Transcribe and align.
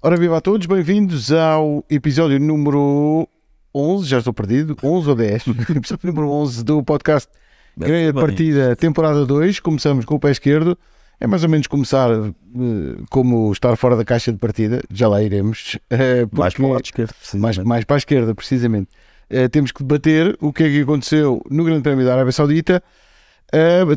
Ora, 0.00 0.16
viva 0.16 0.36
a 0.36 0.40
todos, 0.40 0.64
bem-vindos 0.64 1.32
ao 1.32 1.84
episódio 1.90 2.38
número 2.38 3.28
11, 3.74 4.06
já 4.06 4.18
estou 4.18 4.32
perdido, 4.32 4.76
11 4.80 5.08
ou 5.08 5.16
10, 5.16 5.46
episódio 5.74 6.06
número 6.06 6.30
11 6.30 6.62
do 6.62 6.84
podcast 6.84 7.28
Grande 7.76 8.12
Partida, 8.12 8.76
temporada 8.76 9.26
2. 9.26 9.58
Começamos 9.58 10.04
com 10.04 10.14
o 10.14 10.20
pé 10.20 10.30
esquerdo. 10.30 10.78
É 11.18 11.26
mais 11.26 11.42
ou 11.42 11.50
menos 11.50 11.66
começar 11.66 12.12
uh, 12.12 12.34
como 13.10 13.50
estar 13.50 13.74
fora 13.74 13.96
da 13.96 14.04
caixa 14.04 14.30
de 14.30 14.38
partida, 14.38 14.80
já 14.88 15.08
lá 15.08 15.20
iremos. 15.20 15.76
Uh, 15.92 16.30
mais 16.30 16.54
para 16.54 16.64
o 16.64 16.72
lado 16.74 16.84
esquerdo, 16.84 17.14
mais, 17.34 17.58
mais 17.58 17.84
para 17.84 17.96
a 17.96 17.98
esquerda, 17.98 18.32
precisamente. 18.36 18.90
Uh, 19.28 19.48
temos 19.48 19.72
que 19.72 19.82
debater 19.82 20.38
o 20.40 20.52
que 20.52 20.62
é 20.62 20.68
que 20.68 20.82
aconteceu 20.82 21.42
no 21.50 21.64
Grande 21.64 21.82
Prémio 21.82 22.06
da 22.06 22.12
Arábia 22.14 22.30
Saudita. 22.30 22.80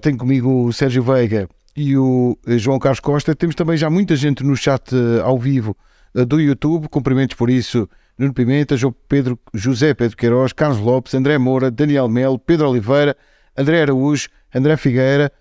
tenho 0.01 0.17
comigo 0.17 0.65
o 0.65 0.73
Sérgio 0.73 1.03
Veiga 1.03 1.47
e 1.77 1.95
o 1.95 2.35
João 2.57 2.79
Carlos 2.79 2.99
Costa. 2.99 3.35
Temos 3.35 3.53
também 3.53 3.77
já 3.77 3.87
muita 3.87 4.15
gente 4.15 4.43
no 4.43 4.57
chat 4.57 4.95
ao 5.23 5.37
vivo 5.37 5.77
do 6.13 6.39
YouTube. 6.39 6.87
Cumprimentos 6.87 7.35
por 7.35 7.49
isso. 7.49 7.89
Nuno 8.17 8.33
Pimenta, 8.33 8.77
João 8.77 8.95
Pedro, 9.07 9.39
José 9.53 9.93
Pedro 9.93 10.15
Queiroz, 10.15 10.53
Carlos 10.53 10.79
Lopes, 10.79 11.13
André 11.15 11.37
Moura, 11.37 11.71
Daniel 11.71 12.07
Melo, 12.07 12.37
Pedro 12.37 12.69
Oliveira, 12.69 13.17
André 13.57 13.81
Araújo, 13.81 14.29
André 14.53 14.77
Figueira 14.77 15.31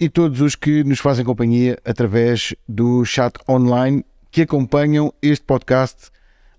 e 0.00 0.08
todos 0.08 0.40
os 0.40 0.56
que 0.56 0.82
nos 0.82 0.98
fazem 0.98 1.24
companhia 1.24 1.78
através 1.84 2.54
do 2.68 3.04
chat 3.04 3.34
online 3.48 4.04
que 4.30 4.42
acompanham 4.42 5.14
este 5.22 5.44
podcast 5.44 6.10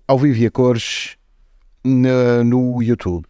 ao 0.08 0.18
vivo 0.18 0.38
e 0.38 0.46
a 0.46 0.50
cores 0.50 1.16
na, 1.84 2.42
no 2.42 2.82
YouTube. 2.82 3.26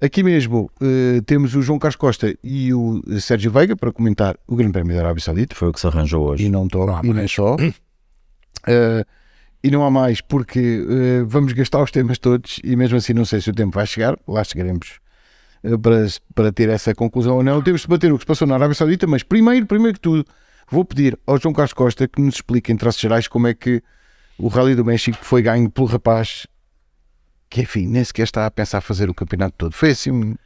Aqui 0.00 0.22
mesmo 0.22 0.70
uh, 0.80 1.20
temos 1.22 1.56
o 1.56 1.62
João 1.62 1.80
Carlos 1.80 1.96
Costa 1.96 2.32
e 2.44 2.72
o 2.72 3.02
Sérgio 3.20 3.50
Veiga 3.50 3.74
para 3.74 3.90
comentar 3.90 4.36
o 4.46 4.54
Grande 4.54 4.72
Prémio 4.72 4.94
da 4.94 5.00
Arábia 5.00 5.24
Saudita. 5.24 5.56
Foi 5.56 5.68
o 5.68 5.72
que 5.72 5.80
se 5.80 5.86
arranjou 5.88 6.28
hoje. 6.28 6.44
E 6.44 6.48
não 6.48 6.66
estou, 6.66 6.88
e 7.02 7.12
não 7.12 7.26
só. 7.26 7.56
Uh, 7.56 9.04
e 9.62 9.70
não 9.70 9.84
há 9.84 9.90
mais, 9.90 10.20
porque 10.20 10.80
uh, 10.80 11.26
vamos 11.26 11.52
gastar 11.52 11.82
os 11.82 11.90
temas 11.90 12.18
todos 12.18 12.60
e 12.62 12.76
mesmo 12.76 12.96
assim 12.96 13.12
não 13.12 13.24
sei 13.24 13.40
se 13.40 13.50
o 13.50 13.54
tempo 13.54 13.74
vai 13.74 13.86
chegar, 13.86 14.16
lá 14.26 14.44
chegaremos 14.44 15.00
uh, 15.64 15.78
para, 15.78 16.06
para 16.34 16.52
ter 16.52 16.68
essa 16.68 16.94
conclusão 16.94 17.36
ou 17.36 17.42
não. 17.42 17.62
Temos 17.62 17.80
de 17.80 17.86
debater 17.88 18.12
o 18.12 18.16
que 18.16 18.22
se 18.22 18.26
passou 18.26 18.46
na 18.46 18.54
Arábia 18.54 18.74
Saudita, 18.74 19.06
mas 19.06 19.22
primeiro, 19.22 19.66
primeiro 19.66 19.94
que 19.94 20.00
tudo, 20.00 20.24
vou 20.70 20.84
pedir 20.84 21.18
ao 21.26 21.38
João 21.38 21.52
Carlos 21.52 21.72
Costa 21.72 22.06
que 22.06 22.20
nos 22.20 22.36
explique 22.36 22.72
em 22.72 22.76
traços 22.76 23.00
gerais 23.00 23.26
como 23.26 23.46
é 23.46 23.54
que 23.54 23.82
o 24.38 24.48
Rally 24.48 24.74
do 24.74 24.84
México 24.84 25.18
foi 25.22 25.42
ganho 25.42 25.68
pelo 25.68 25.86
rapaz 25.86 26.46
que, 27.50 27.62
enfim, 27.62 27.86
nem 27.86 28.04
sequer 28.04 28.24
está 28.24 28.46
a 28.46 28.50
pensar 28.50 28.80
fazer 28.80 29.08
o 29.08 29.14
campeonato 29.14 29.54
todo. 29.56 29.72
Foi 29.72 29.90
assim 29.90 30.36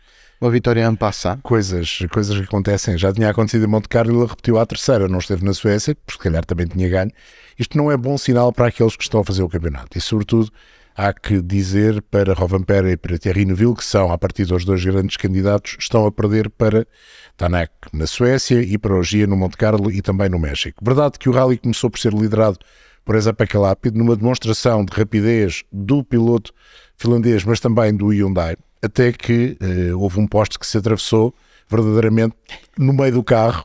uma 0.42 0.50
vitória 0.50 0.86
ano 0.86 0.96
passado. 0.96 1.40
Coisas, 1.40 2.00
coisas 2.10 2.36
que 2.36 2.42
acontecem. 2.42 2.98
Já 2.98 3.12
tinha 3.12 3.30
acontecido 3.30 3.64
em 3.64 3.68
Monte 3.68 3.88
Carlo 3.88 4.12
e 4.12 4.16
ele 4.16 4.26
repetiu 4.26 4.58
à 4.58 4.66
terceira. 4.66 5.06
Não 5.06 5.20
esteve 5.20 5.44
na 5.44 5.54
Suécia, 5.54 5.94
porque 5.94 6.14
se 6.14 6.18
calhar 6.18 6.44
também 6.44 6.66
tinha 6.66 6.88
ganho. 6.88 7.12
Isto 7.56 7.78
não 7.78 7.92
é 7.92 7.96
bom 7.96 8.18
sinal 8.18 8.52
para 8.52 8.66
aqueles 8.66 8.96
que 8.96 9.04
estão 9.04 9.20
a 9.20 9.24
fazer 9.24 9.44
o 9.44 9.48
campeonato. 9.48 9.96
E, 9.96 10.00
sobretudo, 10.00 10.50
há 10.96 11.12
que 11.12 11.40
dizer 11.40 12.02
para 12.02 12.34
Rovanperä 12.34 12.90
e 12.90 12.96
para 12.96 13.16
Thierry 13.18 13.44
Neuville, 13.44 13.76
que 13.76 13.84
são, 13.84 14.10
a 14.10 14.18
partir 14.18 14.44
dos 14.44 14.64
dois 14.64 14.84
grandes 14.84 15.16
candidatos, 15.16 15.76
estão 15.78 16.06
a 16.06 16.10
perder 16.10 16.50
para 16.50 16.88
Tanak 17.36 17.72
na 17.92 18.08
Suécia 18.08 18.60
e 18.60 18.76
para 18.76 18.96
Ogia 18.96 19.28
no 19.28 19.36
Monte 19.36 19.56
Carlo 19.56 19.92
e 19.92 20.02
também 20.02 20.28
no 20.28 20.40
México. 20.40 20.84
Verdade 20.84 21.20
que 21.20 21.28
o 21.28 21.32
rally 21.32 21.56
começou 21.56 21.88
por 21.88 22.00
ser 22.00 22.12
liderado 22.12 22.58
por 23.04 23.14
Eza 23.14 23.32
Pekalapi 23.32 23.92
numa 23.92 24.16
demonstração 24.16 24.84
de 24.84 24.92
rapidez 24.92 25.62
do 25.70 26.02
piloto 26.02 26.52
finlandês, 26.96 27.44
mas 27.44 27.60
também 27.60 27.94
do 27.94 28.08
Hyundai 28.08 28.56
até 28.82 29.12
que 29.12 29.56
uh, 29.60 29.98
houve 29.98 30.18
um 30.18 30.26
poste 30.26 30.58
que 30.58 30.66
se 30.66 30.76
atravessou 30.76 31.34
verdadeiramente 31.68 32.34
no 32.76 32.92
meio 32.92 33.12
do 33.12 33.22
carro 33.22 33.64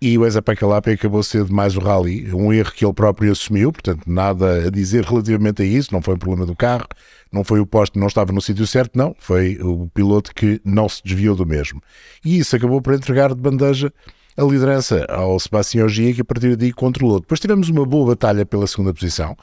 e 0.00 0.18
o 0.18 0.26
Eza 0.26 0.42
Pekalapi 0.42 0.90
acabou 0.90 1.22
cedo 1.22 1.52
mais 1.52 1.76
o 1.76 1.80
rally, 1.80 2.34
um 2.34 2.52
erro 2.52 2.72
que 2.72 2.84
ele 2.84 2.92
próprio 2.92 3.30
assumiu, 3.30 3.70
portanto 3.70 4.02
nada 4.04 4.66
a 4.66 4.70
dizer 4.70 5.04
relativamente 5.04 5.62
a 5.62 5.64
isso, 5.64 5.92
não 5.92 6.02
foi 6.02 6.14
um 6.14 6.18
problema 6.18 6.44
do 6.44 6.56
carro, 6.56 6.88
não 7.30 7.44
foi 7.44 7.60
o 7.60 7.66
poste 7.66 7.98
não 7.98 8.08
estava 8.08 8.32
no 8.32 8.40
sítio 8.40 8.66
certo, 8.66 8.98
não, 8.98 9.14
foi 9.16 9.58
o 9.60 9.88
piloto 9.94 10.34
que 10.34 10.60
não 10.64 10.88
se 10.88 11.00
desviou 11.04 11.36
do 11.36 11.46
mesmo. 11.46 11.80
E 12.24 12.38
isso 12.38 12.56
acabou 12.56 12.82
por 12.82 12.94
entregar 12.94 13.32
de 13.32 13.40
bandeja 13.40 13.92
a 14.36 14.42
liderança 14.42 15.06
ao 15.08 15.38
Sebastião 15.38 15.86
Ogier, 15.86 16.14
que 16.16 16.22
a 16.22 16.24
partir 16.24 16.56
daí 16.56 16.72
controlou. 16.72 17.20
Depois 17.20 17.38
tivemos 17.38 17.68
uma 17.68 17.86
boa 17.86 18.08
batalha 18.08 18.44
pela 18.44 18.66
segunda 18.66 18.92
posição, 18.92 19.36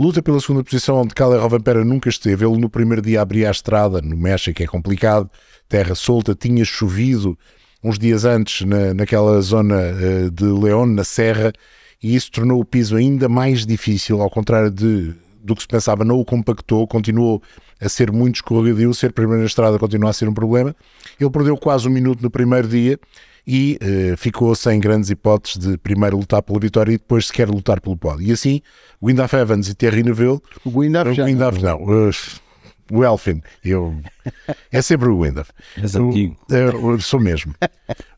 Luta 0.00 0.22
pela 0.22 0.40
segunda 0.40 0.64
posição, 0.64 0.96
onde 0.96 1.12
Kalle 1.12 1.36
Rovanperä 1.36 1.84
nunca 1.84 2.08
esteve. 2.08 2.46
Ele 2.46 2.56
no 2.56 2.70
primeiro 2.70 3.02
dia 3.02 3.20
abria 3.20 3.48
a 3.48 3.50
estrada, 3.50 4.00
no 4.00 4.16
México 4.16 4.62
é 4.62 4.66
complicado, 4.66 5.28
terra 5.68 5.94
solta, 5.94 6.34
tinha 6.34 6.64
chovido 6.64 7.38
uns 7.84 7.98
dias 7.98 8.24
antes 8.24 8.66
na, 8.66 8.94
naquela 8.94 9.38
zona 9.42 9.76
uh, 9.76 10.30
de 10.30 10.44
León, 10.44 10.86
na 10.94 11.04
Serra, 11.04 11.52
e 12.02 12.16
isso 12.16 12.32
tornou 12.32 12.62
o 12.62 12.64
piso 12.64 12.96
ainda 12.96 13.28
mais 13.28 13.66
difícil, 13.66 14.22
ao 14.22 14.30
contrário 14.30 14.70
de, 14.70 15.14
do 15.44 15.54
que 15.54 15.60
se 15.60 15.68
pensava, 15.68 16.02
não 16.02 16.18
o 16.18 16.24
compactou, 16.24 16.86
continuou 16.86 17.42
a 17.78 17.86
ser 17.86 18.10
muito 18.10 18.36
escorregadio, 18.36 18.94
ser 18.94 19.12
primeiro 19.12 19.40
na 19.40 19.46
estrada 19.46 19.78
continua 19.78 20.08
a 20.08 20.14
ser 20.14 20.30
um 20.30 20.32
problema. 20.32 20.74
Ele 21.20 21.28
perdeu 21.28 21.58
quase 21.58 21.86
um 21.86 21.90
minuto 21.90 22.22
no 22.22 22.30
primeiro 22.30 22.66
dia 22.66 22.98
e 23.46 23.78
uh, 23.82 24.16
ficou 24.16 24.54
sem 24.54 24.78
grandes 24.78 25.10
hipóteses 25.10 25.58
de 25.58 25.78
primeiro 25.78 26.16
lutar 26.16 26.42
pela 26.42 26.58
vitória 26.58 26.92
e 26.92 26.98
depois 26.98 27.26
sequer 27.26 27.48
lutar 27.48 27.80
pelo 27.80 27.96
pódio. 27.96 28.26
E 28.26 28.32
assim, 28.32 28.60
Windaf 29.02 29.34
Evans 29.34 29.68
e 29.68 29.74
Thierry 29.74 30.02
Neuville... 30.02 30.40
O 30.64 30.80
Windaf 30.80 31.14
já... 31.14 31.26
Não, 31.26 31.82
uh, 31.84 32.10
o 32.92 33.04
Elfin, 33.04 33.40
eu... 33.64 33.94
é 34.72 34.82
sempre 34.82 35.08
o 35.08 35.22
Windaf. 35.22 35.50
És 35.80 35.94
antigo. 35.94 36.36
Uh, 36.50 37.00
sou 37.00 37.20
mesmo. 37.20 37.54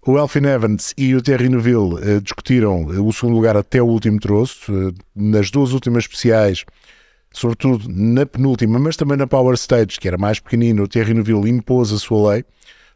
O 0.07 0.19
Elfin 0.19 0.47
Evans 0.47 0.95
e 0.97 1.15
o 1.15 1.23
Thierry 1.23 1.49
Neuville 1.49 1.95
uh, 1.95 2.21
discutiram 2.23 2.87
o 2.87 3.13
segundo 3.13 3.35
lugar 3.35 3.57
até 3.57 3.83
o 3.83 3.87
último 3.87 4.19
troço. 4.19 4.73
Uh, 4.73 4.95
nas 5.15 5.51
duas 5.51 5.73
últimas 5.73 6.05
especiais, 6.05 6.65
sobretudo 7.31 7.87
na 7.89 8.25
penúltima, 8.25 8.79
mas 8.79 8.97
também 8.97 9.19
na 9.19 9.27
Power 9.27 9.55
Stage, 9.55 10.01
que 10.01 10.09
era 10.09 10.17
mais 10.17 10.41
pequenino, 10.41 10.85
o 10.85 10.89
Thierry 10.89 11.15
Neuville 11.15 11.51
impôs 11.51 11.93
a 11.93 11.99
sua 11.99 12.33
lei 12.33 12.45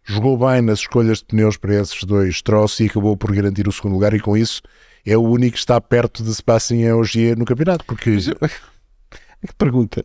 jogou 0.06 0.38
bem 0.38 0.62
nas 0.62 0.80
escolhas 0.80 1.18
de 1.18 1.26
pneus 1.26 1.56
para 1.56 1.74
esses 1.74 2.02
dois 2.04 2.40
troços 2.40 2.80
e 2.80 2.86
acabou 2.86 3.16
por 3.16 3.34
garantir 3.34 3.66
o 3.68 3.72
segundo 3.72 3.92
lugar 3.92 4.14
e 4.14 4.20
com 4.20 4.36
isso 4.36 4.62
é 5.04 5.16
o 5.16 5.22
único 5.22 5.52
que 5.52 5.58
está 5.58 5.80
perto 5.80 6.22
de 6.22 6.34
Sebastian 6.34 6.96
Ogier 6.96 7.38
no 7.38 7.44
campeonato, 7.44 7.84
porque... 7.84 8.16
Que 8.16 9.54
pergunta. 9.58 10.04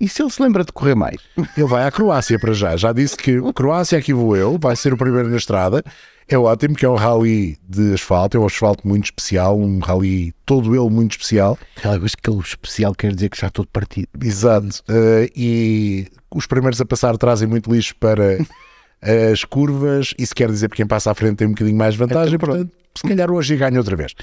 E 0.00 0.08
se 0.08 0.22
ele 0.22 0.30
se 0.30 0.42
lembra 0.42 0.64
de 0.64 0.72
correr 0.72 0.94
mais? 0.94 1.18
Ele 1.54 1.66
vai 1.66 1.84
à 1.84 1.90
Croácia 1.90 2.38
para 2.38 2.54
já. 2.54 2.74
Já 2.74 2.90
disse 2.90 3.14
que 3.18 3.36
a 3.36 3.52
Croácia 3.52 3.98
aqui 3.98 4.14
vou 4.14 4.34
eu, 4.34 4.58
vai 4.58 4.74
ser 4.74 4.94
o 4.94 4.96
primeiro 4.96 5.28
na 5.28 5.36
estrada. 5.36 5.84
É 6.26 6.38
ótimo 6.38 6.74
que 6.74 6.86
é 6.86 6.88
um 6.88 6.94
rally 6.94 7.58
de 7.68 7.92
asfalto, 7.92 8.36
é 8.38 8.40
um 8.40 8.46
asfalto 8.46 8.88
muito 8.88 9.06
especial, 9.06 9.58
um 9.58 9.78
rally 9.80 10.32
todo 10.46 10.74
ele 10.74 10.88
muito 10.88 11.12
especial. 11.12 11.58
Aquele 11.76 12.06
especial 12.40 12.94
quer 12.94 13.14
dizer 13.14 13.28
que 13.28 13.38
já 13.38 13.50
todo 13.50 13.68
partido. 13.68 14.08
Exato. 14.22 14.82
Uh, 14.88 15.28
e 15.36 16.06
os 16.34 16.46
primeiros 16.46 16.80
a 16.80 16.86
passar 16.86 17.18
trazem 17.18 17.46
muito 17.46 17.70
lixo 17.70 17.94
para 17.96 18.38
as 19.02 19.44
curvas, 19.44 20.14
isso 20.18 20.34
quer 20.34 20.48
dizer 20.50 20.68
que 20.68 20.76
quem 20.76 20.86
passa 20.86 21.10
à 21.10 21.14
frente 21.14 21.36
tem 21.36 21.46
um 21.46 21.52
bocadinho 21.52 21.76
mais 21.76 21.96
vantagem, 21.96 22.34
então, 22.34 22.48
portanto, 22.48 22.70
se 22.94 23.08
calhar 23.08 23.30
hoje 23.30 23.56
ganha 23.56 23.78
outra 23.78 23.96
vez. 23.96 24.14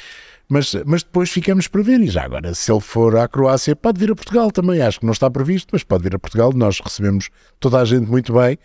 Mas, 0.50 0.74
mas 0.86 1.04
depois 1.04 1.30
ficamos 1.30 1.68
para 1.68 1.82
ver, 1.82 2.00
e 2.00 2.08
já 2.08 2.24
agora, 2.24 2.54
se 2.54 2.72
ele 2.72 2.80
for 2.80 3.18
à 3.18 3.28
Croácia, 3.28 3.76
pode 3.76 4.00
vir 4.00 4.12
a 4.12 4.16
Portugal 4.16 4.50
também, 4.52 4.82
acho 4.82 5.00
que 5.00 5.06
não 5.06 5.14
está 5.14 5.30
previsto, 5.30 5.70
mas 5.72 5.84
pode 5.84 6.04
vir 6.04 6.16
a 6.16 6.20
Portugal, 6.20 6.54
nós 6.54 6.80
recebemos 6.80 7.30
toda 7.60 7.80
a 7.80 7.86
gente 7.86 8.10
muito 8.10 8.34
bem, 8.34 8.58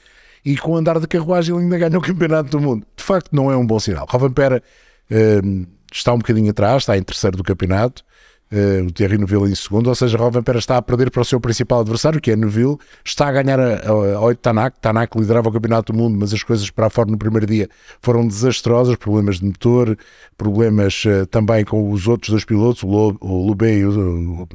e 0.45 0.57
com 0.57 0.73
o 0.73 0.77
andar 0.77 1.01
de 1.01 1.07
carruagem 1.07 1.55
ele 1.55 1.65
ainda 1.65 1.79
ganha 1.79 1.99
o 1.99 2.03
Campeonato 2.03 2.51
do 2.51 2.61
Mundo. 2.61 2.87
De 2.97 3.03
facto, 3.03 3.31
não 3.33 3.51
é 3.51 3.57
um 3.57 3.67
bom 3.67 3.79
sinal. 3.79 4.07
Rovanpera 4.09 4.63
uh, 5.11 5.67
está 5.93 6.13
um 6.13 6.19
bocadinho 6.19 6.51
atrás, 6.51 6.83
está 6.83 6.97
em 6.97 7.03
terceiro 7.03 7.37
do 7.37 7.45
campeonato, 7.45 8.05
uh, 8.53 8.87
o 8.87 8.93
Thierry 8.93 9.19
Neuville 9.19 9.51
em 9.51 9.55
segundo, 9.55 9.89
ou 9.89 9.95
seja, 9.95 10.17
Rovanpera 10.17 10.59
está 10.59 10.77
a 10.77 10.83
perder 10.83 11.11
para 11.11 11.23
o 11.23 11.25
seu 11.25 11.41
principal 11.41 11.81
adversário, 11.81 12.21
que 12.21 12.31
é 12.31 12.37
Neuville, 12.37 12.77
está 13.05 13.29
a 13.29 13.33
ganhar 13.33 13.59
a, 13.59 13.65
a, 13.65 14.31
a 14.31 14.35
Tanak, 14.35 14.79
Tanak 14.81 15.19
liderava 15.19 15.49
o 15.49 15.53
Campeonato 15.53 15.93
do 15.93 15.99
Mundo, 15.99 16.19
mas 16.19 16.33
as 16.33 16.43
coisas 16.43 16.71
para 16.71 16.87
a 16.87 16.91
fora 16.91 17.11
no 17.11 17.19
primeiro 17.19 17.47
dia 17.47 17.69
foram 18.01 18.27
desastrosas, 18.27 18.97
problemas 18.97 19.41
de 19.41 19.47
motor, 19.47 19.97
problemas 20.37 21.05
uh, 21.05 21.27
também 21.27 21.65
com 21.65 21.91
os 21.91 22.07
outros 22.07 22.31
dois 22.31 22.45
pilotos, 22.45 22.83
o, 22.83 23.17
o 23.21 23.47
Lubé 23.47 23.79
e 23.79 23.85
o, 23.85 24.43
o, 24.43 24.49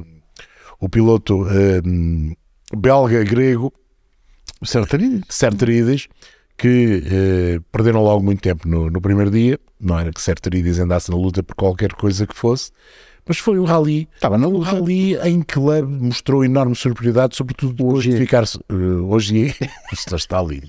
o 0.80 0.88
piloto 0.88 1.42
uh, 1.42 2.36
belga, 2.76 3.24
grego, 3.24 3.72
Serterides, 4.62 6.08
que 6.56 7.02
eh, 7.06 7.60
perderam 7.70 8.02
logo 8.02 8.22
muito 8.22 8.42
tempo 8.42 8.68
no, 8.68 8.90
no, 8.90 9.00
primeiro 9.00 9.30
dia. 9.30 9.58
Não 9.80 9.98
era 9.98 10.10
que 10.12 10.20
Serterides 10.20 10.80
andasse 10.80 11.08
na 11.10 11.16
luta 11.16 11.42
por 11.42 11.54
qualquer 11.54 11.92
coisa 11.92 12.26
que 12.26 12.34
fosse, 12.34 12.72
mas 13.28 13.38
foi 13.38 13.58
um 13.58 13.64
rally, 13.64 14.08
Estava 14.14 14.38
no 14.38 14.58
rally 14.58 15.16
em 15.18 15.42
que 15.42 15.58
Leb 15.58 15.86
mostrou 15.86 16.42
enorme 16.42 16.74
superioridade, 16.74 17.36
sobretudo 17.36 17.74
depois 17.74 17.98
hoje 17.98 18.12
de 18.12 18.18
ficar. 18.18 18.44
Uh, 18.72 19.06
hoje 19.06 19.54
isto 19.92 20.16
está 20.16 20.40
lindo. 20.40 20.68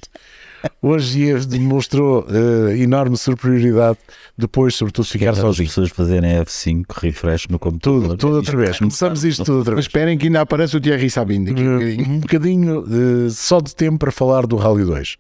Hoje 0.81 1.33
demonstrou 1.45 2.27
uh, 2.27 2.71
enorme 2.71 3.15
superioridade 3.15 3.97
depois, 4.37 4.75
sobretudo, 4.75 5.05
de 5.05 5.11
ficar 5.11 5.33
sozinho. 5.33 5.67
As 5.67 5.73
pessoas 5.73 5.89
fazerem 5.89 6.31
F5 6.43 6.83
refresh 7.01 7.47
no 7.47 7.57
computador. 7.57 8.01
Tudo, 8.01 8.17
tudo 8.17 8.35
outra 8.35 8.57
vez. 8.57 8.77
Começamos 8.77 9.23
isto 9.23 9.45
tudo 9.45 9.59
outra 9.59 9.75
vez. 9.75 9.85
Mas 9.85 9.85
esperem 9.85 10.17
que 10.17 10.27
ainda 10.27 10.41
aparece 10.41 10.75
o 10.75 10.81
Thierry 10.81 11.09
Sabine 11.09 11.45
daqui 11.45 11.61
um 11.61 11.77
bocadinho. 11.77 12.09
Um 12.09 12.19
bocadinho 12.19 12.79
uh, 12.81 13.29
só 13.31 13.61
de 13.61 13.73
tempo 13.73 13.99
para 13.99 14.11
falar 14.11 14.45
do 14.45 14.57
Rally 14.57 14.83
2 14.83 15.17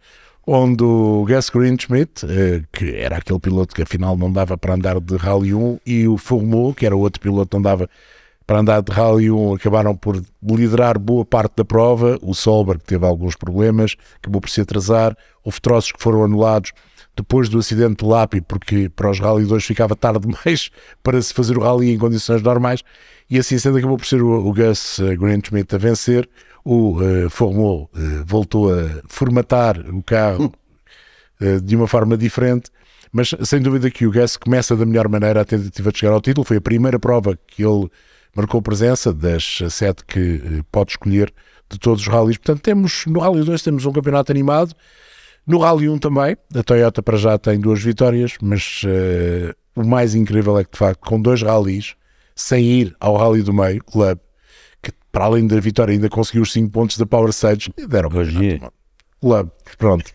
onde 0.51 0.83
o 0.83 1.25
Gus 1.27 1.49
Greenschmidt, 1.51 2.25
eh, 2.25 2.63
que 2.73 2.95
era 2.95 3.17
aquele 3.17 3.39
piloto 3.39 3.75
que 3.75 3.83
afinal 3.83 4.17
não 4.17 4.33
dava 4.33 4.57
para 4.57 4.73
andar 4.73 4.99
de 4.99 5.15
Rally 5.15 5.53
1, 5.53 5.79
e 5.85 6.07
o 6.07 6.17
Fourmeau, 6.17 6.73
que 6.73 6.87
era 6.87 6.95
outro 6.95 7.21
piloto 7.21 7.49
que 7.49 7.55
não 7.55 7.61
dava 7.61 7.87
para 8.47 8.61
andar 8.61 8.81
de 8.81 8.91
Rally 8.91 9.29
1 9.29 9.53
acabaram 9.53 9.95
por 9.95 10.19
liderar 10.41 10.97
boa 10.97 11.23
parte 11.23 11.57
da 11.57 11.63
prova. 11.63 12.17
O 12.19 12.33
Solberg 12.33 12.83
teve 12.83 13.05
alguns 13.05 13.35
problemas, 13.35 13.95
acabou 14.19 14.41
por 14.41 14.49
se 14.49 14.61
atrasar. 14.61 15.15
Houve 15.43 15.61
troços 15.61 15.91
que 15.91 16.01
foram 16.01 16.23
anulados 16.23 16.71
depois 17.15 17.47
do 17.47 17.59
acidente 17.59 17.97
do 17.97 18.07
Lapi, 18.07 18.41
porque 18.41 18.89
para 18.89 19.11
os 19.11 19.19
Rally 19.19 19.45
2 19.45 19.63
ficava 19.63 19.95
tarde 19.95 20.21
demais 20.25 20.71
para 21.03 21.21
se 21.21 21.31
fazer 21.31 21.59
o 21.59 21.61
Rally 21.61 21.93
em 21.93 21.99
condições 21.99 22.41
normais. 22.41 22.83
E 23.29 23.37
assim 23.37 23.57
sendo, 23.57 23.77
acabou 23.77 23.97
por 23.97 24.05
ser 24.05 24.21
o, 24.21 24.47
o 24.47 24.53
Gus 24.53 24.97
uh, 24.99 25.15
Greenschmidt 25.17 25.75
a 25.75 25.77
vencer. 25.77 26.27
O 26.65 26.99
uh, 26.99 27.29
Formol 27.29 27.89
uh, 27.93 28.25
voltou 28.25 28.73
a 28.73 29.01
formatar 29.07 29.79
o 29.89 30.01
carro 30.01 30.51
uh, 31.41 31.61
de 31.61 31.75
uma 31.75 31.87
forma 31.87 32.17
diferente. 32.17 32.71
Mas 33.11 33.33
sem 33.43 33.61
dúvida 33.61 33.89
que 33.89 34.05
o 34.05 34.11
Gus 34.11 34.37
começa 34.37 34.75
da 34.75 34.85
melhor 34.85 35.07
maneira 35.07 35.41
a 35.41 35.45
tentativa 35.45 35.91
de 35.91 35.99
chegar 35.99 36.13
ao 36.13 36.21
título. 36.21 36.45
Foi 36.45 36.57
a 36.57 36.61
primeira 36.61 36.99
prova 36.99 37.37
que 37.47 37.63
ele 37.63 37.89
marcou 38.35 38.61
presença 38.61 39.13
das 39.13 39.59
sete 39.69 40.05
que 40.05 40.41
eh, 40.43 40.63
pode 40.71 40.91
escolher 40.91 41.33
de 41.69 41.79
todos 41.79 42.01
os 42.01 42.07
rallies. 42.07 42.37
Portanto, 42.37 42.61
temos 42.61 43.05
no 43.05 43.19
Rally 43.19 43.43
2 43.43 43.61
temos 43.61 43.85
um 43.85 43.91
campeonato 43.91 44.31
animado. 44.31 44.73
No 45.45 45.59
Rally 45.59 45.89
1 45.89 45.97
também, 45.99 46.37
a 46.53 46.63
Toyota 46.63 47.01
para 47.01 47.17
já 47.17 47.37
tem 47.37 47.59
duas 47.59 47.81
vitórias, 47.81 48.35
mas 48.41 48.81
uh, 48.83 49.55
o 49.75 49.83
mais 49.83 50.13
incrível 50.13 50.57
é 50.59 50.63
que 50.63 50.71
de 50.71 50.77
facto, 50.77 51.01
com 51.01 51.19
dois 51.19 51.41
rallies, 51.41 51.95
sem 52.39 52.63
ir 52.63 52.95
ao 52.99 53.17
Rally 53.17 53.43
do 53.43 53.53
meio, 53.53 53.83
Club, 53.83 54.17
que 54.81 54.91
para 55.11 55.25
além 55.25 55.45
da 55.45 55.59
vitória 55.59 55.91
ainda 55.91 56.09
conseguiu 56.09 56.43
os 56.43 56.53
5 56.53 56.71
pontos 56.71 56.97
da 56.97 57.05
Power 57.05 57.29
Stage, 57.29 57.71
e 57.77 57.85
deram 57.85 58.09
Hoje 58.15 58.61
Club, 59.21 59.49
pronto. 59.77 60.11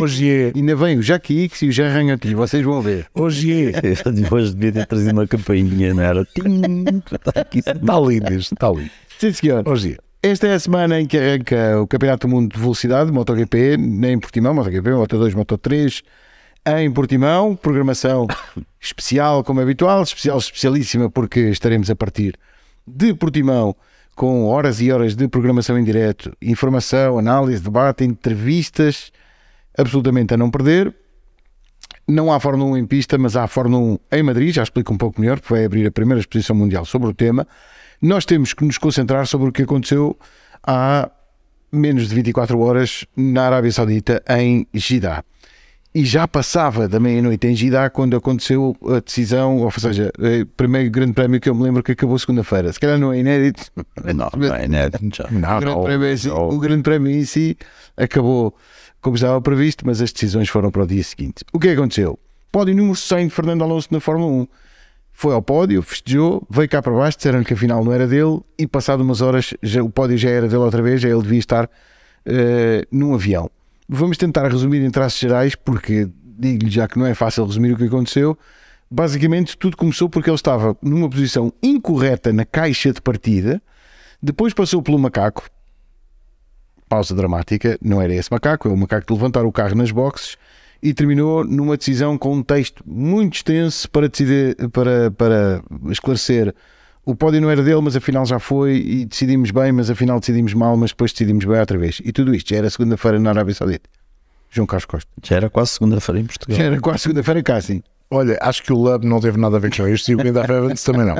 Hoje 0.00 0.28
é, 0.28 0.52
ainda 0.54 0.74
vem 0.74 0.98
o 0.98 1.02
Jack 1.02 1.44
X 1.44 1.62
e 1.62 1.68
o 1.68 1.72
Jean 1.72 1.92
Ranhotilho, 1.92 2.36
vocês 2.36 2.64
vão 2.64 2.82
ver. 2.82 3.06
hoje 3.14 3.68
é. 3.68 3.72
Depois 4.12 4.52
devia 4.52 4.72
ter 4.72 4.86
trazido 4.86 5.12
uma 5.12 5.26
campainha, 5.26 5.94
não 5.94 6.02
era? 6.02 6.24
Tim, 6.24 6.60
está 7.12 7.40
aqui. 7.40 7.60
Está 7.60 8.00
lindo 8.00 8.34
isto, 8.34 8.52
está 8.52 8.68
lindo. 8.68 8.90
Sim, 9.18 9.32
senhor. 9.32 9.66
Hoje 9.66 9.96
é. 10.22 10.28
Esta 10.30 10.48
é 10.48 10.54
a 10.54 10.58
semana 10.58 11.00
em 11.00 11.06
que 11.06 11.16
arranca 11.16 11.80
o 11.80 11.86
Campeonato 11.86 12.26
do 12.26 12.30
Mundo 12.30 12.52
de 12.52 12.60
Velocidade, 12.60 13.10
MotoGP, 13.10 13.78
nem 13.78 14.14
em 14.14 14.18
Portimão, 14.18 14.52
MotoGP, 14.52 14.90
Moto2, 14.90 15.34
Moto3, 15.34 16.02
em 16.78 16.90
Portimão, 16.90 17.56
programação 17.56 18.26
especial, 18.80 19.42
como 19.42 19.60
é 19.60 19.62
habitual, 19.62 20.02
especial, 20.02 20.38
especialíssima, 20.38 21.10
porque 21.10 21.40
estaremos 21.50 21.90
a 21.90 21.96
partir 21.96 22.38
de 22.86 23.14
Portimão 23.14 23.74
com 24.14 24.44
horas 24.44 24.80
e 24.80 24.92
horas 24.92 25.16
de 25.16 25.26
programação 25.28 25.78
em 25.78 25.84
direto, 25.84 26.36
informação, 26.42 27.18
análise, 27.18 27.62
debate, 27.62 28.04
entrevistas, 28.04 29.10
absolutamente 29.76 30.34
a 30.34 30.36
não 30.36 30.50
perder. 30.50 30.94
Não 32.06 32.32
há 32.32 32.38
Fórmula 32.38 32.72
1 32.72 32.76
em 32.76 32.86
pista, 32.86 33.16
mas 33.16 33.36
há 33.36 33.46
Fórmula 33.46 33.98
1 34.12 34.18
em 34.18 34.22
Madrid, 34.22 34.54
já 34.54 34.62
explico 34.62 34.92
um 34.92 34.98
pouco 34.98 35.20
melhor, 35.20 35.40
porque 35.40 35.54
vai 35.54 35.64
abrir 35.64 35.86
a 35.86 35.90
primeira 35.90 36.20
exposição 36.20 36.54
mundial 36.54 36.84
sobre 36.84 37.08
o 37.08 37.14
tema. 37.14 37.46
Nós 38.02 38.24
temos 38.24 38.52
que 38.52 38.64
nos 38.64 38.78
concentrar 38.78 39.26
sobre 39.26 39.48
o 39.48 39.52
que 39.52 39.62
aconteceu 39.62 40.18
há 40.62 41.10
menos 41.72 42.08
de 42.08 42.14
24 42.14 42.58
horas 42.58 43.06
na 43.16 43.46
Arábia 43.46 43.72
Saudita, 43.72 44.22
em 44.28 44.66
Jeddah. 44.74 45.24
E 45.92 46.04
já 46.04 46.28
passava 46.28 46.86
da 46.88 47.00
meia-noite 47.00 47.48
em 47.48 47.54
Jeddah 47.56 47.90
quando 47.90 48.16
aconteceu 48.16 48.76
a 48.86 49.00
decisão, 49.00 49.56
ou 49.58 49.70
seja, 49.72 50.12
o 50.16 50.46
primeiro 50.56 50.88
grande 50.88 51.12
prémio 51.14 51.40
que 51.40 51.48
eu 51.50 51.54
me 51.54 51.64
lembro 51.64 51.82
que 51.82 51.90
acabou 51.90 52.16
segunda-feira. 52.16 52.72
Se 52.72 52.78
calhar 52.78 52.96
não 52.96 53.12
é 53.12 53.18
inédito, 53.18 53.64
Não, 54.14 54.30
não 54.36 54.54
é 54.54 54.66
inédito. 54.66 55.00
Não, 55.32 55.56
o 55.56 55.60
grande, 55.60 55.64
não. 55.66 55.82
prémio, 55.82 56.06
em 56.08 56.16
si- 56.16 56.28
não. 56.28 56.48
o 56.48 56.58
grande 56.60 56.82
prémio 56.82 57.10
em 57.10 57.24
si 57.24 57.56
acabou 57.96 58.54
como 59.00 59.16
estava 59.16 59.40
previsto, 59.42 59.84
mas 59.84 60.00
as 60.00 60.12
decisões 60.12 60.48
foram 60.48 60.70
para 60.70 60.84
o 60.84 60.86
dia 60.86 61.02
seguinte. 61.02 61.44
O 61.52 61.58
que 61.58 61.68
é 61.68 61.72
aconteceu? 61.72 62.16
Pódio 62.52 62.74
número 62.76 62.94
100 62.94 63.26
de 63.26 63.34
Fernando 63.34 63.62
Alonso 63.64 63.88
na 63.90 63.98
Fórmula 63.98 64.30
1. 64.42 64.46
Foi 65.12 65.34
ao 65.34 65.42
pódio, 65.42 65.82
festejou, 65.82 66.46
veio 66.48 66.68
cá 66.68 66.80
para 66.80 66.92
baixo, 66.92 67.16
disseram 67.18 67.42
que 67.42 67.52
afinal 67.54 67.84
não 67.84 67.92
era 67.92 68.06
dele 68.06 68.40
e 68.56 68.64
passado 68.66 69.00
umas 69.02 69.20
horas 69.20 69.54
já, 69.60 69.82
o 69.82 69.90
pódio 69.90 70.16
já 70.16 70.30
era 70.30 70.46
dele 70.46 70.62
outra 70.62 70.82
vez, 70.82 71.00
já 71.00 71.08
ele 71.08 71.22
devia 71.22 71.38
estar 71.40 71.68
eh, 72.24 72.86
num 72.92 73.12
avião. 73.12 73.50
Vamos 73.92 74.16
tentar 74.16 74.46
resumir 74.46 74.84
em 74.84 74.90
traços 74.90 75.18
gerais, 75.18 75.56
porque 75.56 76.08
digo-lhe 76.38 76.70
já 76.70 76.86
que 76.86 76.96
não 76.96 77.06
é 77.06 77.12
fácil 77.12 77.44
resumir 77.44 77.72
o 77.72 77.76
que 77.76 77.86
aconteceu. 77.86 78.38
Basicamente, 78.88 79.58
tudo 79.58 79.76
começou 79.76 80.08
porque 80.08 80.30
ele 80.30 80.36
estava 80.36 80.76
numa 80.80 81.10
posição 81.10 81.52
incorreta 81.60 82.32
na 82.32 82.44
caixa 82.44 82.92
de 82.92 83.02
partida, 83.02 83.60
depois 84.22 84.54
passou 84.54 84.80
pelo 84.80 84.96
macaco, 84.96 85.50
pausa 86.88 87.16
dramática, 87.16 87.76
não 87.82 88.00
era 88.00 88.14
esse 88.14 88.30
macaco, 88.30 88.68
é 88.68 88.70
o 88.70 88.76
macaco 88.76 89.08
de 89.08 89.12
levantar 89.12 89.44
o 89.44 89.50
carro 89.50 89.74
nas 89.74 89.90
boxes 89.90 90.36
e 90.80 90.94
terminou 90.94 91.44
numa 91.44 91.76
decisão 91.76 92.16
com 92.16 92.32
um 92.32 92.44
texto 92.44 92.84
muito 92.86 93.34
extenso 93.34 93.90
para, 93.90 94.08
decidir, 94.08 94.56
para, 94.70 95.10
para 95.10 95.64
esclarecer 95.90 96.54
o 97.04 97.14
pódio 97.14 97.40
não 97.40 97.50
era 97.50 97.62
dele, 97.62 97.80
mas 97.80 97.96
afinal 97.96 98.26
já 98.26 98.38
foi 98.38 98.76
e 98.76 99.04
decidimos 99.04 99.50
bem, 99.50 99.72
mas 99.72 99.90
afinal 99.90 100.20
decidimos 100.20 100.54
mal, 100.54 100.76
mas 100.76 100.90
depois 100.90 101.12
decidimos 101.12 101.44
bem 101.44 101.58
outra 101.58 101.78
vez. 101.78 102.00
E 102.04 102.12
tudo 102.12 102.34
isto 102.34 102.50
já 102.50 102.56
era 102.56 102.70
segunda-feira 102.70 103.18
na 103.18 103.30
Arábia 103.30 103.54
Saudita. 103.54 103.88
João 104.50 104.66
Carlos 104.66 104.84
Costa. 104.84 105.10
Já 105.22 105.36
era 105.36 105.48
quase 105.48 105.70
segunda-feira 105.70 106.20
em 106.20 106.24
Portugal. 106.24 106.56
Já 106.56 106.64
era 106.64 106.80
quase 106.80 107.00
segunda-feira 107.00 107.42
cá, 107.42 107.60
sim. 107.60 107.82
Olha, 108.10 108.36
acho 108.40 108.62
que 108.64 108.72
o 108.72 108.76
Lub 108.76 109.06
não 109.06 109.20
teve 109.20 109.38
nada 109.38 109.56
a 109.56 109.60
ver 109.60 109.74
com 109.74 109.86
isto 109.86 110.10
e 110.10 110.14
o 110.14 110.18
Guinda 110.18 110.40
Evans 110.42 110.82
também 110.82 111.06
não. 111.06 111.16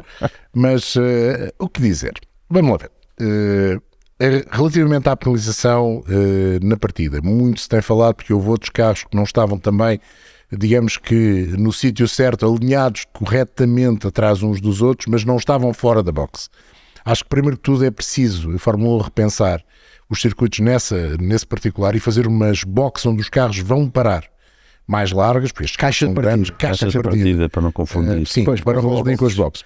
Mas 0.52 0.96
eh, 0.96 1.52
o 1.58 1.68
que 1.68 1.80
dizer? 1.80 2.14
Vamos 2.48 2.72
lá 2.72 2.76
ver. 2.78 2.90
Eh, 3.20 3.78
relativamente 4.50 5.08
à 5.08 5.16
penalização 5.16 6.02
eh, 6.08 6.58
na 6.62 6.76
partida, 6.76 7.20
muito 7.22 7.60
se 7.60 7.68
tem 7.68 7.80
falado 7.80 8.16
porque 8.16 8.32
houve 8.32 8.48
outros 8.48 8.70
carros 8.70 9.04
que 9.04 9.16
não 9.16 9.22
estavam 9.22 9.56
também, 9.58 10.00
digamos 10.52 10.96
que 10.96 11.48
no 11.58 11.72
sítio 11.72 12.06
certo, 12.08 12.46
alinhados 12.46 13.04
corretamente 13.12 14.06
atrás 14.06 14.42
uns 14.42 14.60
dos 14.60 14.82
outros, 14.82 15.06
mas 15.08 15.24
não 15.24 15.36
estavam 15.36 15.72
fora 15.72 16.02
da 16.02 16.12
box. 16.12 16.48
Acho 17.04 17.24
que 17.24 17.30
primeiro 17.30 17.56
que 17.56 17.62
tudo 17.62 17.84
é 17.84 17.90
preciso 17.90 18.54
a 18.54 18.58
Fórmula 18.58 18.96
1 18.96 19.04
repensar 19.04 19.62
os 20.08 20.20
circuitos 20.20 20.58
nessa, 20.58 21.16
nesse 21.18 21.46
particular 21.46 21.94
e 21.94 22.00
fazer 22.00 22.26
umas 22.26 22.64
boxes 22.64 23.06
onde 23.06 23.20
os 23.22 23.28
carros 23.28 23.58
vão 23.58 23.88
parar 23.88 24.24
mais 24.86 25.12
largas, 25.12 25.52
porque 25.52 25.66
estes 25.66 25.76
Caixa 25.76 26.08
de 26.08 26.12
são 26.12 26.20
grandes, 26.20 26.50
partida. 26.50 26.68
caixas 26.68 26.92
de 26.92 27.00
partida. 27.00 27.24
partida, 27.24 27.48
para 27.48 27.62
não 27.62 27.70
confundir. 27.70 28.22
Eh, 28.22 28.24
sim, 28.26 28.44
Pois, 28.44 28.60
para 28.60 28.82
não 28.82 29.00
as 29.08 29.16
com 29.16 29.26
as 29.26 29.34
boxes. 29.34 29.64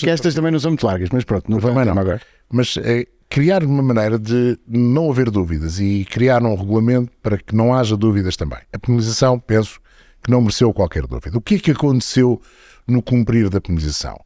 Que 0.00 0.10
estas 0.10 0.34
também 0.34 0.50
não 0.50 0.58
são 0.58 0.72
muito 0.72 0.84
largas, 0.84 1.10
mas 1.12 1.22
pronto, 1.22 1.48
não 1.48 1.60
não. 1.60 1.92
agora. 1.96 2.20
Mas 2.50 2.76
eh, 2.78 3.06
criar 3.30 3.62
uma 3.62 3.82
maneira 3.84 4.18
de 4.18 4.58
não 4.66 5.10
haver 5.10 5.30
dúvidas 5.30 5.78
e 5.78 6.04
criar 6.10 6.42
um 6.42 6.56
regulamento 6.56 7.12
para 7.22 7.38
que 7.38 7.54
não 7.54 7.72
haja 7.72 7.96
dúvidas 7.96 8.36
também. 8.36 8.58
A 8.72 8.78
penalização, 8.78 9.38
penso 9.38 9.78
que 10.24 10.30
não 10.30 10.40
mereceu 10.40 10.72
qualquer 10.72 11.06
dúvida. 11.06 11.36
O 11.36 11.40
que 11.40 11.56
é 11.56 11.58
que 11.58 11.70
aconteceu 11.70 12.40
no 12.88 13.02
cumprir 13.02 13.50
da 13.50 13.60
penalização? 13.60 14.18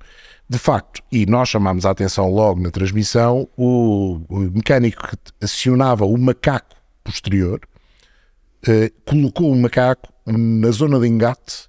De 0.49 0.57
facto, 0.59 1.03
e 1.13 1.27
nós 1.27 1.51
chamámos 1.51 1.85
a 1.85 1.91
atenção 1.91 2.31
logo 2.31 2.61
na 2.61 2.71
transmissão, 2.71 3.47
o, 3.57 4.21
mecânico 4.55 5.07
que 5.09 5.17
acionava 5.43 6.07
o 6.07 6.17
macaco 6.17 6.77
posterior 7.05 7.61
eh, 8.67 8.91
colocou 9.05 9.53
o 9.53 9.57
macaco 9.57 10.11
na 10.25 10.71
zona 10.71 10.99
de 10.99 11.07
engate, 11.07 11.69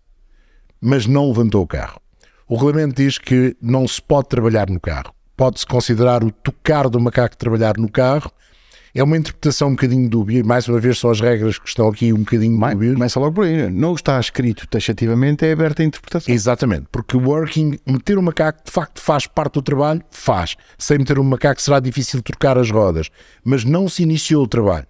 mas 0.79 1.05
não 1.05 1.27
levantou 1.27 1.63
o 1.63 1.67
carro. 1.67 1.99
O 2.47 2.55
regulamento 2.55 2.95
diz 2.95 3.17
que 3.17 3.57
não 3.61 3.87
se 3.87 4.01
pode 4.01 4.29
trabalhar 4.29 4.69
no 4.69 4.79
carro. 4.79 5.13
Pode-se 5.35 5.65
considerar 5.65 6.23
o 6.23 6.31
tocar 6.31 6.87
do 6.87 6.99
macaco 6.99 7.35
trabalhar 7.35 7.77
no 7.77 7.91
carro. 7.91 8.31
É 8.93 9.03
uma 9.03 9.17
interpretação 9.17 9.67
um 9.67 9.71
bocadinho 9.71 10.09
dúbia, 10.09 10.39
e 10.39 10.43
mais 10.43 10.67
uma 10.67 10.79
vez 10.79 10.97
são 10.97 11.11
as 11.11 11.21
regras 11.21 11.59
que 11.59 11.67
estão 11.67 11.87
aqui 11.87 12.11
um 12.11 12.19
bocadinho 12.19 12.57
Mais, 12.57 12.73
dúbias. 12.73 12.93
começa 12.93 13.19
logo 13.19 13.33
por 13.35 13.45
aí. 13.45 13.55
né? 13.55 13.69
Não 13.69 13.93
está 13.93 14.19
escrito 14.19 14.67
taxativamente, 14.67 15.45
é 15.45 15.51
aberta 15.51 15.83
a 15.83 15.85
interpretação. 15.85 16.33
Exatamente, 16.33 16.87
porque 16.91 17.15
o 17.15 17.21
working, 17.29 17.77
meter 17.85 18.17
o 18.17 18.23
macaco 18.23 18.63
de 18.65 18.71
facto 18.71 18.99
faz 18.99 19.27
parte 19.27 19.53
do 19.53 19.61
trabalho, 19.61 20.01
faz. 20.09 20.55
Sem 20.77 20.97
meter 20.97 21.19
o 21.19 21.23
macaco 21.23 21.61
será 21.61 21.79
difícil 21.79 22.21
trocar 22.23 22.57
as 22.57 22.71
rodas, 22.71 23.09
mas 23.43 23.63
não 23.63 23.87
se 23.87 24.01
iniciou 24.03 24.43
o 24.43 24.47
trabalho. 24.47 24.87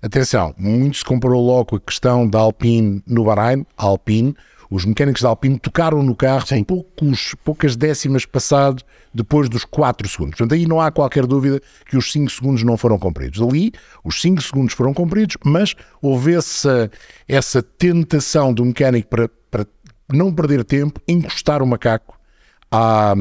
Atenção, 0.00 0.52
muito 0.58 0.98
se 0.98 1.04
comparou 1.04 1.44
logo 1.44 1.76
a 1.76 1.80
questão 1.80 2.28
da 2.28 2.38
Alpine 2.40 3.02
no 3.06 3.24
Bahrein, 3.24 3.64
Alpine, 3.76 4.34
os 4.72 4.86
mecânicos 4.86 5.20
da 5.20 5.28
Alpine 5.28 5.58
tocaram 5.58 6.02
no 6.02 6.16
carro 6.16 6.46
poucos, 6.66 7.34
poucas 7.44 7.76
décimas 7.76 8.24
passado 8.24 8.82
depois 9.12 9.46
dos 9.50 9.66
4 9.66 10.08
segundos. 10.08 10.38
Portanto, 10.38 10.58
aí 10.58 10.66
não 10.66 10.80
há 10.80 10.90
qualquer 10.90 11.26
dúvida 11.26 11.60
que 11.84 11.94
os 11.94 12.10
5 12.10 12.30
segundos 12.30 12.62
não 12.62 12.78
foram 12.78 12.98
cumpridos. 12.98 13.42
Ali, 13.42 13.70
os 14.02 14.22
5 14.22 14.40
segundos 14.40 14.72
foram 14.72 14.94
cumpridos, 14.94 15.36
mas 15.44 15.74
houve 16.00 16.34
essa, 16.34 16.90
essa 17.28 17.62
tentação 17.62 18.54
do 18.54 18.64
mecânico 18.64 19.10
para, 19.10 19.28
para 19.50 19.66
não 20.10 20.32
perder 20.32 20.64
tempo, 20.64 20.98
encostar 21.06 21.62
o 21.62 21.66
macaco 21.66 22.18
à, 22.70 23.14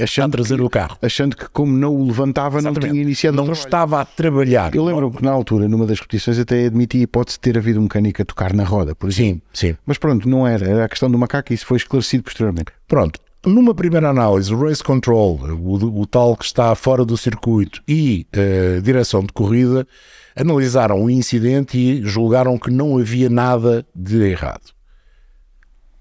a 0.00 0.04
Achando 0.04 0.32
trazer 0.32 0.56
que, 0.56 0.62
o 0.62 0.70
carro. 0.70 0.98
achando 1.00 1.36
que 1.36 1.48
como 1.48 1.72
não 1.72 1.94
o 1.94 2.06
levantava, 2.06 2.60
não 2.60 2.70
Exatamente. 2.70 2.90
tinha 2.92 3.02
iniciado 3.02 3.36
Não 3.36 3.52
estava 3.52 4.00
a 4.00 4.04
trabalhar. 4.04 4.74
Eu 4.74 4.84
lembro 4.84 5.10
que 5.10 5.22
na 5.22 5.30
altura, 5.30 5.68
numa 5.68 5.86
das 5.86 5.98
repetições, 6.00 6.38
até 6.38 6.66
admiti 6.66 6.98
a 6.98 7.02
hipótese 7.02 7.36
de 7.36 7.40
ter 7.40 7.58
havido 7.58 7.78
um 7.80 7.84
mecânico 7.84 8.20
a 8.22 8.24
tocar 8.24 8.52
na 8.52 8.64
roda, 8.64 8.94
por 8.94 9.08
exemplo. 9.08 9.42
Sim, 9.52 9.68
sim. 9.68 9.76
Mas 9.86 9.98
pronto, 9.98 10.28
não 10.28 10.46
era. 10.46 10.66
Era 10.66 10.84
a 10.84 10.88
questão 10.88 11.10
do 11.10 11.18
macaco 11.18 11.52
e 11.52 11.54
isso 11.54 11.66
foi 11.66 11.76
esclarecido 11.76 12.24
posteriormente. 12.24 12.72
Pronto. 12.88 13.20
Numa 13.46 13.74
primeira 13.74 14.08
análise, 14.08 14.52
o 14.54 14.58
race 14.58 14.82
control, 14.82 15.38
o, 15.38 16.00
o 16.00 16.06
tal 16.06 16.34
que 16.34 16.46
está 16.46 16.74
fora 16.74 17.04
do 17.04 17.14
circuito 17.14 17.82
e 17.86 18.26
a 18.32 18.80
direção 18.80 19.20
de 19.20 19.34
corrida, 19.34 19.86
analisaram 20.34 21.04
o 21.04 21.10
incidente 21.10 21.76
e 21.76 22.02
julgaram 22.02 22.56
que 22.58 22.70
não 22.70 22.96
havia 22.96 23.28
nada 23.28 23.86
de 23.94 24.22
errado. 24.22 24.72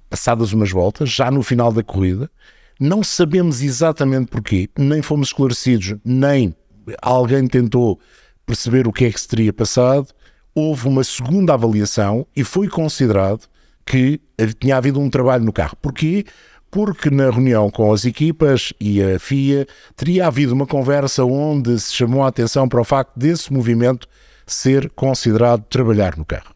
Passadas 0.09 0.53
umas 0.53 0.71
voltas, 0.71 1.09
já 1.09 1.29
no 1.29 1.43
final 1.43 1.71
da 1.73 1.83
corrida, 1.83 2.31
Não 2.79 3.03
sabemos 3.03 3.61
exatamente 3.61 4.27
porquê, 4.27 4.69
nem 4.77 5.01
fomos 5.01 5.29
esclarecidos, 5.29 5.95
nem 6.03 6.55
alguém 7.01 7.47
tentou 7.47 7.99
perceber 8.45 8.87
o 8.87 8.91
que 8.91 9.05
é 9.05 9.11
que 9.11 9.19
se 9.19 9.27
teria 9.27 9.53
passado. 9.53 10.07
Houve 10.55 10.87
uma 10.87 11.03
segunda 11.03 11.53
avaliação 11.53 12.27
e 12.35 12.43
foi 12.43 12.67
considerado 12.67 13.47
que 13.85 14.19
tinha 14.59 14.77
havido 14.77 14.99
um 14.99 15.09
trabalho 15.09 15.43
no 15.43 15.53
carro. 15.53 15.75
Porquê? 15.81 16.25
Porque 16.69 17.09
na 17.09 17.29
reunião 17.29 17.69
com 17.69 17.91
as 17.91 18.05
equipas 18.05 18.73
e 18.79 19.01
a 19.01 19.19
FIA 19.19 19.67
teria 19.95 20.27
havido 20.27 20.53
uma 20.53 20.65
conversa 20.65 21.23
onde 21.23 21.79
se 21.79 21.93
chamou 21.93 22.23
a 22.23 22.27
atenção 22.27 22.67
para 22.67 22.81
o 22.81 22.83
facto 22.83 23.17
desse 23.17 23.53
movimento 23.53 24.07
ser 24.45 24.89
considerado 24.91 25.63
trabalhar 25.69 26.17
no 26.17 26.25
carro. 26.25 26.52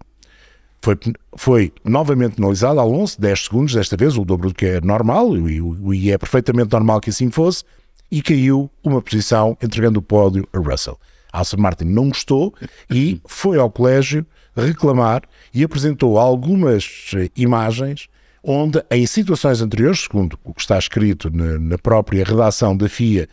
Foi, 0.81 0.97
foi 1.35 1.73
novamente 1.83 2.35
penalizado, 2.35 2.79
Alonso, 2.79 3.19
10 3.19 3.45
segundos, 3.45 3.73
desta 3.73 3.97
vez, 3.97 4.15
o 4.17 4.23
dobro 4.23 4.49
do 4.49 4.55
que 4.55 4.65
é 4.65 4.81
normal, 4.81 5.35
e, 5.35 5.61
e 5.93 6.11
é 6.11 6.17
perfeitamente 6.17 6.71
normal 6.71 7.01
que 7.01 7.09
assim 7.09 7.29
fosse, 7.29 7.63
e 8.11 8.21
caiu 8.21 8.69
uma 8.83 9.01
posição, 9.01 9.57
entregando 9.61 9.99
o 9.99 10.01
pódio 10.01 10.47
a 10.53 10.59
Russell. 10.59 10.97
Aston 11.31 11.57
Martin 11.57 11.85
não 11.85 12.09
gostou 12.09 12.53
e 12.89 13.21
foi 13.25 13.57
ao 13.59 13.69
colégio 13.69 14.25
reclamar 14.55 15.23
e 15.53 15.63
apresentou 15.63 16.17
algumas 16.17 17.11
eh, 17.15 17.29
imagens 17.35 18.07
onde, 18.43 18.83
em 18.89 19.05
situações 19.05 19.61
anteriores, 19.61 20.01
segundo 20.01 20.39
o 20.43 20.53
que 20.53 20.61
está 20.61 20.79
escrito 20.79 21.29
na, 21.29 21.59
na 21.59 21.77
própria 21.77 22.23
redação 22.23 22.75
da 22.75 22.87
FIA, 22.87 23.27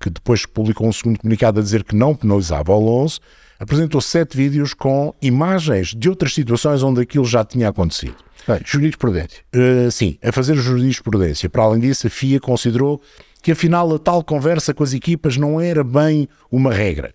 que 0.00 0.10
depois 0.10 0.46
publicou 0.46 0.88
um 0.88 0.92
segundo 0.92 1.18
comunicado 1.18 1.60
a 1.60 1.62
dizer 1.62 1.84
que 1.84 1.94
não 1.94 2.14
penalizava 2.14 2.72
Alonso, 2.72 3.20
apresentou 3.58 4.00
sete 4.00 4.36
vídeos 4.36 4.74
com 4.74 5.14
imagens 5.20 5.94
de 5.94 6.08
outras 6.08 6.34
situações 6.34 6.82
onde 6.82 7.00
aquilo 7.00 7.24
já 7.24 7.44
tinha 7.44 7.68
acontecido. 7.68 8.16
Bem, 8.46 8.60
jurisprudência. 8.64 9.42
Uh, 9.54 9.90
sim, 9.90 10.18
a 10.22 10.30
fazer 10.30 10.54
jurisprudência. 10.54 11.50
Para 11.50 11.64
além 11.64 11.80
disso, 11.80 12.06
a 12.06 12.10
FIA 12.10 12.38
considerou 12.38 13.00
que 13.42 13.52
afinal 13.52 13.92
a 13.94 13.98
tal 13.98 14.22
conversa 14.22 14.72
com 14.72 14.84
as 14.84 14.92
equipas 14.92 15.36
não 15.36 15.60
era 15.60 15.82
bem 15.82 16.28
uma 16.50 16.72
regra. 16.72 17.14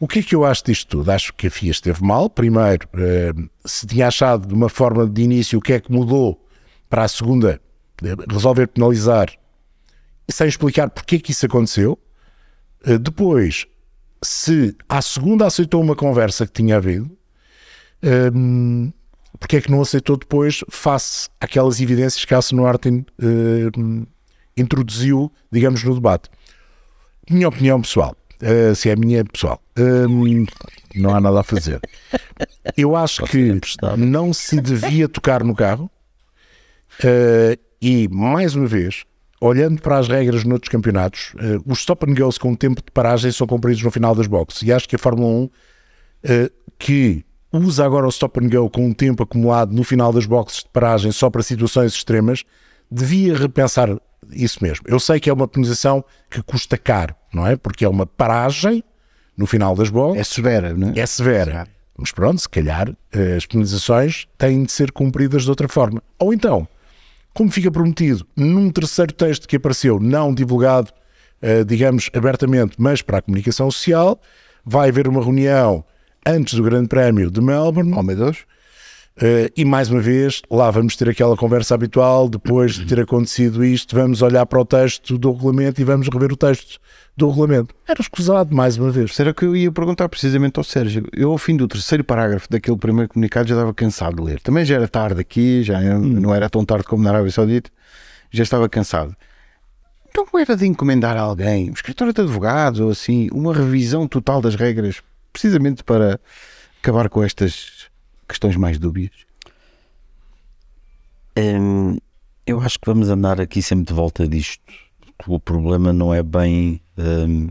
O 0.00 0.08
que 0.08 0.18
é 0.18 0.22
que 0.22 0.34
eu 0.34 0.44
acho 0.44 0.64
disto 0.64 0.88
tudo? 0.88 1.10
Acho 1.10 1.32
que 1.32 1.46
a 1.46 1.50
FIA 1.50 1.70
esteve 1.70 2.02
mal. 2.02 2.28
Primeiro, 2.28 2.88
uh, 2.94 3.50
se 3.64 3.86
tinha 3.86 4.08
achado 4.08 4.46
de 4.46 4.54
uma 4.54 4.68
forma 4.68 5.06
de 5.06 5.22
início 5.22 5.58
o 5.58 5.62
que 5.62 5.72
é 5.72 5.80
que 5.80 5.92
mudou 5.92 6.42
para 6.88 7.04
a 7.04 7.08
segunda, 7.08 7.60
resolver 8.30 8.68
penalizar, 8.68 9.32
sem 10.28 10.46
explicar 10.46 10.90
porque 10.90 11.16
é 11.16 11.18
que 11.18 11.32
isso 11.32 11.46
aconteceu. 11.46 11.98
Uh, 12.86 12.98
depois, 12.98 13.66
se 14.22 14.76
à 14.88 15.00
segunda 15.02 15.46
aceitou 15.46 15.80
uma 15.80 15.94
conversa 15.94 16.46
que 16.46 16.52
tinha 16.52 16.76
havido, 16.76 17.10
um, 18.34 18.92
porque 19.38 19.56
é 19.56 19.60
que 19.60 19.70
não 19.70 19.82
aceitou 19.82 20.16
depois, 20.16 20.64
face 20.68 21.28
àquelas 21.40 21.80
evidências 21.80 22.24
que 22.24 22.34
a 22.34 22.38
Aston 22.38 22.56
Martin 22.56 23.04
um, 23.76 24.06
introduziu, 24.56 25.30
digamos, 25.50 25.82
no 25.82 25.94
debate? 25.94 26.30
Minha 27.28 27.48
opinião 27.48 27.80
pessoal, 27.80 28.16
uh, 28.42 28.74
se 28.74 28.88
é 28.88 28.92
a 28.92 28.96
minha 28.96 29.24
pessoal, 29.24 29.60
um, 29.78 30.46
não 30.94 31.14
há 31.14 31.20
nada 31.20 31.40
a 31.40 31.42
fazer. 31.42 31.80
Eu 32.76 32.94
acho 32.94 33.24
que 33.24 33.60
não 33.98 34.32
se 34.32 34.60
devia 34.60 35.08
tocar 35.08 35.42
no 35.42 35.54
carro 35.54 35.90
uh, 37.00 37.58
e, 37.80 38.08
mais 38.08 38.54
uma 38.54 38.66
vez, 38.66 39.04
olhando 39.46 39.80
para 39.82 39.98
as 39.98 40.08
regras 40.08 40.42
noutros 40.44 40.70
campeonatos, 40.70 41.34
uh, 41.34 41.62
os 41.70 41.80
stop 41.80 42.10
and 42.10 42.14
goes 42.14 42.38
com 42.38 42.54
tempo 42.54 42.82
de 42.82 42.90
paragem 42.90 43.30
são 43.30 43.46
cumpridos 43.46 43.82
no 43.82 43.90
final 43.90 44.14
das 44.14 44.26
boxes. 44.26 44.62
E 44.62 44.72
acho 44.72 44.88
que 44.88 44.96
a 44.96 44.98
Fórmula 44.98 45.28
1, 45.28 45.44
uh, 45.44 45.50
eh, 46.24 46.50
que 46.78 47.24
usa 47.52 47.84
agora 47.84 48.06
o 48.06 48.08
stop 48.08 48.42
and 48.42 48.48
go 48.48 48.70
com 48.70 48.86
um 48.86 48.92
tempo 48.92 49.22
acumulado 49.22 49.74
no 49.74 49.84
final 49.84 50.12
das 50.12 50.24
boxes 50.24 50.62
de 50.62 50.70
paragem 50.70 51.12
só 51.12 51.28
para 51.28 51.42
situações 51.42 51.92
extremas, 51.92 52.42
devia 52.90 53.36
repensar 53.36 53.90
isso 54.32 54.58
mesmo. 54.62 54.86
Eu 54.88 54.98
sei 54.98 55.20
que 55.20 55.28
é 55.28 55.32
uma 55.32 55.46
penalização 55.46 56.02
que 56.30 56.42
custa 56.42 56.78
caro, 56.78 57.14
não 57.32 57.46
é? 57.46 57.54
Porque 57.54 57.84
é 57.84 57.88
uma 57.88 58.06
paragem 58.06 58.82
no 59.36 59.46
final 59.46 59.76
das 59.76 59.90
boxes. 59.90 60.20
É 60.20 60.24
severa, 60.24 60.72
não 60.72 60.88
é? 60.88 61.00
É 61.00 61.06
severa. 61.06 61.68
Mas 61.98 62.10
pronto, 62.10 62.40
se 62.40 62.48
calhar 62.48 62.90
eh, 63.12 63.36
as 63.36 63.44
penalizações 63.44 64.26
têm 64.38 64.64
de 64.64 64.72
ser 64.72 64.90
cumpridas 64.90 65.42
de 65.42 65.50
outra 65.50 65.68
forma. 65.68 66.02
Ou 66.18 66.32
então, 66.32 66.66
como 67.34 67.50
fica 67.50 67.70
prometido 67.70 68.24
num 68.36 68.70
terceiro 68.70 69.12
texto 69.12 69.48
que 69.48 69.56
apareceu, 69.56 69.98
não 69.98 70.32
divulgado, 70.32 70.90
uh, 71.42 71.64
digamos, 71.64 72.08
abertamente, 72.14 72.76
mas 72.78 73.02
para 73.02 73.18
a 73.18 73.22
comunicação 73.22 73.70
social, 73.70 74.20
vai 74.64 74.88
haver 74.88 75.08
uma 75.08 75.22
reunião 75.22 75.84
antes 76.24 76.54
do 76.54 76.62
Grande 76.62 76.88
Prémio 76.88 77.30
de 77.30 77.40
Melbourne. 77.40 77.92
Oh, 77.94 78.02
meu 78.02 78.16
Deus. 78.16 78.46
Uh, 79.16 79.46
e 79.56 79.64
mais 79.64 79.88
uma 79.90 80.00
vez, 80.00 80.42
lá 80.50 80.72
vamos 80.72 80.96
ter 80.96 81.08
aquela 81.08 81.36
conversa 81.36 81.74
habitual. 81.74 82.28
Depois 82.28 82.74
de 82.74 82.84
ter 82.84 83.00
acontecido 83.00 83.64
isto, 83.64 83.94
vamos 83.94 84.22
olhar 84.22 84.44
para 84.44 84.60
o 84.60 84.64
texto 84.64 85.16
do 85.16 85.30
regulamento 85.32 85.80
e 85.80 85.84
vamos 85.84 86.08
rever 86.08 86.32
o 86.32 86.36
texto 86.36 86.80
do 87.16 87.28
regulamento. 87.28 87.74
Era 87.86 88.00
escusado, 88.00 88.52
mais 88.52 88.76
uma 88.76 88.90
vez. 88.90 89.14
Será 89.14 89.32
que 89.32 89.44
eu 89.44 89.54
ia 89.54 89.70
perguntar 89.70 90.08
precisamente 90.08 90.58
ao 90.58 90.64
Sérgio? 90.64 91.06
Eu, 91.12 91.30
ao 91.30 91.38
fim 91.38 91.56
do 91.56 91.68
terceiro 91.68 92.02
parágrafo 92.02 92.48
daquele 92.50 92.76
primeiro 92.76 93.08
comunicado, 93.08 93.48
já 93.48 93.54
estava 93.54 93.72
cansado 93.72 94.16
de 94.16 94.22
ler. 94.22 94.40
Também 94.40 94.64
já 94.64 94.74
era 94.74 94.88
tarde 94.88 95.20
aqui, 95.20 95.62
já 95.62 95.78
hum. 95.78 96.00
não 96.00 96.34
era 96.34 96.50
tão 96.50 96.64
tarde 96.64 96.84
como 96.84 97.04
na 97.04 97.10
Arábia 97.10 97.30
Saudita, 97.30 97.70
já 98.32 98.42
estava 98.42 98.68
cansado. 98.68 99.14
Então 100.08 100.26
era 100.38 100.56
de 100.56 100.66
encomendar 100.66 101.16
a 101.16 101.20
alguém, 101.20 101.70
um 101.70 101.72
escritório 101.72 102.12
de 102.12 102.20
advogados 102.20 102.80
ou 102.80 102.90
assim, 102.90 103.28
uma 103.32 103.52
revisão 103.54 104.06
total 104.06 104.40
das 104.40 104.54
regras, 104.54 105.00
precisamente 105.32 105.82
para 105.82 106.20
acabar 106.80 107.08
com 107.08 107.22
estas 107.22 107.73
questões 108.28 108.56
mais 108.56 108.78
dúbias? 108.78 109.12
Hum, 111.36 111.98
eu 112.46 112.60
acho 112.60 112.78
que 112.78 112.86
vamos 112.86 113.08
andar 113.08 113.40
aqui 113.40 113.60
sempre 113.62 113.86
de 113.86 113.92
volta 113.92 114.26
disto. 114.28 114.72
O 115.26 115.40
problema 115.40 115.92
não 115.92 116.12
é 116.12 116.22
bem 116.22 116.80
um, 116.98 117.48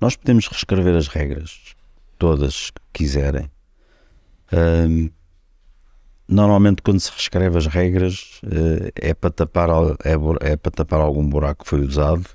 nós 0.00 0.14
podemos 0.14 0.46
reescrever 0.46 0.94
as 0.94 1.08
regras, 1.08 1.74
todas 2.18 2.70
que 2.70 2.80
quiserem. 2.92 3.50
Um, 4.52 5.10
normalmente, 6.28 6.82
quando 6.82 7.00
se 7.00 7.10
reescreve 7.10 7.58
as 7.58 7.66
regras, 7.66 8.40
uh, 8.44 8.90
é, 8.94 9.12
para 9.12 9.30
tapar, 9.30 9.68
é, 10.04 10.52
é, 10.52 10.56
para 10.56 10.70
tapar 10.70 11.00
algum 11.00 11.28
buraco 11.28 11.64
que 11.64 11.70
foi 11.70 11.80
usado 11.80 12.26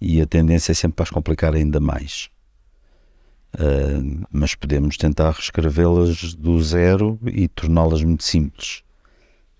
e 0.00 0.20
a 0.20 0.26
tendência 0.26 0.72
é 0.72 0.74
sempre 0.74 0.96
para 0.96 1.04
as 1.04 1.10
complicar 1.10 1.54
ainda 1.54 1.80
mais. 1.80 2.30
Uh, 3.54 4.24
mas 4.30 4.54
podemos 4.54 4.96
tentar 4.96 5.32
reescrevê-las 5.32 6.34
do 6.34 6.62
zero 6.62 7.18
e 7.26 7.48
torná-las 7.48 8.02
muito 8.02 8.22
simples. 8.22 8.82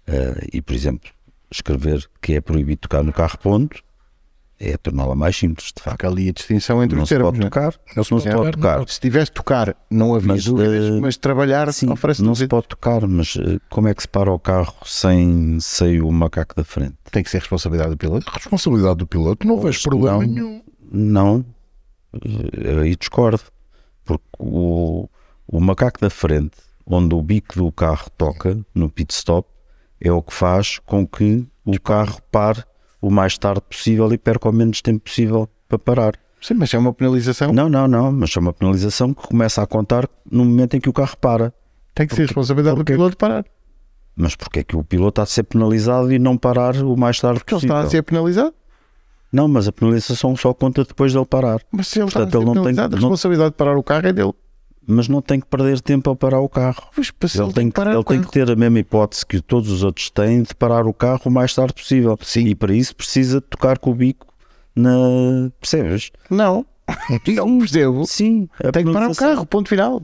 Uh, 0.09 0.47
e, 0.53 0.63
por 0.63 0.75
exemplo, 0.75 1.11
escrever 1.51 2.09
que 2.23 2.35
é 2.35 2.41
proibido 2.41 2.83
tocar 2.83 3.03
no 3.03 3.13
carro 3.13 3.39
ponto 3.39 3.83
é 4.61 4.77
torná-la 4.77 5.15
mais 5.15 5.35
simples, 5.37 5.73
de 5.75 5.83
facto. 5.83 6.05
Há 6.05 6.09
ali 6.09 6.29
a 6.29 6.33
distinção 6.33 6.85
entre 6.85 6.95
não 6.95 7.05
os 7.05 7.09
termos. 7.09 7.33
Não 7.33 7.35
se 7.35 7.41
pode 7.41 7.51
tocar, 7.51 7.81
não 7.97 8.05
se, 8.05 8.11
não 8.11 8.21
se 8.21 8.31
pode 8.31 8.51
tocar. 8.53 8.89
Se 8.89 9.01
tivesse 9.01 9.33
tocar, 9.33 9.77
não 9.91 10.15
havia 10.15 10.35
mas, 10.35 10.45
dúvidas, 10.45 10.91
uh, 10.91 11.01
mas 11.01 11.17
trabalhar 11.17 11.73
sim, 11.73 11.91
oferece 11.91 12.23
Não 12.23 12.35
se 12.35 12.47
pode 12.47 12.69
tocar, 12.69 13.07
mas 13.07 13.37
uh, 13.37 13.59
como 13.71 13.89
é 13.89 13.95
que 13.95 14.03
se 14.03 14.09
para 14.09 14.31
o 14.31 14.39
carro 14.39 14.75
sem, 14.85 15.59
sem 15.61 16.03
o 16.03 16.13
macaco 16.13 16.55
da 16.55 16.63
frente? 16.63 16.95
Tem 17.11 17.23
que 17.23 17.31
ser 17.31 17.39
responsabilidade 17.39 17.93
do 17.93 17.97
piloto? 17.97 18.31
Responsabilidade 18.31 18.97
do 18.97 19.07
piloto, 19.07 19.47
não 19.47 19.59
vejo 19.59 19.83
problema 19.83 20.19
não, 20.19 20.27
nenhum. 20.27 20.63
Não, 20.93 21.45
aí 22.83 22.95
discordo, 22.97 23.41
porque 24.11 24.27
o, 24.41 25.09
o 25.47 25.61
macaco 25.61 26.01
da 26.01 26.11
frente, 26.11 26.57
onde 26.85 27.15
o 27.15 27.23
bico 27.23 27.55
do 27.55 27.71
carro 27.71 28.11
toca, 28.19 28.59
no 28.75 28.91
pit 28.91 29.15
stop, 29.15 29.49
é 30.01 30.11
o 30.11 30.21
que 30.21 30.35
faz 30.35 30.81
com 30.81 31.07
que 31.07 31.47
o 31.65 31.79
carro 31.81 32.21
pare 32.33 32.65
o 33.01 33.09
mais 33.09 33.39
tarde 33.39 33.61
possível 33.61 34.13
e 34.13 34.19
perca 34.19 34.49
o 34.49 34.53
menos 34.53 34.83
tempo 34.83 35.05
possível 35.05 35.49
para 35.69 35.79
parar. 35.79 36.15
Sim, 36.41 36.55
mas 36.55 36.75
é 36.75 36.79
uma 36.79 36.93
penalização? 36.93 37.53
Não, 37.53 37.69
não, 37.69 37.87
não, 37.87 38.11
mas 38.11 38.35
é 38.37 38.41
uma 38.41 38.53
penalização 38.53 39.15
que 39.15 39.29
começa 39.29 39.63
a 39.63 39.67
contar 39.67 40.09
no 40.29 40.45
momento 40.45 40.77
em 40.77 40.81
que 40.81 40.89
o 40.89 40.93
carro 40.93 41.17
para. 41.19 41.55
Tem 41.95 42.07
que 42.09 42.17
ser 42.17 42.23
responsabilidade 42.23 42.77
porque, 42.77 42.93
do 42.93 42.97
piloto 42.97 43.17
parar. 43.17 43.45
Mas 44.17 44.35
porquê 44.35 44.61
é 44.61 44.65
que 44.65 44.77
o 44.77 44.83
piloto 44.83 45.21
está 45.21 45.23
a 45.23 45.27
ser 45.27 45.45
penalizado 45.45 46.13
e 46.13 46.19
não 46.19 46.37
parar 46.37 46.75
o 46.77 46.97
mais 46.97 47.21
tarde 47.21 47.41
porque 47.41 47.55
possível? 47.55 47.77
Porque 47.77 47.81
ele 47.81 47.87
está 47.87 47.89
a 47.89 48.01
ser 48.01 48.03
penalizado? 48.03 48.55
Não, 49.33 49.47
mas 49.47 49.69
a 49.69 49.73
penalização 49.73 50.37
só 50.37 50.53
conta 50.53 50.85
depois 50.85 51.13
dele 51.13 51.27
parar. 51.27 51.61
Mas 51.71 51.89
se 51.89 52.01
ele 52.01 52.11
Portanto, 52.11 52.27
está 52.27 52.39
ele 52.39 52.47
não 52.47 52.65
tem, 52.65 52.85
a 52.85 52.89
responsabilidade 52.89 53.51
de 53.51 53.57
parar 53.57 53.77
o 53.77 53.83
carro 53.83 54.07
é 54.07 54.13
dele 54.13 54.35
mas 54.87 55.09
não 55.09 55.23
tem 55.23 55.39
que 55.39 55.47
perder 55.47 55.81
tempo 55.81 56.11
a 56.11 56.17
parar 56.17 56.41
o 56.41 56.49
carro. 56.49 56.83
ele 56.97 57.53
tem, 57.53 57.71
que, 57.71 57.81
ele 57.81 58.05
tem 58.05 58.23
que 58.23 58.31
ter 58.31 58.51
a 58.51 58.57
mesma 58.57 58.81
hipótese 58.81 59.25
que 59.25 59.41
todos 59.41 59.71
os 59.71 59.85
outros 59.85 60.11
têm 60.11 60.43
de 60.43 60.55
parar 60.55 60.87
o 60.87 60.93
carro 60.93 61.21
o 61.27 61.31
mais 61.31 61.55
tarde 61.55 61.73
possível. 61.73 62.19
Sim. 62.23 62.47
E 62.47 62.55
para 62.55 62.75
isso 62.75 62.97
precisa 62.97 63.41
de 63.41 63.47
tocar 63.47 63.79
com 63.79 63.91
o 63.91 63.95
bico 63.95 64.27
na. 64.75 65.51
Percebes? 65.61 66.11
Não. 66.29 66.67
Não 67.37 67.59
percebo. 67.59 68.05
Sim. 68.05 68.49
Tem 68.73 68.85
que 68.85 68.93
parar 68.93 69.11
o 69.11 69.15
carro, 69.15 69.47
ponto 69.47 69.69
final. 69.69 70.03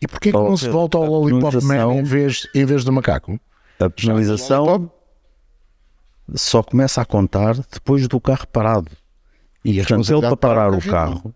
E 0.00 0.06
porquê 0.06 0.30
que 0.30 0.36
oh, 0.36 0.50
não 0.50 0.56
se 0.56 0.68
volta 0.68 0.96
ao 0.96 1.04
Lollipop 1.04 1.60
Man 1.64 1.94
em 1.94 2.04
vez, 2.04 2.46
em 2.54 2.64
vez 2.64 2.84
do 2.84 2.92
macaco? 2.92 3.40
A 3.80 3.90
penalização 3.90 4.88
só 6.34 6.62
começa 6.62 7.00
a 7.00 7.04
contar 7.04 7.56
depois 7.72 8.06
do 8.06 8.20
carro 8.20 8.46
parado. 8.48 8.90
E, 9.64 9.76
portanto, 9.78 10.10
ele 10.12 10.20
para 10.20 10.36
parar 10.36 10.72
o 10.72 10.80
carro 10.80 11.34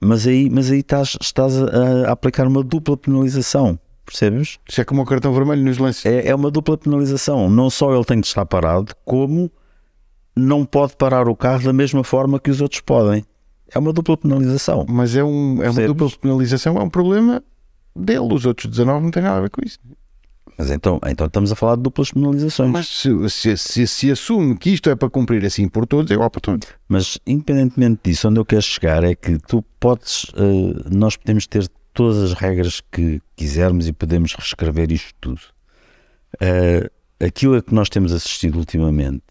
mas 0.00 0.26
aí, 0.26 0.48
mas 0.48 0.70
aí 0.70 0.78
estás, 0.78 1.16
estás 1.20 1.60
a, 1.60 2.08
a 2.08 2.12
aplicar 2.12 2.46
uma 2.46 2.62
dupla 2.62 2.96
penalização, 2.96 3.78
percebes? 4.06 4.58
Isso 4.68 4.80
é 4.80 4.84
como 4.84 5.02
o 5.02 5.04
cartão 5.04 5.32
vermelho 5.34 5.62
nos 5.62 5.78
lances. 5.78 6.06
É, 6.06 6.28
é 6.28 6.34
uma 6.34 6.50
dupla 6.50 6.78
penalização. 6.78 7.50
Não 7.50 7.68
só 7.68 7.94
ele 7.94 8.04
tem 8.04 8.20
de 8.20 8.26
estar 8.26 8.46
parado, 8.46 8.94
como 9.04 9.50
não 10.36 10.64
pode 10.64 10.96
parar 10.96 11.28
o 11.28 11.34
carro 11.34 11.64
da 11.64 11.72
mesma 11.72 12.04
forma 12.04 12.38
que 12.38 12.50
os 12.50 12.60
outros 12.60 12.80
podem. 12.80 13.24
É 13.74 13.78
uma 13.78 13.92
dupla 13.92 14.16
penalização. 14.16 14.86
Mas 14.88 15.16
é, 15.16 15.22
um, 15.22 15.28
é 15.62 15.68
uma 15.68 15.74
Percebes? 15.74 15.88
dupla 15.88 16.10
penalização, 16.20 16.76
é 16.76 16.82
um 16.82 16.90
problema 16.90 17.42
dele. 17.94 18.32
Os 18.32 18.46
outros 18.46 18.70
19 18.70 19.02
não 19.02 19.10
têm 19.10 19.22
nada 19.22 19.38
a 19.38 19.40
ver 19.42 19.50
com 19.50 19.60
isso. 19.64 19.78
Mas 20.56 20.70
então, 20.70 21.00
então 21.06 21.26
estamos 21.26 21.52
a 21.52 21.56
falar 21.56 21.76
de 21.76 21.82
duplas 21.82 22.10
penalizações. 22.12 22.70
Mas 22.70 22.88
se, 22.88 23.28
se, 23.28 23.56
se, 23.56 23.86
se 23.86 24.10
assume 24.10 24.56
que 24.56 24.70
isto 24.70 24.88
é 24.88 24.96
para 24.96 25.10
cumprir 25.10 25.44
assim 25.44 25.68
por 25.68 25.86
todos, 25.86 26.10
é 26.10 26.14
igual 26.14 26.30
para 26.30 26.40
todos. 26.40 26.68
Mas 26.88 27.18
independentemente 27.26 28.00
disso, 28.04 28.28
onde 28.28 28.40
eu 28.40 28.44
quero 28.44 28.62
chegar 28.62 29.04
é 29.04 29.14
que 29.14 29.38
tu 29.38 29.62
podes, 29.78 30.26
eh, 30.36 30.88
nós 30.90 31.16
podemos 31.16 31.46
ter 31.46 31.68
todas 31.92 32.18
as 32.18 32.32
regras 32.32 32.80
que 32.92 33.20
quisermos 33.36 33.88
e 33.88 33.92
podemos 33.92 34.34
reescrever 34.34 34.92
isto 34.92 35.14
tudo. 35.20 35.40
Eh, 36.40 36.90
aquilo 37.20 37.56
a 37.56 37.62
que 37.62 37.74
nós 37.74 37.88
temos 37.88 38.12
assistido 38.12 38.58
ultimamente 38.58 39.24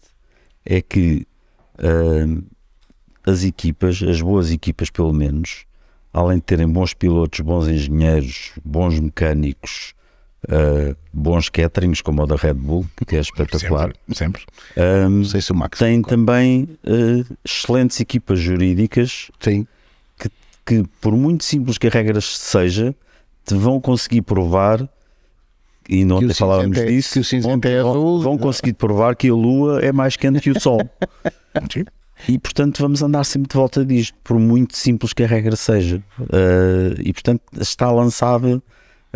é 0.64 0.82
que 0.82 1.26
eh, 1.78 2.26
as 3.24 3.44
equipas, 3.44 4.02
as 4.02 4.20
boas 4.20 4.50
equipas 4.50 4.90
pelo 4.90 5.12
menos, 5.12 5.64
além 6.12 6.38
de 6.38 6.44
terem 6.44 6.68
bons 6.68 6.94
pilotos, 6.94 7.40
bons 7.40 7.68
engenheiros, 7.68 8.52
bons 8.64 8.98
mecânicos, 8.98 9.94
eh, 10.48 10.94
bons 11.12 11.48
caterings, 11.48 12.00
como 12.00 12.22
o 12.22 12.26
da 12.26 12.36
Red 12.36 12.54
Bull, 12.54 12.86
que 13.06 13.16
é 13.16 13.20
espetacular, 13.20 13.92
Sempre. 14.12 14.42
sempre. 14.74 15.08
Não 15.10 15.24
sei 15.24 15.40
se 15.40 15.50
o 15.52 15.54
Max 15.54 15.78
têm 15.78 16.02
também 16.02 16.68
eh, 16.84 17.24
excelentes 17.44 17.98
equipas 18.00 18.38
jurídicas 18.38 19.30
Sim. 19.40 19.66
que, 20.64 20.84
por 21.00 21.12
muito 21.16 21.44
simples 21.44 21.78
que 21.78 21.86
a 21.86 21.90
regra 21.90 22.20
seja, 22.20 22.94
te 23.44 23.54
vão 23.54 23.80
conseguir 23.80 24.20
provar, 24.22 24.86
e 25.88 26.04
não 26.04 26.18
Que 26.20 26.34
falávamos 26.34 26.76
é- 26.76 26.84
disso, 26.84 27.14
que 27.14 27.20
o 27.20 27.24
cinzento 27.24 27.54
ontem 27.54 27.72
é 27.72 27.80
vão, 27.82 27.90
azul. 27.92 28.20
vão 28.20 28.36
conseguir 28.38 28.74
provar 28.74 29.16
que 29.16 29.28
a 29.30 29.32
Lua 29.34 29.80
é 29.80 29.90
mais 29.90 30.16
quente 30.16 30.40
que 30.40 30.50
o 30.50 30.60
Sol. 30.60 30.78
Sim. 31.72 31.84
E 32.28 32.38
portanto 32.38 32.78
vamos 32.82 33.00
andar 33.00 33.24
sempre 33.24 33.48
de 33.48 33.54
volta 33.56 33.82
disto, 33.84 34.14
por 34.22 34.38
muito 34.38 34.76
simples 34.76 35.12
que 35.14 35.22
a 35.22 35.26
regra 35.26 35.56
seja. 35.56 36.02
Eh, 36.30 36.94
e 37.04 37.12
portanto 37.14 37.40
está 37.58 37.90
lançada. 37.90 38.62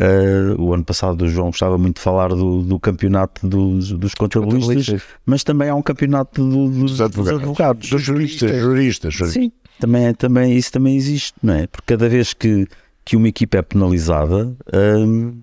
Eh, 0.05 0.55
o 0.59 0.75
ano 0.75 0.85
passado 0.85 1.23
o 1.23 1.29
João 1.29 1.47
gostava 1.51 1.79
muito 1.79 1.97
de 1.97 2.03
falar 2.03 2.29
do, 2.31 2.63
do 2.63 2.81
campeonato 2.81 3.47
dos, 3.47 3.93
dos 3.93 4.15
contabilistas, 4.15 5.03
mas 5.25 5.45
também 5.45 5.69
há 5.69 5.75
um 5.75 5.83
campeonato 5.83 6.43
do- 6.43 6.69
dos, 6.69 6.91
Dos 6.93 7.01
advogados. 7.01 7.33
dos 7.33 7.41
advogados. 7.43 7.91
Dos 7.91 8.03
juristas. 8.03 8.51
Juristas. 8.61 9.15
juristas. 9.15 9.43
Sim, 9.43 9.53
também, 9.79 10.13
também, 10.15 10.57
isso 10.57 10.73
também 10.73 10.97
existe, 10.97 11.35
não 11.43 11.55
é? 11.55 11.67
Porque 11.67 11.87
cada 11.87 12.09
vez 12.09 12.33
que, 12.33 12.67
que 13.05 13.15
uma 13.17 13.29
equipa 13.29 13.59
é 13.59 13.63
penalizada, 13.63 14.55
hum, 14.75 15.41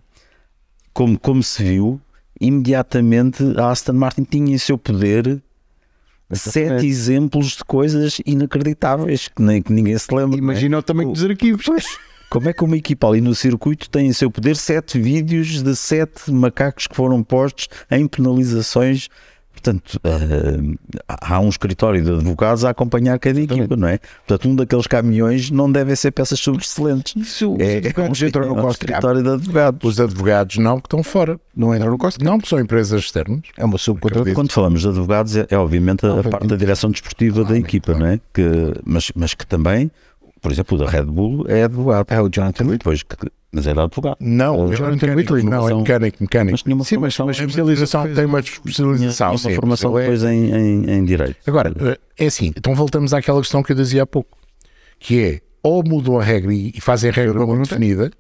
como, 0.93 1.17
como 1.17 1.41
se 1.43 1.63
viu, 1.63 2.01
imediatamente 2.41 3.43
a 3.57 3.69
Aston 3.69 3.93
Martin 3.93 4.23
tinha 4.23 4.53
em 4.53 4.57
seu 4.57 4.77
poder 4.77 5.41
sete 6.31 6.85
exemplos 6.85 7.57
de 7.57 7.63
coisas 7.63 8.21
inacreditáveis 8.25 9.27
que, 9.27 9.41
nem, 9.41 9.61
que 9.61 9.71
ninguém 9.73 9.97
se 9.97 10.07
lembra. 10.13 10.27
não 10.27 10.35
é? 10.35 10.37
Imagina 10.37 10.77
o 10.77 10.83
tamanho 10.83 11.11
dos 11.11 11.23
arquivos. 11.23 11.65
Como 12.29 12.47
é 12.47 12.53
que 12.53 12.63
uma 12.63 12.77
equipa 12.77 13.07
ali 13.07 13.21
no 13.21 13.33
circuito 13.33 13.89
tem 13.89 14.07
em 14.07 14.13
seu 14.13 14.29
poder 14.29 14.55
sete 14.55 14.99
vídeos 14.99 15.63
de 15.63 15.75
sete 15.75 16.31
macacos 16.31 16.85
que 16.85 16.95
foram 16.95 17.23
postos 17.23 17.67
em 17.89 18.07
penalizações? 18.07 19.09
Portanto, 19.51 19.99
eh, 20.05 20.77
há 21.07 21.39
um 21.39 21.49
escritório 21.49 22.01
de 22.01 22.11
advogados 22.11 22.63
a 22.63 22.69
acompanhar 22.69 23.19
cada 23.19 23.41
equipa, 23.41 23.75
não 23.75 23.89
é? 23.89 23.99
Portanto, 24.25 24.49
um 24.49 24.55
daqueles 24.55 24.87
caminhões 24.87 25.51
não 25.51 25.69
devem 25.69 25.95
ser 25.95 26.11
peças 26.11 26.39
subexcelentes. 26.39 27.13
Isso, 27.15 27.57
É, 27.59 27.79
é, 27.79 28.01
um, 28.01 28.27
entram 28.27 28.47
no 28.47 28.57
é 28.57 28.63
um 28.63 28.69
escritório 28.69 29.21
de 29.21 29.29
advogados. 29.29 29.89
Os 29.89 29.99
advogados 29.99 30.57
não, 30.57 30.79
que 30.79 30.87
estão 30.87 31.03
fora. 31.03 31.37
Não 31.53 31.75
entram 31.75 31.91
no 31.91 31.97
cost 31.97 32.17
cap. 32.17 32.25
Não, 32.25 32.37
porque 32.37 32.49
são 32.49 32.59
empresas 32.59 33.01
externas. 33.03 33.41
É 33.57 33.65
uma 33.65 33.77
subcontratação. 33.77 34.33
Quando 34.33 34.51
falamos 34.51 34.81
de 34.81 34.87
advogados, 34.87 35.35
é, 35.35 35.45
é 35.49 35.57
obviamente 35.57 36.05
a, 36.05 36.21
a 36.21 36.23
parte 36.23 36.47
da 36.47 36.55
direção 36.55 36.89
desportiva 36.89 37.43
da 37.43 37.57
equipa, 37.57 37.93
não 37.93 38.05
é? 38.05 38.19
Que, 38.33 38.43
mas, 38.85 39.11
mas 39.13 39.33
que 39.33 39.45
também, 39.45 39.91
por 40.41 40.51
exemplo, 40.51 40.77
o 40.77 40.79
da 40.79 40.89
Red 40.89 41.03
Bull 41.05 41.45
é 41.47 41.63
advogado. 41.63 42.05
É 42.09 42.21
o 42.21 42.29
Jonathan. 42.29 42.65
Depois 42.65 43.03
mas 43.51 43.65
era 43.65 43.83
advogado. 43.83 44.17
Não, 44.19 44.71
é 44.71 44.75
Jonathan 44.75 44.91
mecânico, 45.07 45.33
Whitley, 45.33 45.43
não, 45.43 45.67
é 45.69 45.73
mecânico, 45.73 46.17
mecânico. 46.21 46.51
Mas 46.51 46.61
tinha 46.61 46.75
uma 46.75 46.83
Sim, 46.85 46.95
formação, 46.95 47.25
mas 47.25 47.39
especialização 47.39 48.13
tem 48.13 48.25
uma 48.25 48.39
especialização. 48.39 49.27
tinha 49.29 49.31
uma 49.31 49.37
sim, 49.39 49.55
formação 49.55 49.97
é- 49.97 50.01
depois 50.01 50.23
em, 50.23 50.51
em, 50.53 50.91
em 50.91 51.03
direito. 51.03 51.37
Agora, 51.47 51.73
eh, 51.79 51.99
é 52.17 52.27
assim, 52.27 52.53
então 52.55 52.75
voltamos 52.75 53.11
àquela 53.13 53.39
questão 53.41 53.63
que 53.63 53.71
eu 53.71 53.75
dizia 53.75 54.03
há 54.03 54.05
pouco, 54.05 54.37
que 54.99 55.19
é 55.19 55.41
ou 55.63 55.83
mudam 55.83 56.19
a 56.19 56.23
regra 56.23 56.53
e 56.53 56.79
fazem 56.79 57.09
a 57.09 57.13
regra 57.13 57.43
muito 57.45 57.67
definida, 57.67 58.11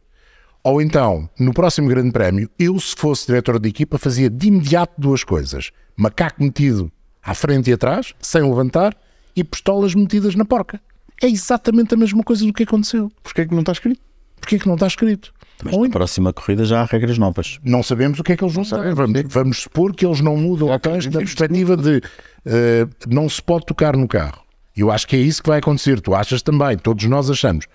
ou 0.63 0.81
então, 0.81 1.29
no 1.39 1.53
próximo 1.53 1.87
grande 1.87 2.11
prémio, 2.11 2.49
eu 2.57 2.77
se 2.79 2.95
fosse 2.95 3.27
diretor 3.27 3.59
de 3.59 3.69
equipa 3.69 3.97
fazia 3.97 4.29
de 4.29 4.47
imediato 4.47 4.93
duas 4.97 5.23
coisas. 5.23 5.71
Macaco 5.95 6.43
metido 6.43 6.91
à 7.23 7.33
frente 7.33 7.69
e 7.69 7.73
atrás, 7.73 8.13
sem 8.19 8.41
levantar, 8.41 8.97
e 9.35 9.43
pistolas 9.43 9.93
metidas 9.95 10.35
na 10.35 10.43
porca. 10.43 10.81
É 11.21 11.27
exatamente 11.27 11.93
a 11.93 11.97
mesma 11.97 12.23
coisa 12.23 12.45
do 12.45 12.53
que 12.53 12.63
aconteceu. 12.63 13.11
Porquê 13.23 13.41
é 13.41 13.45
que 13.45 13.53
não 13.53 13.59
está 13.61 13.71
escrito? 13.71 14.01
Porquê 14.39 14.55
é 14.55 14.59
que 14.59 14.67
não 14.67 14.75
está 14.75 14.87
escrito? 14.87 15.33
Mas 15.63 15.73
Ou 15.73 15.83
na 15.83 15.89
próxima 15.89 16.31
corrida 16.31 16.63
já 16.63 16.81
há 16.81 16.85
regras 16.85 17.17
novas. 17.17 17.59
não 17.63 17.83
sabemos 17.83 18.19
o 18.19 18.23
que 18.23 18.31
é 18.31 18.37
que 18.37 18.43
eles 18.43 18.53
vão 18.53 18.63
fazer. 18.63 18.95
Vamos, 18.95 19.21
vamos 19.27 19.57
supor 19.59 19.93
que 19.93 20.05
eles 20.05 20.21
não 20.21 20.37
mudam 20.37 20.69
o 20.69 20.79
texto 20.79 21.11
na 21.11 21.19
perspectiva 21.19 21.75
de 21.75 22.01
eh, 22.45 22.87
não 23.07 23.27
se 23.27 23.41
pode 23.41 23.65
tocar 23.65 23.97
no 23.97 24.07
carro. 24.07 24.41
E 24.75 24.79
Eu 24.79 24.89
acho 24.89 25.05
que 25.05 25.17
é 25.17 25.19
isso 25.19 25.43
que 25.43 25.49
vai 25.49 25.59
acontecer. 25.59 25.99
Tu 25.99 26.15
achas 26.15 26.41
também, 26.41 26.77
todos 26.77 27.03
nós 27.05 27.29
achamos. 27.29 27.65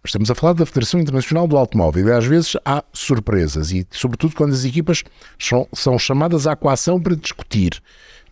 Mas 0.00 0.10
estamos 0.10 0.30
a 0.30 0.34
falar 0.34 0.52
da 0.52 0.66
Federação 0.66 1.00
Internacional 1.00 1.48
do 1.48 1.56
Automóvel 1.56 2.06
e 2.06 2.12
às 2.12 2.24
vezes 2.26 2.56
há 2.64 2.84
surpresas 2.92 3.72
e, 3.72 3.86
sobretudo, 3.90 4.36
quando 4.36 4.52
as 4.52 4.64
equipas 4.64 5.02
são, 5.38 5.66
são 5.72 5.98
chamadas 5.98 6.46
à 6.46 6.54
coação 6.54 7.00
para 7.00 7.16
discutir. 7.16 7.82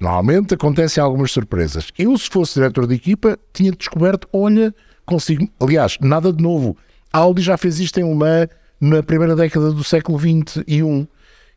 Normalmente 0.02 0.54
acontecem 0.54 1.00
algumas 1.00 1.30
surpresas. 1.30 1.92
Eu, 1.96 2.18
se 2.18 2.28
fosse 2.28 2.54
diretor 2.54 2.88
de 2.88 2.94
equipa, 2.96 3.38
tinha 3.52 3.70
descoberto: 3.70 4.28
olha, 4.32 4.74
consigo. 5.06 5.48
Aliás, 5.60 5.96
nada 6.00 6.32
de 6.32 6.42
novo. 6.42 6.76
A 7.12 7.18
Audi 7.18 7.40
já 7.40 7.56
fez 7.56 7.78
isto 7.78 8.00
em 8.00 8.14
Mans 8.14 8.48
na 8.80 9.00
primeira 9.00 9.36
década 9.36 9.70
do 9.70 9.84
século 9.84 10.18
XXI. 10.18 11.06